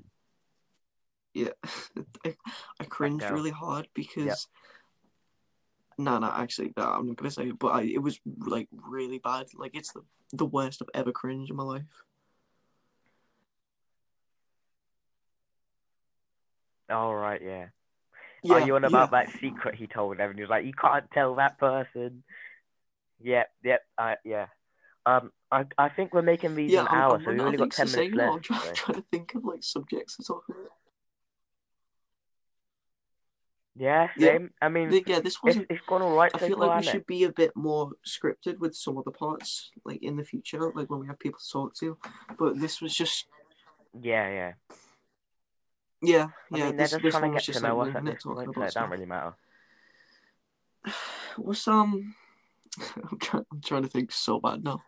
Yeah, 1.33 1.51
I, 2.25 2.35
I 2.81 2.85
cringed 2.85 3.31
really 3.31 3.51
hard 3.53 3.87
because. 3.95 4.49
No, 5.99 6.19
no, 6.19 6.31
actually, 6.35 6.73
no, 6.77 6.83
I'm 6.83 7.07
not 7.07 7.17
gonna 7.17 7.31
say 7.31 7.49
it, 7.49 7.59
but 7.59 7.69
I, 7.69 7.83
it 7.83 8.03
was 8.03 8.19
like 8.39 8.69
really 8.73 9.19
bad. 9.19 9.47
Like 9.55 9.77
it's 9.77 9.93
the 9.93 10.03
the 10.33 10.47
worst 10.47 10.83
I've 10.83 10.89
ever 11.01 11.13
cringed 11.13 11.51
in 11.51 11.57
my 11.57 11.63
life. 11.63 12.05
All 16.91 17.15
right, 17.15 17.41
yeah. 17.43 17.67
Yeah, 18.43 18.55
Are 18.57 18.67
you 18.67 18.77
on 18.77 18.85
about 18.85 19.11
yeah. 19.13 19.25
that 19.25 19.33
secret 19.41 19.75
he 19.75 19.87
told 19.87 20.15
everyone? 20.21 20.37
He 20.37 20.43
was 20.43 20.51
like, 20.51 20.67
you 20.67 20.75
can't 20.75 21.11
tell 21.13 21.35
that 21.37 21.59
person. 21.59 22.25
Yep, 23.23 23.51
yep, 23.65 23.81
uh, 23.97 24.17
yeah. 24.25 24.47
Um, 25.07 25.33
I 25.51 25.65
I 25.79 25.89
think 25.89 26.13
we're 26.13 26.23
making 26.23 26.55
these 26.55 26.73
Yeah, 26.73 26.83
an 26.83 26.89
I'm, 26.91 26.95
hour, 26.95 27.15
I'm 27.15 27.25
so 27.25 27.31
we 27.31 27.39
running 27.39 27.41
out 27.41 27.47
only 27.47 27.59
got 27.59 27.71
ten 27.71 27.93
minutes 27.93 28.17
now. 28.17 28.23
I'm 28.25 28.33
left. 28.33 28.45
trying, 28.45 28.75
trying 28.75 28.97
to 28.97 29.05
think 29.11 29.35
of 29.35 29.45
like 29.45 29.63
subjects 29.63 30.17
to 30.17 30.25
talk 30.25 30.45
about. 30.49 30.73
Yeah, 33.77 34.09
Yeah. 34.17 34.29
same. 34.33 34.55
I 34.63 34.69
mean, 34.69 34.89
The- 34.91 35.03
yeah, 35.07 35.19
this 35.21 35.43
wasn't. 35.43 35.67
it's 35.69 35.85
gone 35.87 36.01
all 36.03 36.15
right 36.15 36.31
I 36.35 36.39
feel 36.39 36.57
far, 36.59 36.69
like 36.69 36.85
we 36.85 36.91
should 36.93 37.07
be 37.07 37.25
a 37.25 37.33
bit 37.33 37.57
more 37.57 37.91
scripted 38.07 38.59
with 38.59 38.77
some 38.77 38.97
other 38.99 39.11
parts, 39.11 39.73
like 39.85 40.01
in 40.03 40.17
the 40.17 40.23
future, 40.25 40.61
like 40.73 40.89
when 40.89 41.01
we 41.01 41.07
have 41.09 41.19
people 41.19 41.41
to 41.41 41.51
talk 41.51 41.75
to. 41.77 41.99
But 42.39 42.61
this 42.61 42.81
was 42.81 42.95
just, 42.95 43.27
it? 43.95 44.05
Yeah, 44.05 44.29
yeah. 44.31 44.53
yeah, 46.01 46.29
I 46.53 46.57
yeah. 46.57 46.65
mean, 46.67 46.77
this 46.77 46.91
just 46.93 47.03
this 47.03 47.15
one 47.15 47.33
was 47.33 47.45
just 47.45 47.63
like 47.63 47.73
us 47.73 47.73
at 47.73 47.77
winging 47.95 48.07
it, 48.07 48.15
this 48.15 48.23
talking 48.23 48.37
point, 48.37 48.55
so 48.55 48.61
about 48.61 48.69
it 48.69 48.75
don't 48.75 48.91
really 48.91 49.07
matter. 49.07 49.35
What's 51.37 51.67
um? 51.67 52.15
I'm 53.11 53.19
trying. 53.19 53.47
I'm 53.53 53.61
trying 53.61 53.83
to 53.83 53.89
think 53.89 54.13
so 54.13 54.39
bad 54.39 54.63
now. 54.63 54.83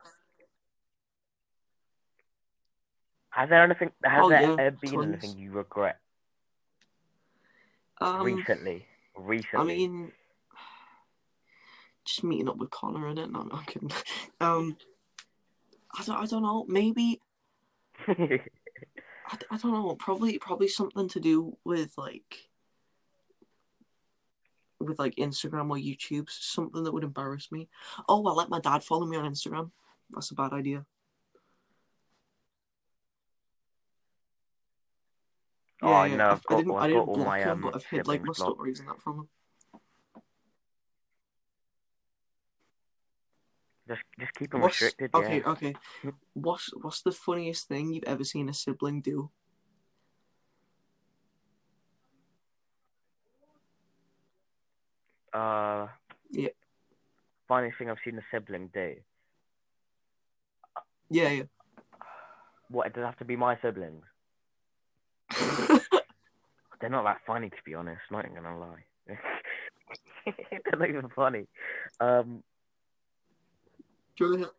Has 3.31 3.49
there 3.49 3.65
anything? 3.65 3.91
Has 4.05 4.23
Oh, 4.25 4.29
there 4.29 4.43
yeah, 4.43 4.57
ever 4.59 4.77
been 4.81 4.91
tons. 4.93 5.05
anything 5.25 5.39
you 5.39 5.51
regret 5.53 5.99
Um, 8.01 8.23
recently? 8.23 8.87
Recently. 9.17 9.59
I 9.59 9.65
mean, 9.65 10.13
just 12.05 12.25
meeting 12.25 12.49
up 12.49 12.59
with 12.59 12.71
Connor 12.71 13.09
in 13.09 13.19
it. 13.19 13.31
No, 13.31 13.49
I'm 13.51 13.65
kidding. 13.65 13.91
Um, 14.41 14.77
I 15.99 16.05
don't, 16.05 16.17
I 16.17 16.27
don't 16.27 16.43
know. 16.43 16.65
Maybe 16.69 17.21
I, 18.09 18.41
I 19.51 19.57
don't 19.57 19.73
know. 19.73 19.97
Probably 19.99 20.39
probably 20.39 20.69
something 20.69 21.09
to 21.09 21.21
do 21.21 21.57
with 21.65 21.93
like 21.97 22.49
with 24.79 24.99
like 24.99 25.17
Instagram 25.17 25.71
or 25.71 25.77
YouTube. 25.77 26.31
Something 26.31 26.85
that 26.85 26.93
would 26.93 27.05
embarrass 27.05 27.51
me. 27.51 27.69
Oh, 28.09 28.27
I 28.27 28.33
let 28.33 28.49
my 28.49 28.61
dad 28.61 28.85
follow 28.85 29.07
me 29.07 29.17
on 29.17 29.31
Instagram. 29.31 29.71
That's 30.11 30.31
a 30.31 30.35
bad 30.35 30.53
idea. 30.53 30.85
Yeah, 35.87 35.93
I 35.93 36.07
yeah. 36.07 36.29
I, 36.29 36.33
I've 36.33 36.43
I 36.49 36.57
didn't. 36.57 36.73
I've 36.73 36.83
I 36.83 36.87
didn't 36.89 37.09
all 37.09 37.15
block 37.15 37.27
my, 37.27 37.39
him, 37.39 37.49
um, 37.51 37.61
but 37.63 37.77
I've 37.77 37.85
hid 37.85 38.09
like 38.09 38.25
my 38.25 38.33
stories 38.33 38.81
and 38.81 38.89
that 38.89 39.01
from 39.01 39.19
him. 39.21 39.29
just 43.89 44.03
just 44.19 44.35
keep 44.35 44.51
them 44.51 44.61
What's, 44.61 44.81
restricted. 44.81 45.15
okay, 45.15 45.39
yeah. 45.39 45.51
okay. 45.51 45.75
What's 46.35 46.71
what's 46.81 47.03
the 47.03 47.13
funniest 47.13 47.69
thing 47.69 47.93
you've 47.93 48.05
ever 48.05 48.25
seen 48.25 48.49
a 48.49 48.55
sibling 48.55 49.01
do? 49.01 49.31
Uh. 55.33 55.87
Yeah. 56.31 56.49
Funniest 57.47 57.79
thing 57.79 57.91
I've 57.91 57.99
seen 58.05 58.19
a 58.19 58.23
sibling 58.33 58.71
do. 58.75 58.97
Yeah, 61.11 61.31
yeah. 61.31 61.43
What? 62.69 62.89
It 62.89 62.95
does 62.95 63.05
have 63.05 63.19
to 63.19 63.25
be 63.25 63.37
my 63.37 63.57
siblings. 63.63 64.03
They're 66.81 66.91
not 66.91 67.05
that 67.05 67.21
funny, 67.27 67.51
to 67.51 67.57
be 67.65 67.75
honest. 67.75 68.01
Not 68.11 68.25
even 68.25 68.37
gonna 68.43 68.59
lie. 68.59 68.85
They're 70.27 70.79
not 70.79 70.89
even 70.89 71.09
funny. 71.15 71.47
Um. 72.01 72.43
Do 74.17 74.25
you 74.25 74.31
wanna- 74.33 74.51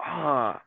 Ah. 0.00 0.62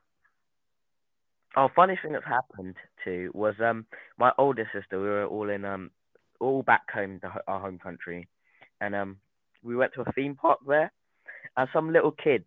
Oh, 1.56 1.70
funniest 1.76 2.02
thing 2.04 2.14
that's 2.14 2.26
happened 2.26 2.76
too 3.04 3.30
was 3.34 3.56
um 3.60 3.86
my 4.18 4.32
older 4.38 4.70
sister. 4.74 5.00
We 5.02 5.08
were 5.08 5.26
all 5.26 5.50
in 5.50 5.66
um 5.66 5.92
all 6.40 6.64
back 6.64 6.90
home 6.92 7.20
to 7.22 7.32
our 7.48 7.60
home 7.60 7.80
country, 7.80 8.28
and 8.80 8.96
um 8.96 9.18
we 9.64 9.76
went 9.76 9.94
to 9.94 10.02
a 10.02 10.12
theme 10.14 10.36
park 10.36 10.60
there, 10.68 10.92
and 11.58 11.70
some 11.74 11.92
little 11.94 12.12
kid, 12.12 12.46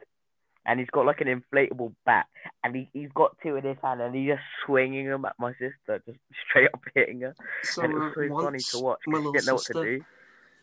and 0.66 0.80
he's 0.80 0.90
got 0.90 1.06
like 1.06 1.20
an 1.20 1.28
inflatable 1.28 1.94
bat, 2.06 2.26
and 2.62 2.74
he 2.74 2.88
he's 2.92 3.10
got 3.14 3.36
two 3.42 3.56
in 3.56 3.64
his 3.64 3.76
hand, 3.82 4.00
and 4.00 4.14
he's 4.14 4.28
just 4.28 4.42
swinging 4.64 5.08
them 5.08 5.24
at 5.24 5.34
my 5.38 5.52
sister, 5.52 6.02
just 6.06 6.18
straight 6.48 6.68
up 6.72 6.82
hitting 6.94 7.20
her, 7.20 7.34
so 7.62 7.82
and 7.82 7.92
it 7.92 7.96
was 7.96 8.12
uh, 8.16 8.28
so 8.28 8.42
funny 8.42 8.58
to 8.58 8.78
watch. 8.78 9.00
my 9.06 9.18
little 9.18 9.32
didn't 9.32 9.46
know 9.46 9.56
sister. 9.56 9.74
what 9.74 9.84
to 9.84 9.98
do. 9.98 10.04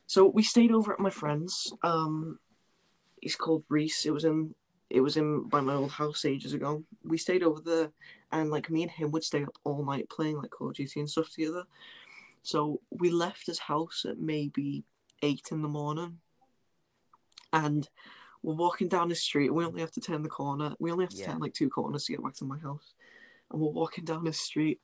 So 0.08 0.26
we 0.26 0.44
stayed 0.44 0.72
over 0.72 0.92
at 0.92 1.00
my 1.00 1.10
friend's. 1.10 1.74
Um, 1.84 2.40
he's 3.22 3.36
called 3.36 3.64
Reese. 3.70 4.06
It 4.06 4.12
was 4.12 4.26
in 4.26 4.54
it 4.90 5.02
was 5.02 5.16
in 5.18 5.48
by 5.48 5.62
my 5.62 5.74
old 5.74 5.92
house 5.92 6.26
ages 6.26 6.54
ago. 6.54 6.84
We 7.04 7.18
stayed 7.18 7.44
over 7.44 7.62
there, 7.62 7.92
and 8.32 8.50
like 8.50 8.70
me 8.70 8.84
and 8.84 8.92
him 8.92 9.12
would 9.12 9.24
stay 9.24 9.44
up 9.44 9.58
all 9.64 9.86
night 9.86 10.10
playing 10.10 10.38
like 10.38 10.50
Call 10.50 10.70
of 10.70 10.76
Duty 10.76 11.00
and 11.00 11.10
stuff 11.10 11.32
together. 11.32 11.64
So 12.44 12.82
we 12.92 13.10
left 13.10 13.46
his 13.46 13.60
house 13.60 14.06
at 14.10 14.20
maybe 14.20 14.84
eight 15.22 15.48
in 15.52 15.62
the 15.62 15.68
morning, 15.68 16.20
and 17.54 17.88
we're 18.44 18.56
walking 18.56 18.88
down 18.88 19.10
the 19.10 19.16
street. 19.16 19.48
And 19.48 19.56
We 19.56 19.66
only 19.66 19.82
have 19.82 19.92
to 19.92 20.02
turn 20.02 20.24
the 20.24 20.30
corner. 20.30 20.76
We 20.80 20.92
only 20.92 21.06
have 21.06 21.12
to 21.14 21.18
Yeah. 21.18 21.32
turn 21.32 21.40
like 21.40 21.54
two 21.54 21.70
corners 21.70 22.06
to 22.06 22.14
get 22.14 22.24
back 22.24 22.34
to 22.36 22.46
my 22.46 22.58
house. 22.58 22.94
And 23.52 23.62
we're 23.62 23.70
walking 23.70 24.06
down 24.06 24.24
the 24.24 24.34
street, 24.34 24.80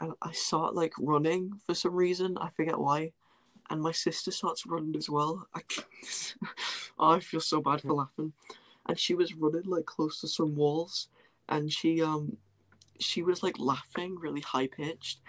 and 0.00 0.12
I 0.22 0.32
start 0.32 0.74
like 0.74 0.92
running 0.98 1.60
for 1.66 1.74
some 1.74 1.94
reason. 1.94 2.36
I 2.38 2.50
forget 2.50 2.78
why 2.78 3.12
and 3.70 3.80
my 3.80 3.92
sister 3.92 4.30
starts 4.30 4.66
running 4.66 4.96
as 4.96 5.08
well. 5.08 5.46
I, 5.54 5.60
oh, 6.98 7.10
I 7.12 7.20
feel 7.20 7.40
so 7.40 7.62
bad 7.62 7.80
for 7.80 7.92
laughing. 7.94 8.32
And 8.86 8.98
she 8.98 9.14
was 9.14 9.34
running 9.34 9.64
like 9.64 9.86
close 9.86 10.20
to 10.20 10.28
some 10.28 10.56
walls, 10.56 11.08
and 11.48 11.72
she 11.72 12.02
um, 12.02 12.36
she 12.98 13.22
was 13.22 13.42
like 13.42 13.58
laughing 13.58 14.16
really 14.18 14.40
high 14.40 14.66
pitched, 14.66 15.20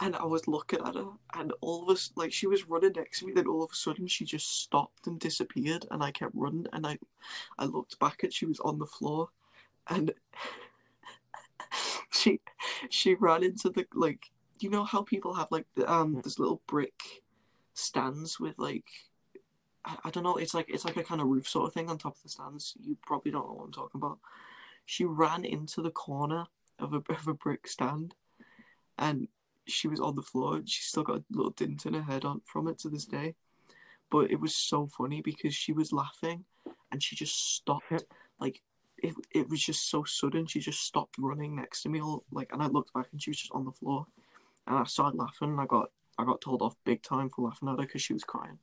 and 0.00 0.14
I 0.14 0.24
was 0.24 0.46
looking 0.46 0.80
at 0.84 0.94
her, 0.94 1.08
and 1.34 1.52
all 1.60 1.84
of 1.84 1.90
us 1.90 2.12
like 2.14 2.32
she 2.32 2.46
was 2.46 2.68
running 2.68 2.92
next 2.96 3.20
to 3.20 3.26
me. 3.26 3.32
Then 3.32 3.46
all 3.46 3.62
of 3.62 3.72
a 3.72 3.76
sudden 3.76 4.06
she 4.06 4.24
just 4.24 4.62
stopped 4.62 5.06
and 5.06 5.18
disappeared, 5.18 5.86
and 5.90 6.02
I 6.02 6.10
kept 6.10 6.34
running, 6.34 6.66
and 6.72 6.86
I, 6.86 6.98
I 7.58 7.64
looked 7.64 7.98
back 7.98 8.22
and 8.22 8.32
she 8.32 8.46
was 8.46 8.60
on 8.60 8.78
the 8.78 8.86
floor, 8.86 9.28
and 9.88 10.12
she, 12.10 12.40
she 12.90 13.14
ran 13.14 13.42
into 13.42 13.70
the 13.70 13.86
like. 13.94 14.30
You 14.60 14.70
know 14.70 14.82
how 14.82 15.02
people 15.02 15.34
have 15.34 15.52
like 15.52 15.66
the, 15.76 15.90
um 15.90 16.20
this 16.24 16.40
little 16.40 16.60
brick 16.66 17.22
stands 17.74 18.40
with 18.40 18.58
like 18.58 18.86
I, 19.84 19.96
I 20.06 20.10
don't 20.10 20.24
know 20.24 20.36
it's 20.36 20.52
like 20.52 20.68
it's 20.68 20.84
like 20.84 20.96
a 20.96 21.04
kind 21.04 21.20
of 21.20 21.28
roof 21.28 21.48
sort 21.48 21.68
of 21.68 21.74
thing 21.74 21.88
on 21.88 21.96
top 21.96 22.16
of 22.16 22.22
the 22.24 22.28
stands 22.28 22.74
you 22.80 22.96
probably 23.06 23.30
don't 23.30 23.46
know 23.46 23.54
what 23.54 23.66
i'm 23.66 23.72
talking 23.72 24.00
about 24.00 24.18
she 24.84 25.04
ran 25.04 25.44
into 25.44 25.80
the 25.80 25.92
corner 25.92 26.46
of 26.80 26.92
a, 26.92 27.02
of 27.12 27.28
a 27.28 27.34
brick 27.34 27.68
stand 27.68 28.14
and 28.98 29.28
she 29.68 29.88
was 29.88 30.00
on 30.00 30.14
the 30.14 30.22
floor 30.22 30.56
and 30.56 30.68
she 30.68 30.82
still 30.82 31.02
got 31.02 31.18
a 31.18 31.24
little 31.30 31.50
dint 31.50 31.86
in 31.86 31.94
her 31.94 32.02
head 32.02 32.24
on 32.24 32.40
from 32.44 32.68
it 32.68 32.78
to 32.80 32.88
this 32.88 33.04
day. 33.04 33.34
But 34.10 34.30
it 34.30 34.40
was 34.40 34.54
so 34.54 34.86
funny 34.86 35.20
because 35.20 35.54
she 35.54 35.72
was 35.72 35.92
laughing 35.92 36.44
and 36.90 37.02
she 37.02 37.16
just 37.16 37.54
stopped 37.54 38.04
like 38.40 38.62
it, 38.98 39.14
it 39.32 39.48
was 39.48 39.62
just 39.62 39.88
so 39.90 40.04
sudden. 40.04 40.46
She 40.46 40.60
just 40.60 40.82
stopped 40.82 41.16
running 41.18 41.54
next 41.54 41.82
to 41.82 41.88
me 41.88 42.00
all 42.00 42.24
like 42.32 42.50
and 42.52 42.62
i 42.62 42.66
looked 42.66 42.92
back 42.92 43.06
and 43.12 43.22
she 43.22 43.30
was 43.30 43.38
just 43.38 43.52
on 43.52 43.64
the 43.64 43.72
floor. 43.72 44.06
And 44.66 44.76
i 44.76 44.84
started 44.84 45.18
laughing 45.18 45.50
and 45.50 45.60
i 45.60 45.66
got 45.66 45.90
I 46.18 46.24
got 46.24 46.40
told 46.40 46.62
off 46.62 46.74
big 46.84 47.02
time 47.02 47.30
for 47.30 47.42
laughing 47.42 47.68
at 47.68 47.72
her 47.78 47.86
because 47.86 48.02
she 48.02 48.12
was 48.12 48.24
crying. 48.24 48.58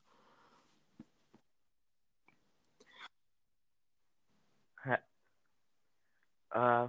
Uh, 6.56 6.88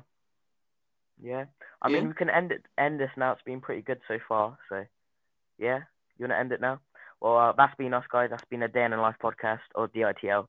yeah. 1.22 1.44
I 1.82 1.88
mean, 1.88 2.08
we 2.08 2.14
can 2.14 2.30
end 2.30 2.52
it. 2.52 2.64
End 2.78 3.00
this 3.00 3.10
now. 3.16 3.32
It's 3.32 3.42
been 3.42 3.60
pretty 3.60 3.82
good 3.82 4.00
so 4.08 4.18
far. 4.28 4.58
So, 4.68 4.84
yeah. 5.58 5.80
You 6.18 6.24
wanna 6.24 6.38
end 6.38 6.52
it 6.52 6.60
now? 6.60 6.80
Well, 7.20 7.36
uh, 7.36 7.52
that's 7.56 7.74
been 7.76 7.94
us, 7.94 8.04
guys. 8.10 8.30
That's 8.30 8.44
been 8.50 8.62
a 8.62 8.68
Day 8.68 8.84
in 8.84 8.90
the 8.90 8.96
Life 8.96 9.16
podcast 9.22 9.60
or 9.74 9.88
DITL. 9.88 10.46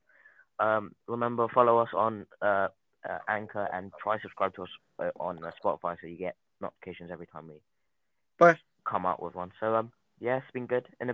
Um, 0.60 0.92
remember 1.08 1.48
follow 1.54 1.78
us 1.78 1.90
on 1.94 2.26
uh, 2.42 2.70
uh 3.08 3.20
Anchor 3.30 3.68
and 3.72 3.92
try 4.02 4.20
subscribe 4.20 4.56
to 4.56 4.64
us 4.64 4.70
uh, 5.00 5.12
on 5.20 5.44
uh, 5.44 5.52
Spotify 5.64 5.96
so 6.02 6.08
you 6.08 6.18
get 6.18 6.36
notifications 6.62 7.12
every 7.12 7.28
time 7.28 7.48
we 7.48 7.62
Bye. 8.40 8.58
come 8.86 9.06
out 9.06 9.22
with 9.22 9.36
one. 9.36 9.52
So 9.60 9.76
um, 9.76 9.92
yeah, 10.20 10.38
it's 10.38 10.52
been 10.54 10.66
good. 10.66 10.88
In 11.00 11.04
a 11.04 11.06